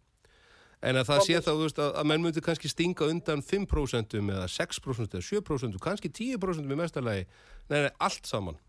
en 0.82 0.98
að 0.98 1.08
það 1.12 1.24
sé 1.28 1.40
þá 1.46 1.52
veist, 1.60 1.80
að, 1.82 1.94
að 2.02 2.10
menn 2.10 2.26
myndi 2.26 2.44
kannski 2.44 2.72
stinga 2.72 3.08
undan 3.12 3.44
5% 3.46 4.18
eða 4.18 4.50
6% 4.50 5.16
eða 5.18 5.28
7% 5.28 5.80
kannski 5.84 6.12
10% 6.18 6.68
með 6.68 6.82
mestarlegi 6.82 7.26
nei, 7.70 7.80
nei, 7.86 7.90
allt 8.02 8.30
saman. 8.30 8.60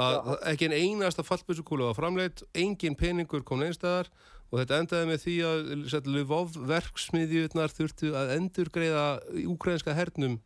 Að 0.00 0.16
ja. 0.16 0.36
ekki 0.52 0.68
en 0.68 0.76
einasta 0.76 1.24
fallbísukúla 1.26 1.90
var 1.90 1.98
framleitt, 1.98 2.44
engin 2.54 2.96
peningur 2.98 3.42
kom 3.46 3.64
einstæðar 3.66 4.10
og 4.50 4.60
þetta 4.60 4.78
endaði 4.82 5.08
með 5.10 5.24
því 5.24 5.34
að 5.46 6.12
Lvov 6.14 6.60
verksmiðjurnar 6.70 7.74
þurftu 7.74 8.12
að 8.18 8.34
endur 8.36 8.70
greiða 8.74 9.04
úkrænska 9.50 9.94
hernum. 9.94 10.38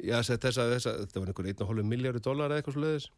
Já, 0.00 0.18
þessa, 0.24 0.66
þessa, 0.72 0.96
þetta 1.04 1.20
var 1.20 1.32
einhver 1.32 1.52
1,5 1.52 1.88
miljáru 1.92 2.24
dólar 2.24 2.52
eða 2.52 2.62
eitthvað 2.62 2.78
sluðis 2.78 3.10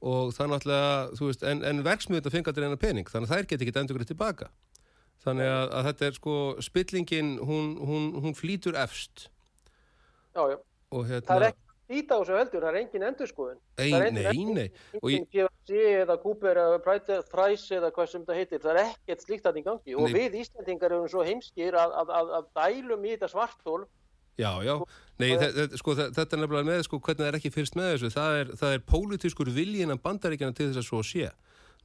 og 0.00 0.32
það 0.36 0.52
náttúrulega, 0.52 0.94
þú 1.18 1.30
veist, 1.30 1.44
en, 1.46 1.62
en 1.64 1.84
verksmiðurnar 1.86 2.34
fengi 2.34 2.52
aldrei 2.52 2.68
eina 2.68 2.80
pening, 2.80 3.10
þannig 3.10 3.30
að 3.30 3.36
þær 3.36 3.50
geti 3.52 3.66
ekki 3.66 3.78
endur 3.80 3.98
greið 3.98 4.10
tilbaka 4.12 4.50
þannig 5.26 5.50
að, 5.50 5.68
að 5.78 5.86
þetta 5.90 6.08
er 6.08 6.18
sko, 6.20 6.38
spillingin 6.62 7.36
hún, 7.42 7.70
hún, 7.82 8.10
hún 8.22 8.36
flýtur 8.36 8.78
efst 8.78 9.28
Já, 10.36 10.42
já, 10.52 10.58
hérna, 10.92 11.24
það 11.24 11.36
er 11.36 11.48
ekki 11.50 11.66
Íta 11.86 12.16
á 12.18 12.20
þessu 12.20 12.34
heldur, 12.34 12.64
það 12.64 12.72
er 12.72 12.76
engin 12.80 13.04
endurskoðun. 13.06 13.58
Nei, 13.78 13.90
nei, 13.94 14.30
nei. 14.56 14.64
Engin 14.98 15.26
PFC 15.30 15.82
eða 16.00 16.16
Cooper 16.18 16.58
eða 16.58 16.80
Price 16.82 17.76
eða 17.76 17.92
hvað 17.94 18.08
sem 18.10 18.24
það 18.26 18.40
heitir, 18.40 18.62
það 18.64 18.72
er 18.72 18.80
ekkert 18.82 19.22
slíkt 19.22 19.46
að 19.46 19.60
í 19.60 19.62
gangi. 19.68 19.94
Og 19.94 20.08
nei. 20.08 20.16
við 20.16 20.40
Íslandingar 20.40 20.96
erum 20.96 21.06
svo 21.12 21.22
heimskir 21.26 21.78
að, 21.78 21.94
að, 22.02 22.10
að, 22.18 22.32
að 22.40 22.48
dælum 22.58 23.06
í 23.06 23.12
þetta 23.14 23.30
svartól. 23.30 23.84
Já, 24.36 24.50
já. 24.66 24.74
Nei, 25.16 25.30
sko, 25.80 25.94
þetta 25.96 26.26
er 26.26 26.42
nefnilega 26.42 26.68
með, 26.68 26.82
sko, 26.84 27.00
hvernig 27.00 27.22
það 27.22 27.30
er 27.30 27.38
ekki 27.38 27.52
fyrst 27.54 27.78
með 27.78 27.92
þessu. 27.94 28.10
Það 28.12 28.40
er, 28.40 28.50
það 28.60 28.74
er 28.76 28.82
pólitískur 28.92 29.52
viljin 29.54 29.94
að 29.94 30.02
bandaríkjana 30.04 30.56
til 30.56 30.68
þess 30.68 30.82
að 30.82 30.88
svo 30.90 31.00
sé. 31.06 31.30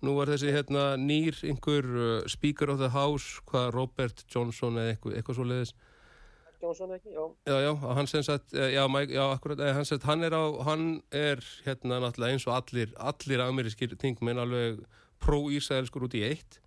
Nú 0.01 0.17
var 0.17 0.31
þessi 0.33 0.51
hérna 0.51 0.83
nýr 0.97 1.37
einhver 1.45 1.87
uh, 1.87 2.11
Speaker 2.31 2.73
of 2.73 2.81
the 2.81 2.89
House, 2.91 3.39
hvað 3.47 3.71
Robert 3.77 4.25
Johnson 4.27 4.81
eða 4.81 4.95
eitthvað, 4.95 5.17
eitthvað 5.19 5.39
svo 5.39 5.47
leiðis 5.47 5.75
Jónsson 6.61 6.93
ekki, 6.93 7.09
já. 7.09 7.23
Já, 7.49 7.55
já, 7.63 7.71
hann 7.95 8.07
sem 8.07 8.23
sagt, 8.23 8.53
eh, 8.53 8.73
já, 8.75 8.87
Mike, 8.87 9.13
já, 9.13 9.23
akkurat, 9.33 9.59
eh, 9.59 9.73
hann 9.73 9.85
sem 9.85 9.97
sagt, 9.97 10.05
hann 10.05 10.23
er 10.23 10.29
á, 10.29 10.45
hann 10.63 11.01
er 11.11 11.41
hérna 11.65 11.97
náttúrulega 11.99 12.37
eins 12.37 12.45
og 12.47 12.53
allir, 12.53 12.93
allir 12.97 13.41
amerískir 13.41 13.97
tingmenn 13.97 14.37
alveg 14.37 14.83
pró-ísæðelskur 15.25 16.05
út 16.05 16.13
í 16.13 16.21
eitt, 16.21 16.60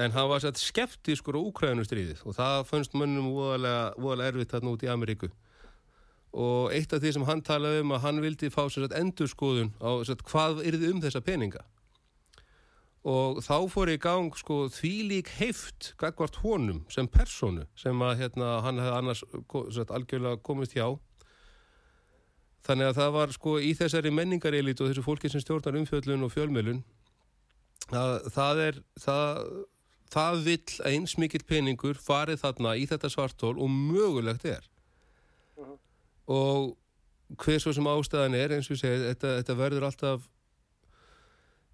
en 0.00 0.14
hann 0.14 0.28
var 0.30 0.40
sett 0.42 0.58
skeptískur 0.60 1.36
á 1.36 1.40
Úkrænustriðið 1.40 2.22
og 2.24 2.36
það 2.38 2.66
fannst 2.68 2.96
mönnum 2.96 3.28
óalega 3.36 4.28
erfitt 4.30 4.54
hérna 4.54 4.72
út 4.72 4.84
í 4.84 4.90
Ameríku. 4.90 5.28
Og 6.30 6.70
eitt 6.72 6.92
af 6.94 7.02
því 7.02 7.12
sem 7.16 7.26
hann 7.26 7.42
talaði 7.42 7.82
um 7.82 7.92
að 7.96 8.04
hann 8.04 8.22
vildi 8.22 8.52
fá 8.54 8.62
sér 8.70 8.86
endur 8.96 9.28
skoðun 9.30 9.74
á 9.82 9.90
sagt, 10.06 10.24
hvað 10.30 10.62
þið 10.62 10.86
um 10.92 11.02
þessa 11.02 11.22
peninga. 11.26 11.64
Og 13.00 13.40
þá 13.40 13.56
fór 13.72 13.90
í 13.94 13.98
gang 14.00 14.34
sko, 14.36 14.66
því 14.68 14.92
lík 15.08 15.30
heift 15.38 15.94
gagvart 16.00 16.36
honum 16.44 16.82
sem 16.92 17.08
personu 17.08 17.64
sem 17.78 18.02
að 18.04 18.18
hérna, 18.20 18.58
hann 18.64 18.80
hefði 18.80 18.96
annars 18.98 19.24
satt, 19.72 19.90
algjörlega 19.90 20.42
komist 20.44 20.76
hjá. 20.76 20.98
Þannig 22.68 22.90
að 22.90 22.98
það 23.00 23.12
var 23.16 23.32
sko 23.32 23.56
í 23.56 23.72
þessari 23.76 24.12
menningarelít 24.12 24.80
og 24.84 24.90
þessu 24.90 25.04
fólki 25.04 25.32
sem 25.32 25.40
stjórnar 25.40 25.80
umfjöldun 25.80 26.26
og 26.28 26.34
fjölmjölun 26.34 26.82
að 27.96 28.28
það 28.34 28.60
er 28.66 28.80
það, 29.00 29.38
það 30.10 30.42
vill 30.44 30.80
eins 30.90 31.16
mikill 31.18 31.44
peningur 31.46 31.98
farið 32.00 32.42
þarna 32.42 32.74
í 32.76 32.86
þetta 32.90 33.10
svartól 33.12 33.56
og 33.58 33.70
mögulegt 33.70 34.44
er 34.44 34.64
uh 35.56 35.64
mhm. 35.64 35.72
-huh. 35.72 35.78
og 36.26 36.76
hver 37.38 37.58
svo 37.62 37.72
sem 37.72 37.86
ástæðan 37.86 38.34
er 38.34 38.52
eins 38.56 38.70
og 38.70 38.76
ég 38.76 38.80
segi, 38.80 39.02
þetta, 39.06 39.36
þetta 39.38 39.56
verður 39.56 39.86
alltaf 39.86 40.28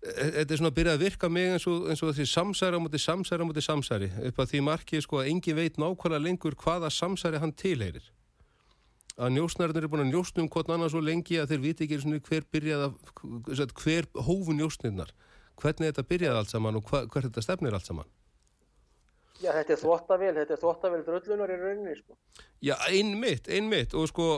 þetta 0.07 0.53
er 0.53 0.61
svona 0.61 0.70
að 0.70 0.76
byrja 0.78 0.93
að 0.93 1.03
virka 1.03 1.28
mig 1.28 1.53
eins 1.53 1.66
og, 1.66 1.87
eins 1.91 2.03
og 2.03 2.12
þessi 2.12 2.26
samsæri 2.30 2.78
á 2.78 2.80
móti 2.82 3.01
samsæri 3.01 3.43
á 3.43 3.49
móti 3.49 3.64
samsæri 3.64 4.11
upp 4.28 4.39
að 4.43 4.51
því 4.53 4.61
markið 4.66 5.03
sko 5.03 5.22
að 5.22 5.30
engin 5.32 5.57
veit 5.57 5.80
nákvæmlega 5.80 6.22
lengur 6.22 6.55
hvaða 6.55 6.91
samsæri 6.93 7.41
hann 7.43 7.55
tilheyrir 7.57 8.11
að 9.16 9.32
njósnarnir 9.32 9.87
er 9.87 9.91
búin 9.91 10.05
að 10.05 10.12
njósnum 10.12 10.51
hvort 10.53 10.70
annars 10.70 10.93
svo 10.93 11.01
lengi 11.01 11.41
að 11.41 11.55
þeir 11.55 11.62
viti 11.64 11.87
ekki 11.87 12.20
hver 12.28 12.45
byrjaði 12.53 12.91
að 13.64 13.72
hver 13.80 14.09
hófu 14.28 14.53
njósnirnar 14.53 15.14
hvernig 15.57 15.89
þetta 15.91 16.09
byrjaði 16.11 16.41
allt 16.43 16.53
saman 16.53 16.76
og 16.76 16.91
hva, 16.91 17.07
hver 17.09 17.24
þetta 17.28 17.45
stefnir 17.45 17.76
allt 17.76 17.89
saman 17.89 18.11
Já, 19.43 19.51
þetta 19.53 19.74
er 19.74 19.80
þóttavél, 19.82 20.32
þetta 20.39 20.55
er 20.57 20.62
þóttavél 20.62 21.03
dröllunar 21.07 21.53
í 21.53 21.59
rauninni 21.61 21.97
sko. 21.99 22.16
Já, 22.64 22.74
einmitt, 22.89 23.51
einmitt. 23.53 23.97
Og 23.97 24.09
sko 24.11 24.28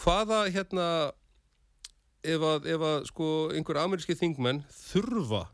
hvaða 0.00 0.46
hérna 0.52 0.86
ef 2.26 2.46
að, 2.46 2.70
ef 2.72 2.86
að 2.90 2.96
sko 3.10 3.32
einhver 3.54 3.80
ameríski 3.82 4.16
þingmenn 4.18 4.64
þurfa 4.72 5.44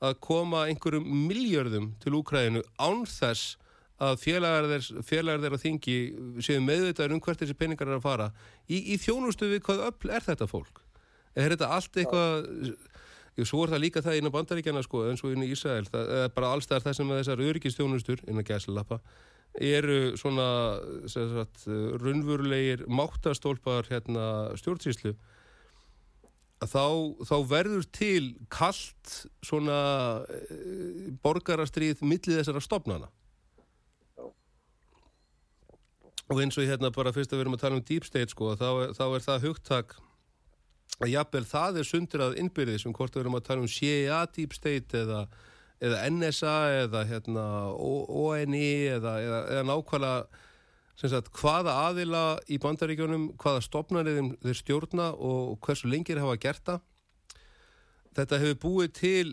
að 0.00 0.20
koma 0.24 0.64
einhverjum 0.70 1.08
miljörðum 1.28 1.90
til 2.00 2.14
Úkræðinu 2.20 2.62
án 2.80 3.02
þess 3.08 3.58
að 4.00 4.22
félagar 4.22 4.68
þeirra 5.04 5.58
þingi 5.60 5.96
séu 6.40 6.62
meðvitaður 6.64 7.18
um 7.18 7.20
hvert 7.24 7.42
þessi 7.42 7.56
peningar 7.58 7.90
er 7.90 7.98
að 7.98 8.06
fara 8.06 8.30
í, 8.64 8.78
í 8.94 8.96
þjónustu 9.00 9.50
við 9.50 9.60
hvað 9.66 9.82
öll 9.90 10.14
er 10.16 10.24
þetta 10.24 10.48
fólk? 10.48 10.80
Er 11.36 11.52
þetta 11.52 11.68
allt 11.76 11.98
eitthvað 12.00 12.48
Jú, 13.40 13.46
svo 13.48 13.64
er 13.64 13.72
það 13.72 13.84
líka 13.86 14.04
það 14.04 14.20
innan 14.20 14.34
bandaríkjana 14.34 14.84
sko, 14.84 15.06
eins 15.08 15.24
og 15.24 15.32
inn 15.32 15.46
í 15.46 15.50
Ísrael, 15.54 15.86
það 15.88 16.14
er 16.18 16.32
bara 16.36 16.52
allstæðar 16.54 16.86
það 16.86 16.96
sem 16.98 17.12
þessar 17.14 17.44
öryggistjónustur 17.48 18.24
innan 18.28 18.46
gæslappa 18.46 19.00
eru 19.58 20.16
svona 20.20 20.46
sagt, 21.10 21.64
runvurulegir 22.02 22.84
máttastólpar 22.86 23.88
hérna, 23.90 24.26
stjórnsýslu 24.60 25.14
þá, 26.60 26.84
þá 27.26 27.36
verður 27.48 27.88
til 27.90 28.34
kallt 28.52 29.16
svona 29.42 29.80
e, 30.28 31.10
borgarastrið 31.24 32.04
millið 32.04 32.38
þessara 32.38 32.62
stopnana 32.62 33.10
og 36.30 36.38
eins 36.38 36.60
og 36.60 36.68
hérna 36.68 36.92
bara 36.94 37.14
fyrst 37.14 37.32
að 37.32 37.40
við 37.40 37.46
erum 37.46 37.58
að 37.58 37.64
tala 37.64 37.80
um 37.80 37.86
deep 37.88 38.06
state 38.06 38.30
sko 38.30 38.54
þá, 38.54 38.94
þá 38.94 39.04
er 39.08 39.26
það 39.26 39.48
hugtak 39.48 39.96
að 40.98 41.12
jafnvel 41.14 41.46
það 41.48 41.80
er 41.80 41.88
sundrað 41.88 42.36
innbyrðis 42.42 42.84
um 42.88 42.96
hvort 42.96 43.14
við 43.14 43.24
erum 43.24 43.38
að 43.38 43.46
tala 43.46 43.64
um 43.64 43.70
CIA 43.70 44.24
deep 44.34 44.56
state 44.56 45.04
eða, 45.04 45.24
eða 45.80 46.04
NSA 46.10 46.56
eða 46.84 47.04
hérna 47.08 47.46
ONI 47.78 48.70
eða, 48.98 49.16
eða, 49.24 49.42
eða 49.54 49.66
nákvæmlega 49.70 50.46
Sagt, 51.00 51.30
hvaða 51.32 51.72
aðila 51.86 52.22
í 52.52 52.58
bandaríkjónum, 52.60 53.30
hvaða 53.40 53.62
stopnarið 53.64 54.18
þeir 54.42 54.56
stjórna 54.58 55.06
og 55.16 55.54
hversu 55.64 55.88
lengir 55.88 56.20
hafa 56.20 56.34
gert 56.36 56.60
það. 56.66 56.82
Þetta 58.18 58.40
hefur 58.42 58.58
búið 58.60 58.90
til 58.98 59.30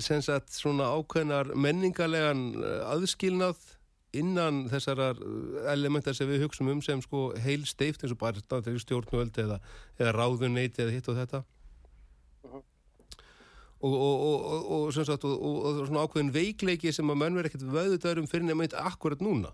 sagt, 0.00 0.54
svona 0.54 0.88
ákveðnar 0.96 1.52
menningarlegan 1.52 2.46
eh, 2.56 2.80
aðskilnað 2.88 3.60
innan 4.16 4.64
þessara 4.72 5.10
eh, 5.14 5.72
elementar 5.72 6.16
sem 6.16 6.28
við 6.30 6.44
hugsaum 6.44 6.70
um 6.72 6.82
sem 6.84 7.02
sko 7.04 7.26
heil 7.44 7.66
steift 7.68 8.04
eins 8.04 8.14
og 8.14 8.20
bara 8.20 8.62
stjórnvöld 8.84 9.36
eða, 9.42 9.60
eða 9.98 10.14
ráðunneiti 10.16 10.84
eða 10.84 10.94
hitt 10.96 11.10
og 11.10 11.18
þetta. 11.20 11.42
Uh 12.44 12.54
-huh. 12.54 12.62
Og, 13.84 13.92
og, 13.92 14.24
og, 14.24 14.88
og 14.88 15.86
svona 15.86 16.06
ákveðin 16.06 16.32
veikleiki 16.32 16.92
sem 16.92 17.10
að 17.10 17.20
mönn 17.20 17.36
verið 17.36 17.52
ekkert 17.52 17.70
vöðudarum 17.76 18.26
fyrir 18.30 18.46
nefnit 18.48 18.74
akkurat 18.74 19.20
núna 19.20 19.52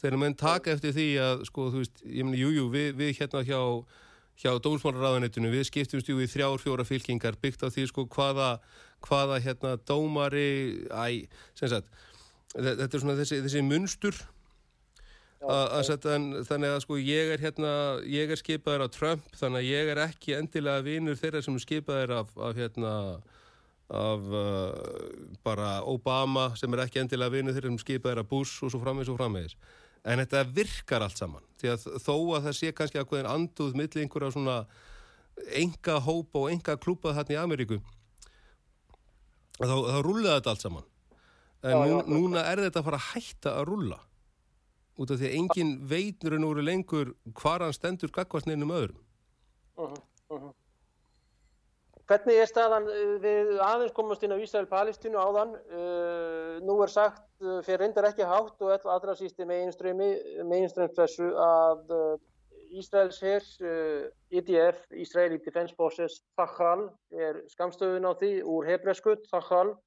þegar 0.00 0.18
menn 0.20 0.34
taka 0.34 0.72
eftir 0.72 0.92
því 0.92 1.08
að 1.20 1.44
sko 1.48 1.70
þú 1.72 1.82
veist, 1.82 2.02
ég 2.04 2.24
meni, 2.24 2.40
jújú, 2.40 2.68
við, 2.72 2.96
við 2.96 3.16
hérna 3.20 3.42
hjá 3.44 3.60
hjá 4.36 4.52
dómsmálaráðanettinu, 4.60 5.48
við 5.52 5.64
skiptumst 5.70 6.10
í 6.12 6.28
þrjár, 6.28 6.60
fjóra 6.60 6.84
fylkingar 6.84 7.38
byggt 7.40 7.64
á 7.64 7.72
því 7.72 7.86
sko 7.88 8.04
hvaða, 8.12 8.58
hvaða 9.06 9.38
hérna 9.40 9.76
dómari, 9.88 10.84
æ, 10.92 11.24
sem 11.56 11.72
sagt 11.72 11.88
þetta 12.56 12.88
er 12.88 13.02
svona 13.02 13.18
þessi, 13.20 13.42
þessi 13.44 13.62
munstur 13.66 14.18
að 15.46 15.82
setja 15.86 16.16
þannig 16.48 16.72
að 16.72 16.82
sko 16.82 16.98
ég 16.98 17.32
er 17.34 17.42
hérna 17.42 17.72
ég 18.08 18.30
er 18.32 18.40
skipaður 18.40 18.86
af 18.86 18.94
Trump 18.96 19.26
þannig 19.36 19.60
að 19.60 19.68
ég 19.68 19.90
er 19.92 20.00
ekki 20.06 20.36
endilega 20.38 20.84
vinur 20.86 21.18
þeirra 21.20 21.42
sem 21.44 21.58
er 21.58 21.64
skipaður 21.64 22.14
af, 22.22 22.32
af 22.40 22.56
hérna 22.56 22.92
af 23.86 24.20
uh, 24.34 24.72
bara 25.46 25.84
Obama 25.86 26.48
sem 26.58 26.72
er 26.74 26.86
ekki 26.86 27.02
endilega 27.04 27.36
vinur 27.36 27.54
þeirra 27.54 27.70
sem 27.70 27.82
skipaður 27.84 28.24
af 28.24 28.30
Bush 28.32 28.64
og 28.64 28.72
svo 28.72 28.80
framvegis 28.82 29.12
og 29.12 29.20
framvegis. 29.20 29.54
En 30.06 30.18
þetta 30.22 30.42
virkar 30.56 31.04
allt 31.06 31.20
saman 31.20 31.44
því 31.60 31.72
að 31.74 31.86
þó 32.02 32.14
að 32.16 32.48
það 32.48 32.58
sé 32.58 32.72
kannski 32.74 33.00
að 33.00 33.08
hvernig 33.12 33.30
anduð 33.30 33.78
millir 33.78 34.02
einhverja 34.02 34.34
svona 34.34 34.58
enga 35.60 36.00
hópa 36.02 36.42
og 36.42 36.50
enga 36.50 36.76
klúpa 36.80 37.14
þarna 37.14 37.34
í 37.34 37.40
Ameríku 37.40 37.78
þá, 39.60 39.74
þá 39.74 39.98
rúlaði 40.04 40.34
þetta 40.38 40.52
allt 40.54 40.64
saman 40.64 40.86
en 41.62 41.78
nú, 41.90 42.02
núna 42.06 42.44
er 42.52 42.64
þetta 42.66 42.80
að 42.82 42.88
fara 42.90 43.00
að 43.00 43.08
hætta 43.14 43.54
að 43.60 43.66
rúlla 43.70 43.98
út 44.96 45.10
af 45.12 45.18
því 45.20 45.28
að 45.28 45.38
engin 45.40 45.72
veitur 45.88 46.36
en 46.36 46.44
úr 46.48 46.62
lengur 46.64 47.14
hvar 47.36 47.60
hann 47.64 47.72
stendur 47.76 48.12
gagvast 48.12 48.46
neinum 48.50 48.70
öðrum 48.76 49.02
Mhm, 49.76 49.96
mhm. 50.32 50.52
Hvernig 52.06 52.36
er 52.38 52.46
staðan 52.46 52.86
uh, 52.86 53.16
við 53.20 53.48
aðeins 53.60 53.92
komast 53.92 54.22
inn 54.22 54.32
á 54.32 54.38
Ísrael-Palestínu 54.38 55.18
áðan? 55.18 55.56
Uh, 55.68 56.60
nú 56.62 56.76
er 56.84 56.88
sagt, 56.92 57.24
uh, 57.42 57.58
fyrir 57.66 57.82
reyndar 57.82 58.06
ekki 58.08 58.22
hátt 58.24 58.62
og 58.62 58.70
all- 58.72 58.92
allra 58.94 59.16
sísti 59.18 59.44
meginströmi, 59.44 60.12
meginströmspressu 60.46 61.32
að 61.34 61.90
uh, 61.90 62.14
Ísraels 62.78 63.18
hér, 63.20 63.42
uh, 63.66 64.06
IDF, 64.30 64.78
Israeli 64.94 65.40
Defense 65.42 65.74
Forces, 65.74 66.20
Thachal, 66.38 66.86
er 67.10 67.42
skamstöðun 67.52 68.06
á 68.06 68.12
því 68.14 68.30
úr 68.46 68.70
hebresku, 68.70 69.16
Thachal, 69.26 69.74
Já, 69.74 69.85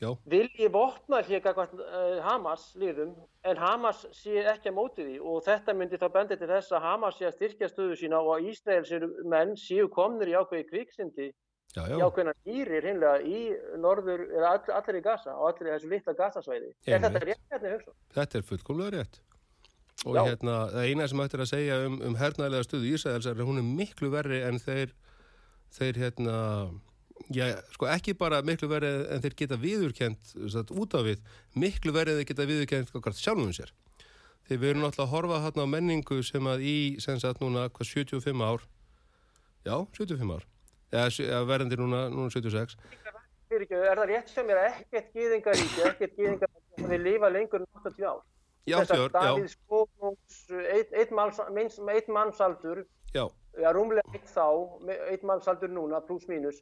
vilji 0.00 0.68
vopna 0.72 1.20
hér 1.26 1.44
uh, 1.50 2.20
Hamas 2.24 2.70
liðum 2.80 3.12
en 3.44 3.60
Hamas 3.60 4.06
sé 4.16 4.40
ekki 4.48 4.70
að 4.70 4.76
móti 4.78 5.04
því 5.04 5.18
og 5.20 5.44
þetta 5.44 5.74
myndi 5.76 6.00
þá 6.00 6.08
bendi 6.14 6.38
til 6.40 6.48
þess 6.48 6.72
að 6.72 6.86
Hamas 6.86 7.18
sé 7.18 7.28
að 7.28 7.36
styrkja 7.36 7.68
stöðu 7.68 7.98
sína 8.00 8.20
og 8.24 8.38
að 8.38 8.50
Ísraelsir 8.52 9.06
menn 9.28 9.56
séu 9.60 9.88
komnir 9.92 10.32
í 10.32 10.36
ákveði 10.40 10.66
kviksindi 10.70 11.28
já, 11.28 11.82
í 11.84 11.98
já, 11.98 12.04
ákveðina 12.06 12.36
dýrir 12.48 12.88
hinnlega 12.88 13.20
í 13.20 13.42
norður, 13.82 14.24
eða 14.38 14.54
all, 14.54 14.76
allir 14.80 15.00
í 15.00 15.04
Gaza 15.04 15.36
og 15.36 15.50
allir 15.52 15.68
í 15.68 15.74
þessu 15.76 15.92
litla 15.92 16.16
Gaza-svæði. 16.22 16.72
Er 16.86 17.04
þetta 17.04 17.26
rétt 17.26 17.44
hérna 17.52 17.74
hugsa? 17.76 17.96
þetta 18.16 18.40
er 18.40 18.48
fullkomlega 18.52 18.96
rétt 18.96 19.20
og 20.08 20.16
Já. 20.16 20.22
hérna, 20.24 20.54
það 20.72 20.86
eina 20.88 21.06
sem 21.12 21.20
hægt 21.20 21.34
er 21.36 21.42
að 21.44 21.50
segja 21.50 21.80
um, 21.84 21.96
um 22.08 22.14
hernaðilega 22.16 22.64
stöðu 22.64 22.92
Ísraels 22.94 23.26
er 23.28 23.36
að 23.36 23.50
hún 23.50 23.60
er 23.60 23.66
miklu 23.68 24.08
verri 24.12 24.40
en 24.48 24.56
þeir 24.62 24.94
þeir 25.76 26.00
hérna 26.00 26.36
já, 27.34 27.46
sko 27.74 27.88
ekki 27.90 28.14
bara 28.18 28.40
miklu 28.46 28.68
verri 28.70 28.90
en 29.10 29.22
þeir 29.24 29.36
geta 29.42 29.58
viðurkent 29.60 30.34
satt, 30.52 30.72
út 30.74 30.96
af 30.98 31.06
við, 31.06 31.22
miklu 31.54 31.94
verri 31.96 32.14
en 32.14 32.20
þeir 32.20 32.30
geta 32.32 32.48
viðurkent 32.50 32.94
okkar 33.00 33.16
sjálfum 33.18 33.52
sér. 33.56 33.72
Þegar 34.48 34.62
við 34.62 34.72
erum 34.72 34.84
náttúrulega 34.84 35.06
að 35.06 35.12
horfa 35.14 35.42
hérna 35.44 35.66
á 35.66 35.72
menningu 35.74 36.22
sem 36.26 36.48
að 36.50 36.64
í, 36.66 36.76
sem 37.02 37.20
sagt 37.22 37.42
núna, 37.42 37.68
hvað 37.70 37.92
75 37.92 38.42
ár? 38.42 38.64
Já, 39.66 39.76
75 39.94 40.34
ár. 40.34 40.48
Eða, 40.90 41.44
verðandi 41.46 41.78
núna, 41.78 42.08
núna 42.10 42.32
76 42.34 42.74
Fyrir 43.50 43.62
ekki, 43.66 43.78
er 43.78 43.98
það 43.98 44.08
rétt 44.10 44.30
sem 44.30 44.50
er 44.50 44.58
ekkert 44.64 45.12
gýðingaríki, 45.14 45.84
ekkert 45.86 46.16
gýðingaríki 46.18 46.82
að 46.82 46.92
við 46.94 47.04
lifa 47.04 47.30
lengur 47.30 47.62
en 47.62 47.70
80 47.84 48.08
ár? 48.10 48.20
já, 48.66 48.84
fjör, 48.84 49.10
já, 49.10 49.20
Davíð 49.20 49.48
Skónungs, 49.54 50.40
eitt, 50.50 50.92
eitt, 50.92 51.10
manns, 51.10 51.78
eitt 51.94 52.08
mannsaldur 52.08 52.84
já, 53.14 53.24
ja, 53.58 53.72
rúmlega 53.72 54.04
eitt 54.14 54.28
þá, 54.30 54.46
eitt 55.10 55.24
mannsaldur 55.26 55.72
núna, 55.72 56.00
pluss 56.06 56.28
mínus. 56.30 56.60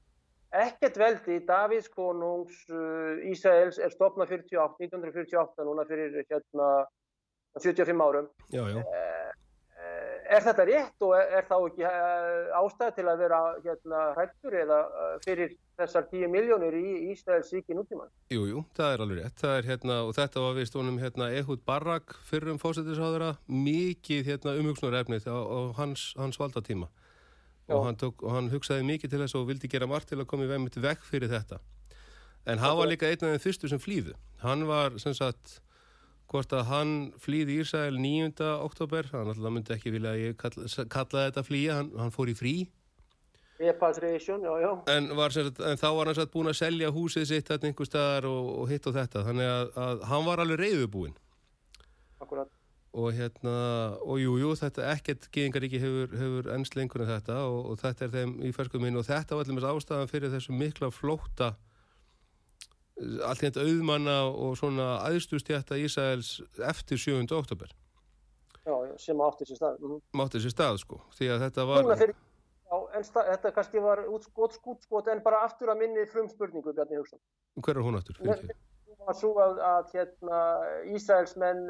Ekkert 0.53 0.97
veldi, 0.97 1.41
Davíðs 1.45 1.91
konungs 1.93 2.63
uh, 2.73 3.19
Ísraels 3.29 3.77
er 3.79 3.93
stopnað 3.93 4.33
48, 4.39 4.79
1948 4.89 5.67
núna 5.69 5.85
fyrir 5.89 6.23
hérna 6.25 6.87
75 7.59 8.01
árum. 8.01 8.31
já, 8.53 8.63
já 8.65 8.83
Eh, 9.79 10.35
Er 10.35 10.43
þetta 10.45 10.65
rétt 10.69 11.05
og 11.07 11.15
er, 11.17 11.45
þá 11.49 11.55
ekki 11.57 11.85
uh, 11.89 12.49
ástæð 12.59 12.91
til 12.99 13.05
að 13.09 13.21
vera 13.23 13.39
hérna 13.65 14.01
hrættur 14.17 14.57
eða 14.61 14.79
fyrir 15.25 15.55
þessar 15.79 16.09
10 16.11 16.29
miljónir 16.35 16.75
í 16.77 17.13
Ísraels 17.15 17.53
ríki 17.55 17.77
nútíman? 17.79 18.11
Jú, 18.35 18.43
jú, 18.51 18.65
það 18.77 18.93
er 18.93 19.05
alveg 19.05 19.21
rétt. 19.23 19.45
Er 19.49 19.69
hérna, 19.71 19.97
og 20.05 20.13
þetta 20.19 20.43
var 20.45 20.59
vist 20.59 20.77
honum 20.77 20.99
hérna 21.01 21.31
Ehud 21.39 21.63
Barak 21.65 22.13
fyrrum 22.29 22.61
fósættisháðara, 22.61 23.37
mikið 23.49 24.29
hérna 24.29 24.57
umhugsunarefnið 24.61 25.31
á, 25.33 25.39
á 25.39 25.59
hans, 25.81 26.11
hans 26.21 26.37
valdatíma. 26.43 26.91
Og 27.69 27.85
hann, 27.85 27.99
tók, 28.01 28.23
og 28.25 28.33
hann 28.33 28.49
hugsaði 28.53 28.87
mikið 28.89 29.13
til 29.13 29.21
þess 29.25 29.37
og 29.37 29.49
vildi 29.51 29.69
gera 29.69 29.89
margt 29.91 30.09
til 30.09 30.17
að 30.21 30.29
koma 30.31 30.47
í 30.49 30.61
mitt 30.63 30.79
vekk 30.81 31.03
fyrir 31.05 31.29
þetta. 31.29 31.59
En 32.49 32.63
hann 32.63 32.79
var 32.79 32.89
líka 32.89 33.09
einn 33.09 33.21
af 33.27 33.35
þeim 33.35 33.43
fyrstu 33.45 33.69
sem 33.69 33.81
flýðu. 33.83 34.15
Hann 34.41 34.65
var, 34.69 34.97
sem 35.03 35.13
sagt, 35.17 35.59
hvort 36.33 36.53
að 36.57 36.65
hann 36.71 36.95
flýði 37.21 37.59
Ísrael 37.61 37.99
9. 38.01 38.41
oktober, 38.65 39.11
hann 39.13 39.29
alltaf 39.29 39.53
myndi 39.53 39.75
ekki 39.77 39.93
vilja 39.93 40.15
að 40.15 40.23
ég 40.23 40.41
kalla, 40.41 40.89
kalla 40.89 41.29
þetta 41.29 41.45
flýja, 41.45 41.79
hann, 41.83 41.93
hann 42.01 42.15
fór 42.15 42.33
í 42.33 42.37
frí. 42.39 42.55
Repatriation, 43.59 44.45
já, 44.47 44.53
já. 44.63 44.71
En, 44.95 45.09
sagt, 45.35 45.61
en 45.61 45.81
þá 45.81 45.89
var 45.97 46.09
hann 46.09 46.17
satt 46.17 46.31
búin 46.31 46.49
að 46.49 46.61
selja 46.61 46.93
húsið 46.95 47.25
sitt 47.27 47.49
þarna 47.51 47.73
einhver 47.73 47.89
staðar 47.89 48.29
og, 48.31 48.53
og 48.63 48.69
hitt 48.71 48.87
og 48.87 48.95
þetta 48.95 49.25
þannig 49.27 49.51
að, 49.51 49.73
að 49.83 50.05
hann 50.13 50.29
var 50.29 50.43
alveg 50.45 50.61
reyðubúinn 50.63 51.17
Akkurat. 52.23 52.51
Og 52.97 53.13
hérna, 53.13 53.55
og 54.01 54.21
jú, 54.23 54.37
jú, 54.41 54.55
þetta 54.57 54.87
ekkert 54.95 55.29
geðingaríki 55.35 55.81
hefur, 55.83 56.13
hefur 56.17 56.53
ennst 56.55 56.77
lengur 56.79 57.05
en 57.05 57.11
þetta 57.11 57.41
og, 57.45 57.73
og 57.73 57.81
þetta 57.83 58.07
er 58.07 58.15
þeim 58.15 58.37
í 58.49 58.53
ferskum 58.57 58.85
minn 58.85 58.97
og 58.97 59.05
þetta 59.09 59.37
var 59.37 59.45
allir 59.45 59.59
með 59.59 59.69
ástæðan 59.73 60.13
fyrir 60.13 60.33
þessu 60.33 60.57
mikla 60.57 60.89
flótta 60.95 61.53
allt 63.29 63.45
hérna 63.45 63.67
auðmanna 63.67 64.17
og 64.31 64.57
svona 64.59 64.89
aðstústjætta 65.07 65.79
Ísæls 65.79 66.39
eftir 66.65 66.99
7. 66.99 67.29
oktober 67.37 67.71
Já, 68.69 68.75
sem 69.01 69.21
átti 69.25 69.47
sér 69.49 69.57
stað. 69.57 69.77
Mm. 69.81 70.01
mátti 70.19 70.41
sér 70.45 70.53
stað 70.53 70.81
sko, 70.83 70.99
því 71.17 71.29
að 71.33 71.45
þetta 71.47 71.65
var 71.71 71.87
fyrir, 71.97 72.17
já, 72.69 72.77
en 72.99 73.07
stað, 73.07 73.29
þetta 73.33 73.53
kannski 73.57 73.85
var 73.85 74.03
útskot, 74.13 74.57
skútskot, 74.59 75.09
en 75.13 75.23
bara 75.25 75.45
aftur 75.47 75.73
að 75.73 75.85
minni 75.85 76.05
frum 76.11 76.29
spurningu, 76.29 76.75
Bjarni 76.77 76.99
Hugson. 77.01 77.23
hver 77.65 77.79
er 77.79 77.87
hún 77.87 77.97
aftur? 77.97 78.19
Fyrirgefðu. 78.21 78.59
Það 78.99 79.09
var 79.09 79.17
svo 79.17 79.31
að, 79.41 79.63
að 79.71 79.95
hérna, 79.95 80.41
Ísraelsmenn 80.99 81.63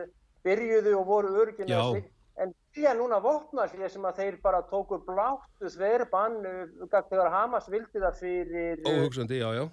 byrjuðu 0.47 0.95
og 0.99 1.07
voru 1.09 1.35
með 1.35 1.75
sig, 1.97 2.07
en 2.39 2.55
byrja 2.75 2.95
núna 2.99 3.19
vopna 3.23 3.67
því 3.71 3.91
sem 3.91 4.09
að 4.09 4.23
þeir 4.23 4.41
bara 4.43 4.63
tóku 4.71 5.01
bláttu 5.07 5.73
þverbann 5.75 6.41
uh, 6.47 6.89
þegar 7.11 7.31
Hamas 7.35 7.69
vildi 7.71 8.03
það 8.03 8.19
fyrir 8.23 8.83
uh, 8.85 8.91
Óhugsandi, 8.93 9.43
já, 9.43 9.51
já 9.59 9.69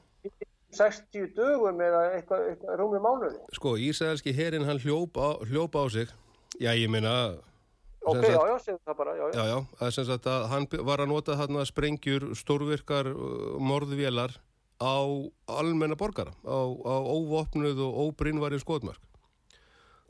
60 0.75 1.29
dögum 1.37 1.79
eða 1.79 2.01
eitthvað, 2.17 2.47
eitthvað 2.51 2.79
rúmi 2.81 2.99
mánuði. 2.99 3.37
Sko, 3.55 3.77
Ísraelski 3.79 4.33
herin 4.35 4.65
hann 4.67 4.81
hljóp 4.83 5.15
á, 5.15 5.39
hljóp 5.47 5.77
á 5.79 5.83
sig 5.87 6.09
Já, 6.59 6.71
ég 6.75 6.89
meina 6.91 7.35
Ok, 8.05 8.21
já, 8.21 8.37
já, 8.37 8.57
segðu 8.61 8.81
það 8.85 8.97
bara, 8.99 9.13
já, 9.17 9.23
já. 9.25 9.33
Já, 9.33 9.45
já, 9.49 9.59
það 9.79 9.87
er 9.87 9.93
sem 9.95 10.05
sagt 10.05 10.27
að 10.29 10.43
hann 10.51 10.67
var 10.85 11.01
að 11.01 11.09
nota 11.09 11.37
þarna 11.39 11.63
sprengjur, 11.65 12.27
stórvirkar 12.37 13.09
uh, 13.09 13.55
morðvélar 13.57 14.35
á 14.77 14.97
almenna 15.49 15.97
borgara, 15.97 16.35
á, 16.45 16.59
á 16.85 16.95
óvopnuð 17.01 17.81
og 17.81 17.97
óbrinnvarið 18.03 18.61
skotmark. 18.61 19.01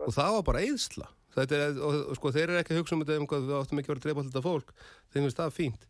Og 0.04 0.12
það 0.16 0.34
var 0.38 0.46
bara 0.50 0.66
eðsla. 0.66 1.08
Er, 1.36 1.76
og, 1.84 1.98
og 2.12 2.16
sko, 2.16 2.32
þeir 2.32 2.50
eru 2.50 2.60
ekki 2.62 2.76
að 2.76 2.80
hugsa 2.80 2.96
um 2.96 3.02
þetta 3.04 3.18
um 3.20 3.28
hvað 3.28 3.48
við 3.48 3.58
áttum 3.58 3.82
ekki 3.82 3.90
að 3.90 3.94
vera 3.94 4.02
að 4.02 4.06
drepa 4.06 4.24
alltaf 4.24 4.46
fólk, 4.46 4.70
þeim 5.12 5.26
finnst 5.26 5.42
það 5.42 5.56
fínt. 5.56 5.90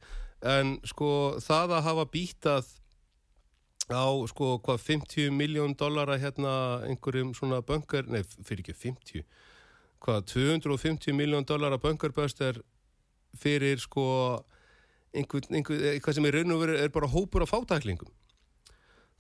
En 0.56 0.72
sko, 0.90 1.10
það 1.46 1.76
að 1.78 1.86
hafa 1.86 2.06
býtað 2.14 2.72
á 3.94 4.06
sko, 4.32 4.56
hvað, 4.66 4.82
50 4.82 5.36
miljón 5.38 5.76
dollara 5.78 6.18
hérna 6.18 6.56
einhverjum 6.88 7.36
svona 7.38 7.62
böngar, 7.66 8.10
nei, 8.10 8.24
fyrir 8.26 8.64
ekki 8.64 8.74
50, 8.82 9.26
hvað, 10.02 10.26
250 10.34 11.14
miljón 11.14 11.46
dollara 11.46 11.78
böngarböster 11.82 12.64
fyrir 13.38 13.82
sko 13.84 14.06
einhver, 15.16 15.46
einhver, 15.52 15.82
eitthvað 15.94 16.18
sem 16.18 16.28
í 16.28 16.34
raun 16.34 16.56
og 16.56 16.64
veru 16.64 16.78
er 16.80 16.94
bara 16.94 17.10
hópur 17.12 17.46
af 17.46 17.54
fátæklingum 17.54 18.10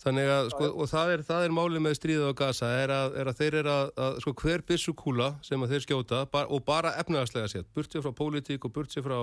þannig 0.04 0.30
að 0.30 0.52
sko, 0.54 0.70
og 0.76 0.90
það 0.92 1.12
er, 1.14 1.24
það 1.30 1.48
er 1.48 1.56
málið 1.56 1.84
með 1.86 1.98
stríða 2.00 2.30
á 2.32 2.40
Gaza 2.42 2.70
er 2.84 2.94
að, 2.94 3.18
er 3.22 3.32
að 3.32 3.42
þeir 3.42 3.60
eru 3.62 3.74
að, 3.74 3.92
að 4.06 4.22
sko 4.26 4.34
hver 4.42 4.64
byssukúla 4.70 5.30
sem 5.46 5.66
að 5.66 5.76
þeir 5.76 5.86
skjóta 5.86 6.22
bar, 6.32 6.50
og 6.52 6.64
bara 6.68 6.96
efnaðarslega 7.02 7.52
séð, 7.52 7.68
burtið 7.76 8.06
frá 8.06 8.16
pólitík 8.20 8.68
og 8.68 8.76
burtið 8.76 9.08
frá, 9.08 9.20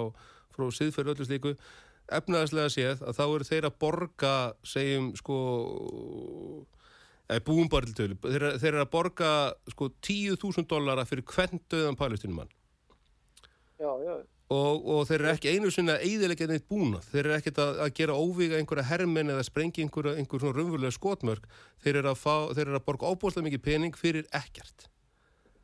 frá 0.57 0.69
siðferð 0.79 1.15
öllu 1.15 1.29
slíku 1.29 1.55
efnaðarslega 2.13 2.73
séð 2.73 3.05
að 3.07 3.19
þá 3.19 3.25
eru 3.27 3.49
þeir 3.49 3.69
að 3.69 3.79
borga 3.85 4.35
segjum 4.67 5.13
sko 5.19 5.39
eða 7.29 7.45
búum 7.47 7.71
bara 7.73 7.89
til 7.89 7.97
tölu 7.97 8.19
þeir, 8.25 8.49
þeir 8.61 8.73
eru 8.73 8.83
að 8.85 8.93
borga 8.93 9.31
sko 9.73 9.89
10.000 10.05 10.69
dollara 10.71 11.07
fyrir 11.09 11.27
hvern 11.29 11.63
döðan 11.73 11.99
palestinumann 12.01 12.51
Já, 13.83 13.91
já, 13.99 14.15
og, 14.53 14.85
og 14.95 15.03
þeir 15.09 15.19
eru 15.23 15.33
ekki 15.33 15.53
einu 15.57 15.73
sinni 15.73 15.95
að 15.95 16.05
eiðilegja 16.09 16.49
neitt 16.51 16.69
búnað. 16.71 17.09
Þeir 17.13 17.23
eru 17.25 17.37
ekkert 17.39 17.61
að, 17.65 17.83
að 17.87 17.93
gera 18.01 18.17
óvíga 18.21 18.59
einhverja 18.61 18.89
hermenn 18.93 19.33
eða 19.35 19.45
sprengja 19.49 19.85
einhverja 19.87 20.17
einhver 20.21 20.43
svona 20.45 20.57
raunverulega 20.61 20.97
skotmörk. 20.99 21.51
Þeir 21.85 22.03
eru 22.03 22.13
að, 22.15 22.23
fá, 22.23 22.35
þeir 22.57 22.67
eru 22.69 22.81
að 22.81 22.89
borga 22.91 23.13
óbúslega 23.15 23.49
mikið 23.49 23.65
pening 23.71 23.97
fyrir 23.99 24.27
ekkert. 24.37 24.89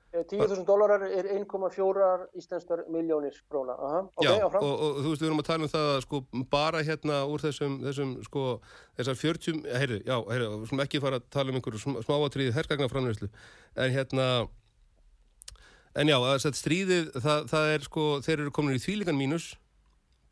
Eh, 0.09 0.23
10.000 0.25 0.63
dólarar 0.65 1.03
er 1.05 1.27
1,4 1.35 2.05
íslenskar 2.41 2.87
miljónir 2.89 3.35
króna. 3.53 3.75
Aha, 3.77 3.99
ok, 4.17 4.25
Já, 4.25 4.47
og, 4.49 4.65
og 4.65 5.01
þú 5.05 5.11
veist, 5.13 5.21
við 5.21 5.29
erum 5.29 5.43
að 5.43 5.49
tala 5.51 5.67
um 5.67 5.73
það 5.75 5.89
að 5.91 5.99
sko 6.07 6.21
bara 6.55 6.81
hérna 6.87 7.19
úr 7.29 7.45
þessum, 7.45 7.75
þessum 7.85 8.15
sko, 8.25 8.45
þessar 8.97 9.19
40, 9.21 9.59
heyrðu, 9.83 9.99
já, 10.09 10.17
heyrðu, 10.31 10.49
við 10.63 10.71
skulum 10.71 10.85
ekki 10.87 11.03
fara 11.05 11.21
að 11.21 11.27
tala 11.37 11.53
um 11.53 11.61
einhverju 11.61 11.83
sm- 11.83 12.01
smáatriði 12.07 12.55
hergagnaframleyslu, 12.57 13.29
en 13.85 13.93
hérna, 13.99 14.31
en 15.99 16.13
já, 16.13 16.19
stríðið, 16.59 17.11
það, 17.19 17.49
það 17.51 17.73
er 17.75 17.87
sko, 17.87 18.05
þeir 18.25 18.37
eru 18.45 18.55
komin 18.55 18.79
í 18.79 18.83
þvílíkan 18.83 19.19
mínus, 19.19 19.51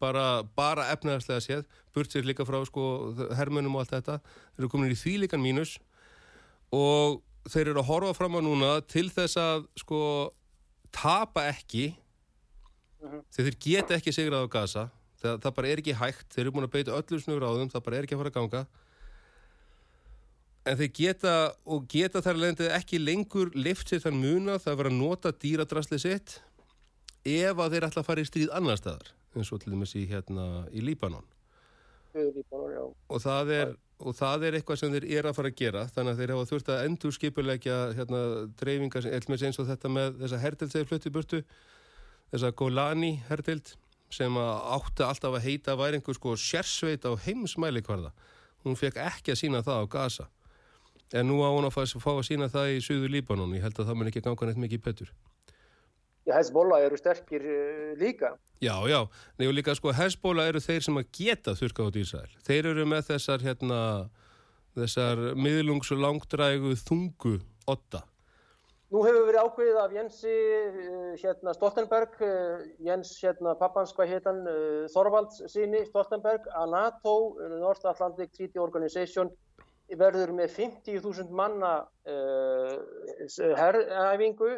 bara, 0.02 0.42
bara 0.58 0.90
efnaðarslega 0.94 1.42
séð, 1.42 1.64
burt 1.96 2.12
sér 2.12 2.26
líka 2.28 2.46
frá 2.46 2.58
sko 2.68 2.86
hermönum 3.38 3.76
og 3.76 3.84
allt 3.84 3.94
þetta, 3.96 4.18
þeir 4.54 4.64
eru 4.64 4.72
komin 4.72 4.92
í 4.94 4.98
þvílíkan 5.00 5.42
mínus 5.42 5.76
og 6.74 7.22
þeir 7.50 7.72
eru 7.72 7.82
að 7.82 7.90
horfa 7.90 8.16
fram 8.18 8.38
á 8.38 8.40
núna 8.44 8.72
til 8.90 9.06
þess 9.12 9.38
að 9.40 9.66
sko 9.80 10.00
tapa 10.94 11.46
ekki 11.50 11.88
þegar 13.32 13.48
þeir 13.48 13.58
geta 13.62 13.98
ekki 13.98 14.14
sigrað 14.14 14.46
á 14.48 14.52
Gaza 14.52 14.84
það, 15.20 15.38
það 15.44 15.54
bara 15.58 15.70
er 15.70 15.82
ekki 15.82 15.96
hægt, 15.96 16.26
þeir 16.34 16.44
eru 16.44 16.54
búin 16.56 16.66
að 16.66 16.74
beita 16.74 16.96
öllu 16.96 17.20
snugur 17.22 17.46
á 17.46 17.56
þeim, 17.56 17.70
það 17.72 17.86
bara 17.86 17.98
er 17.98 18.06
ekki 18.06 18.16
að 18.16 18.22
fara 18.22 18.32
að 18.32 18.38
ganga 18.38 18.62
en 20.66 20.78
þeir 20.80 20.92
geta 20.98 21.34
og 21.64 21.86
geta 21.90 22.22
þar 22.24 22.40
leðandi 22.42 22.68
ekki 22.74 23.00
lengur 23.02 23.52
liftið 23.54 24.06
þann 24.06 24.20
muna 24.20 24.58
það 24.62 24.78
var 24.80 24.90
að 24.90 24.98
nota 24.98 25.32
dýradrasli 25.32 26.00
sitt 26.02 26.40
ef 27.26 27.58
að 27.58 27.76
þeir 27.76 27.88
ætla 27.88 28.02
að 28.02 28.08
fara 28.10 28.22
í 28.22 28.28
stríð 28.28 28.52
annar 28.56 28.80
staðar 28.80 29.12
eins 29.36 29.52
og 29.52 29.62
til 29.62 29.74
dæmis 29.74 29.92
í, 29.98 30.06
hérna, 30.08 30.64
í 30.72 30.82
Líbanon. 30.84 31.26
Líbanon 32.16 32.94
og 33.12 33.20
það 33.22 33.52
er 33.56 33.74
og 33.96 34.12
það 34.16 34.44
er 34.44 34.58
eitthvað 34.58 34.80
sem 34.80 34.92
þeir 34.92 35.06
eru 35.18 35.30
að 35.30 35.38
fara 35.38 35.50
að 35.50 35.58
gera 35.60 35.86
þannig 35.88 36.12
að 36.12 36.18
þeir 36.20 36.32
hafa 36.34 36.48
þurft 36.50 36.70
að 36.72 36.82
endur 36.84 37.14
skipulegja 37.16 37.76
hérna, 37.96 38.20
dreifingar 38.60 39.08
eins 39.08 39.60
og 39.62 39.68
þetta 39.70 39.92
með 39.92 40.18
þessa 40.20 40.40
herdild 40.42 40.74
þegar 40.74 40.90
flutti 40.90 41.12
burtu 41.14 41.40
þessa 42.34 42.52
Golani 42.60 43.12
herdild 43.30 43.72
sem 44.12 44.36
átti 44.36 45.06
alltaf 45.06 45.38
að 45.38 45.46
heita 45.46 45.76
væri 45.80 45.98
einhver 45.98 46.18
sko 46.18 46.36
sérsveit 46.38 47.08
á 47.08 47.12
heimsmæli 47.24 47.82
hverða 47.86 48.12
hún 48.66 48.76
fekk 48.76 49.00
ekki 49.00 49.32
að 49.32 49.40
sína 49.40 49.64
það 49.64 49.80
á 49.80 49.84
Gaza 49.96 50.28
en 51.14 51.28
nú 51.28 51.42
á 51.46 51.48
hún 51.54 51.68
að 51.68 51.74
fá 51.76 52.12
að 52.16 52.24
sína 52.26 52.50
það 52.50 52.74
í 52.74 52.82
Suður 52.82 53.12
Líbanon, 53.14 53.54
ég 53.54 53.62
held 53.62 53.78
að 53.78 53.90
það 53.90 53.98
mun 53.98 54.10
ekki 54.10 54.24
ganga 54.24 54.48
neitt 54.48 54.62
mikið 54.64 54.82
betur. 54.82 55.12
Já, 56.26 56.34
Hezbollah 56.40 56.82
eru 56.82 56.98
sterkir 56.98 57.44
uh, 57.46 57.92
líka. 58.00 58.32
Já, 58.58 58.74
já, 58.90 58.98
og 59.06 59.54
líka 59.54 59.76
sko 59.78 59.94
Hezbollah 59.94 60.50
eru 60.50 60.62
þeir 60.62 60.82
sem 60.82 60.98
að 60.98 61.12
geta 61.14 61.54
þurka 61.54 61.86
át 61.86 61.98
Ísrael. 62.00 62.32
Þeir 62.48 62.72
eru 62.72 62.86
með 62.90 63.12
þessar 63.12 63.44
hérna 63.46 63.80
þessar 64.76 65.22
miðlungs 65.38 65.92
og 65.94 66.02
langdrægu 66.02 66.74
þungu 66.82 67.38
otta 67.70 68.02
Nú 68.92 69.00
hefur 69.02 69.24
verið 69.26 69.42
ákveðið 69.42 69.78
af 69.82 69.94
Jensi 69.96 70.34
uh, 70.34 71.14
hérna 71.22 71.54
Stoltenberg 71.56 72.20
uh, 72.22 72.66
Jens 72.86 73.14
hérna 73.22 73.54
pappans, 73.58 73.94
hvað 73.94 74.12
heit 74.12 74.28
hann 74.28 74.44
Þorvalds 74.92 75.40
síni 75.50 75.80
Stoltenberg 75.88 76.46
að 76.54 76.74
NATO, 76.74 77.16
North 77.54 77.86
Atlantic 77.86 78.34
Treaty 78.34 78.62
Organization 78.62 79.30
verður 79.94 80.32
með 80.34 80.54
50.000 80.56 81.30
manna 81.30 81.74
uh, 82.10 82.78
herræfingu 83.60 84.56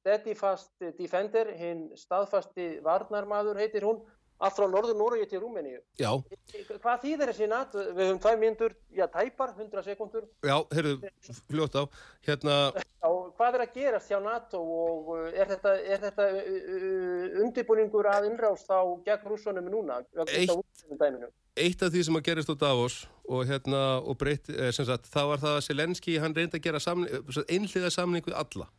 Steadfast 0.00 0.72
Defender 0.96 1.52
hinn 1.58 1.90
staðfasti 1.98 2.78
varnarmaður 2.84 3.60
heitir 3.60 3.84
hún 3.84 4.00
allt 4.40 4.56
frá 4.56 4.66
norður 4.72 4.96
Nóri 4.96 5.26
til 5.28 5.42
Rúmeníu. 5.42 5.80
Já. 6.00 6.10
Hvað 6.80 7.02
þýðir 7.04 7.32
þessi 7.32 7.48
natt? 7.50 7.74
Við 7.76 8.06
höfum 8.06 8.20
tvæ 8.24 8.30
myndur, 8.40 8.76
já 8.96 9.04
tæpar, 9.12 9.52
100 9.52 9.84
sekundur 9.84 10.24
Já, 10.46 10.56
heyrðu, 10.72 11.10
fljótt 11.50 11.76
á. 11.76 11.82
Hérna 12.24 12.56
já, 12.72 13.10
Hvað 13.40 13.56
er 13.56 13.64
að 13.64 13.76
gerast 13.76 14.10
hjá 14.12 14.18
NATO 14.24 14.58
og 14.60 15.12
uh, 15.14 15.28
er 15.32 15.52
þetta, 15.52 15.74
er 15.80 16.02
þetta 16.06 16.26
uh, 16.40 17.38
undirbúningur 17.44 18.08
að 18.10 18.30
innrást 18.30 18.72
á 18.72 18.80
gegn 19.06 19.28
rússunum 19.28 19.70
núna? 19.72 20.00
Eitt, 20.26 20.52
eitt 21.66 21.82
af 21.82 21.92
því 21.92 22.04
sem 22.06 22.18
að 22.18 22.26
gerist 22.26 22.52
á 22.52 22.56
Davos 22.58 22.98
og 23.30 23.46
hérna 23.46 24.00
og 24.02 24.18
breytt, 24.18 24.50
eh, 24.50 24.72
sagt, 24.74 25.08
það 25.12 25.32
var 25.32 25.42
það 25.44 25.56
að 25.56 25.64
Selenski, 25.68 26.18
hann 26.18 26.34
reyndi 26.34 26.58
að 26.58 26.66
gera 26.66 26.80
samning, 26.82 27.30
einhliða 27.46 27.90
samning 27.94 28.24
við 28.26 28.38
alla 28.40 28.70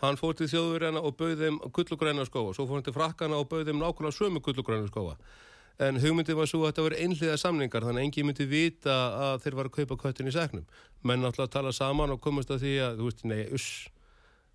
Hann 0.00 0.16
fór 0.16 0.32
til 0.36 0.48
þjóðurina 0.48 1.00
og 1.04 1.16
bauð 1.20 1.42
þeim 1.42 1.58
gullugræna 1.76 2.24
skóa, 2.24 2.54
svo 2.56 2.64
fór 2.64 2.78
hann 2.78 2.86
til 2.86 2.96
frakkana 2.96 3.36
og 3.36 3.50
bauð 3.50 3.68
þeim 3.68 3.80
nákvæmlega 3.82 4.16
sömu 4.16 4.40
gullugræna 4.40 4.88
skóa. 4.88 5.16
En 5.80 6.00
hugmyndið 6.00 6.38
var 6.38 6.48
svo 6.48 6.62
að 6.62 6.70
þetta 6.70 6.84
verið 6.86 7.02
einhliða 7.04 7.36
samningar, 7.40 7.84
þannig 7.84 8.00
að 8.00 8.06
engi 8.06 8.24
myndi 8.24 8.46
vita 8.48 8.96
að 9.26 9.44
þeir 9.44 9.56
var 9.58 9.68
að 9.68 9.76
kaupa 9.76 9.98
köttin 10.00 10.28
í 10.28 10.32
segnum. 10.32 10.64
Menn 11.04 11.20
náttúrulega 11.24 11.52
tala 11.52 11.72
saman 11.76 12.14
og 12.16 12.20
komast 12.24 12.52
að 12.52 12.64
því 12.64 12.72
að, 12.84 12.96
þú 13.00 13.08
veist, 13.10 13.24
nei, 13.28 13.42
uss, 13.56 13.68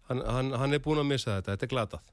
hann, 0.09 0.21
hann, 0.25 0.51
hann 0.61 0.77
er 0.77 0.81
búin 0.85 1.01
að 1.01 1.09
missa 1.11 1.37
þetta, 1.37 1.53
þetta 1.53 1.67
er 1.69 1.73
glatað. 1.73 2.11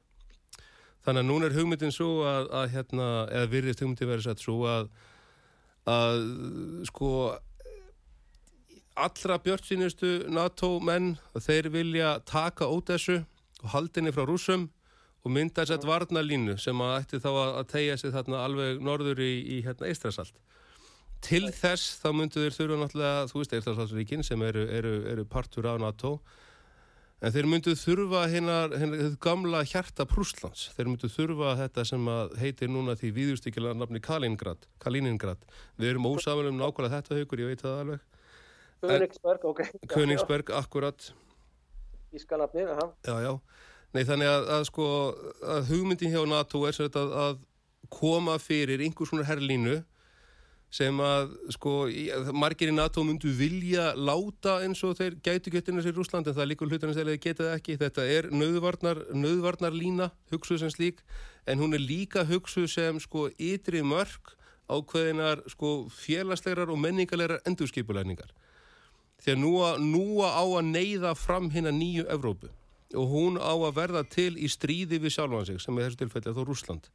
Þannig 1.03 1.25
að 1.25 1.29
núna 1.29 1.49
er 1.49 1.57
hugmyndin 1.57 1.97
svo 1.97 2.11
að, 2.29 2.53
að 2.61 2.69
hérna, 2.77 3.09
eða 3.33 3.53
virðist 3.53 3.85
hugmyndin 3.85 4.13
verið 4.13 4.29
sett 4.29 4.45
svo 4.45 4.59
að, 4.69 4.93
að, 5.89 6.21
sko, 6.89 7.09
allra 8.95 9.39
björnsynustu 9.43 10.13
NATO 10.31 10.77
menn 10.85 11.17
þeir 11.41 11.71
vilja 11.73 12.13
taka 12.29 12.69
út 12.69 12.93
þessu 12.93 13.23
og 13.63 13.69
haldinni 13.75 14.13
frá 14.15 14.27
rúsum 14.29 14.69
og 15.23 15.31
mynda 15.31 15.63
þess 15.63 15.79
að 15.79 15.89
varnalínu 15.89 16.57
sem 16.61 16.81
að 16.83 16.97
ætti 17.01 17.23
þá 17.23 17.31
að 17.33 17.67
tegja 17.73 17.99
sig 17.99 18.15
þarna 18.15 18.45
alveg 18.47 18.83
norður 18.83 19.23
í, 19.23 19.33
í 19.59 19.61
hérna 19.67 19.89
Eistrasalt 19.91 20.39
til 21.23 21.47
þess 21.55 21.99
þá 22.03 22.09
myndu 22.19 22.43
þeir 22.43 22.57
þurfa 22.57 22.79
náttúrulega 22.81 23.27
þú 23.31 23.43
veist 23.43 23.53
Eistrasaltsríkin 23.59 24.25
sem 24.27 24.43
eru, 24.43 24.65
eru, 24.67 24.95
eru 25.13 25.27
partur 25.31 25.69
á 25.71 25.75
NATO 25.79 26.17
en 27.23 27.35
þeir 27.35 27.49
myndu 27.49 27.75
þurfa 27.79 28.25
hinnar, 28.33 28.77
hinnar 28.79 29.17
gamla 29.23 29.63
hjarta 29.69 30.07
Prúslands 30.11 30.69
þeir 30.77 30.91
myndu 30.91 31.11
þurfa 31.13 31.57
þetta 31.61 31.85
sem 31.93 32.09
heitir 32.41 32.73
núna 32.73 32.97
því 32.99 33.13
viðjústíkjala 33.19 33.77
nafni 33.79 34.03
Kaliningrad 34.03 34.67
Kaliningrad 34.83 35.45
við 35.79 35.95
erum 35.95 36.11
ósamlega 36.11 36.51
um 36.51 36.59
nákvæmlega 36.59 36.99
þetta 36.99 37.21
haugur, 37.21 37.45
ég 37.45 37.53
veit 37.53 37.63
það 37.63 37.85
alveg 37.85 38.09
Königsberg, 38.83 39.45
ok. 39.45 39.61
Königsberg, 39.87 40.51
akkurat. 40.51 41.13
Ískanafnir, 42.13 42.69
aha. 42.75 42.89
Já, 43.07 43.15
já. 43.23 43.39
Nei, 43.95 44.03
þannig 44.09 44.31
að, 44.31 44.49
að 44.57 44.65
sko, 44.67 44.87
að 45.55 45.71
hugmyndin 45.71 46.13
hjá 46.15 46.23
NATO 46.27 46.65
er 46.67 46.81
að, 46.89 47.15
að 47.25 47.41
koma 47.93 48.39
fyrir 48.43 48.83
einhvers 48.83 49.13
svona 49.13 49.27
herrlínu 49.29 49.79
sem 50.73 51.01
að, 51.05 51.35
sko, 51.53 51.73
margir 52.33 52.73
í 52.73 52.75
NATO 52.75 53.05
myndu 53.05 53.33
vilja 53.37 53.91
láta 53.93 54.59
eins 54.65 54.81
og 54.89 54.97
þeir 54.97 55.19
gætu 55.25 55.53
getinu 55.53 55.85
sér 55.85 55.93
í 55.93 55.99
Rúsland 55.99 56.31
en 56.31 56.37
það 56.39 56.49
líka 56.49 56.69
hlutarnir 56.69 56.97
sem 56.97 57.11
þeir 57.11 57.23
geta 57.27 57.51
ekki. 57.59 57.77
Þetta 57.83 58.07
er 58.09 58.31
nöðvarnar, 58.33 59.75
lína, 59.77 60.09
hugsuð 60.33 60.63
sem 60.63 60.73
slík, 60.73 61.03
en 61.45 61.61
hún 61.61 61.77
er 61.77 61.85
líka 61.85 62.25
hugsuð 62.25 62.71
sem, 62.73 63.01
sko, 63.05 63.29
ytri 63.37 63.85
mörg 63.85 64.33
ákveðinar, 64.73 65.45
sko, 65.53 65.75
félagslegar 65.93 66.73
og 66.73 66.81
menningarlegar 66.81 67.43
endurskipulæningar 67.49 68.33
því 69.23 69.37
að 69.37 69.39
nú, 69.39 69.53
nú 69.87 70.07
á 70.27 70.43
að 70.43 70.69
neyða 70.73 71.15
fram 71.15 71.51
hérna 71.53 71.73
nýju 71.75 72.09
Evrópu 72.11 72.51
og 72.99 73.09
hún 73.09 73.39
á 73.39 73.55
að 73.55 73.77
verða 73.77 74.03
til 74.09 74.35
í 74.37 74.49
stríði 74.51 74.99
við 75.03 75.15
sjálfan 75.17 75.47
sig 75.49 75.63
sem 75.63 75.79
er 75.79 75.89
þessu 75.89 76.03
tilfelli 76.03 76.33
að 76.33 76.41
þó 76.41 76.47
Rúsland 76.49 76.89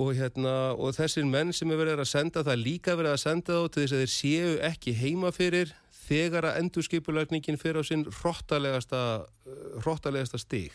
og 0.00 0.14
hérna 0.18 0.74
og 0.74 0.94
þessir 0.96 1.26
menn 1.28 1.52
sem 1.54 1.70
er 1.70 1.78
verið 1.78 2.02
að 2.02 2.10
senda 2.10 2.42
það 2.46 2.62
líka 2.64 2.96
verið 2.98 3.14
að 3.14 3.22
senda 3.22 3.58
þá 3.60 3.68
til 3.74 3.82
þess 3.82 3.94
að 3.94 4.02
þeir 4.02 4.14
séu 4.14 4.54
ekki 4.70 4.94
heima 4.98 5.30
fyrir 5.34 5.74
þegar 6.04 6.48
að 6.48 6.58
endurskipulagningin 6.62 7.60
fyrir 7.60 7.80
á 7.80 7.84
sinn 7.86 8.02
hróttalegasta 8.08 9.02
hróttalegasta 9.84 10.40
stig. 10.42 10.74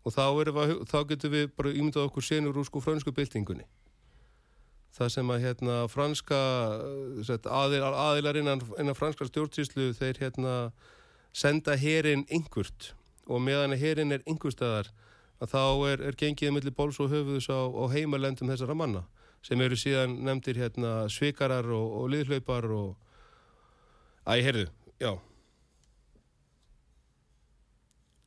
Og 0.00 0.14
þá, 0.14 0.24
við, 0.32 0.78
þá 0.88 0.98
getur 1.10 1.34
við 1.34 1.50
bara 1.56 1.74
ímyndað 1.74 2.08
okkur 2.08 2.24
senur 2.24 2.56
úr 2.56 2.66
sko 2.66 2.80
frönsku 2.80 3.12
byltingunni. 3.12 3.66
Það 4.96 5.12
sem 5.14 5.30
að 5.30 5.44
hérna 5.44 5.76
franska 5.92 6.38
aðil, 7.28 7.82
aðilar 7.84 8.40
innan, 8.40 8.64
innan 8.80 8.96
franska 8.98 9.28
stjórnsýslu 9.28 9.92
þeir 9.98 10.18
hérna 10.24 10.54
senda 11.36 11.76
herin 11.78 12.24
yngurt 12.32 12.94
og 13.30 13.44
meðan 13.44 13.76
herin 13.78 14.16
er 14.16 14.24
yngurstaðar 14.26 14.88
að 15.40 15.54
þá 15.54 15.62
er, 15.90 16.02
er 16.10 16.18
gengið 16.20 16.52
mellir 16.54 16.76
bóls 16.76 17.00
og 17.00 17.10
höfuðs 17.12 17.48
á, 17.48 17.60
á 17.64 17.84
heimalendum 17.92 18.50
þessara 18.50 18.76
manna 18.76 19.06
sem 19.44 19.60
eru 19.64 19.78
síðan 19.78 20.18
nefndir 20.26 20.60
hérna 20.60 21.08
svikarar 21.08 21.64
og, 21.72 21.86
og 22.02 22.10
liðhlaupar 22.12 22.68
og 22.76 22.90
æg, 24.28 24.44
heyrðu, 24.44 24.66
já 25.00 25.14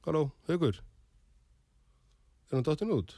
Halló, 0.04 0.26
Haugur 0.50 0.82
Er 2.54 2.58
hann 2.58 2.66
dottin 2.68 2.92
út? 2.94 3.16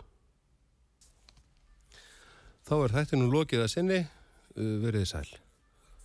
Þá 2.63 2.75
er 2.77 2.93
þetta 2.93 3.17
nú 3.19 3.25
lokið 3.33 3.65
að 3.65 3.73
sinni, 3.73 3.97
uh, 4.55 4.69
verið 4.79 5.09
sæl. 5.09 5.27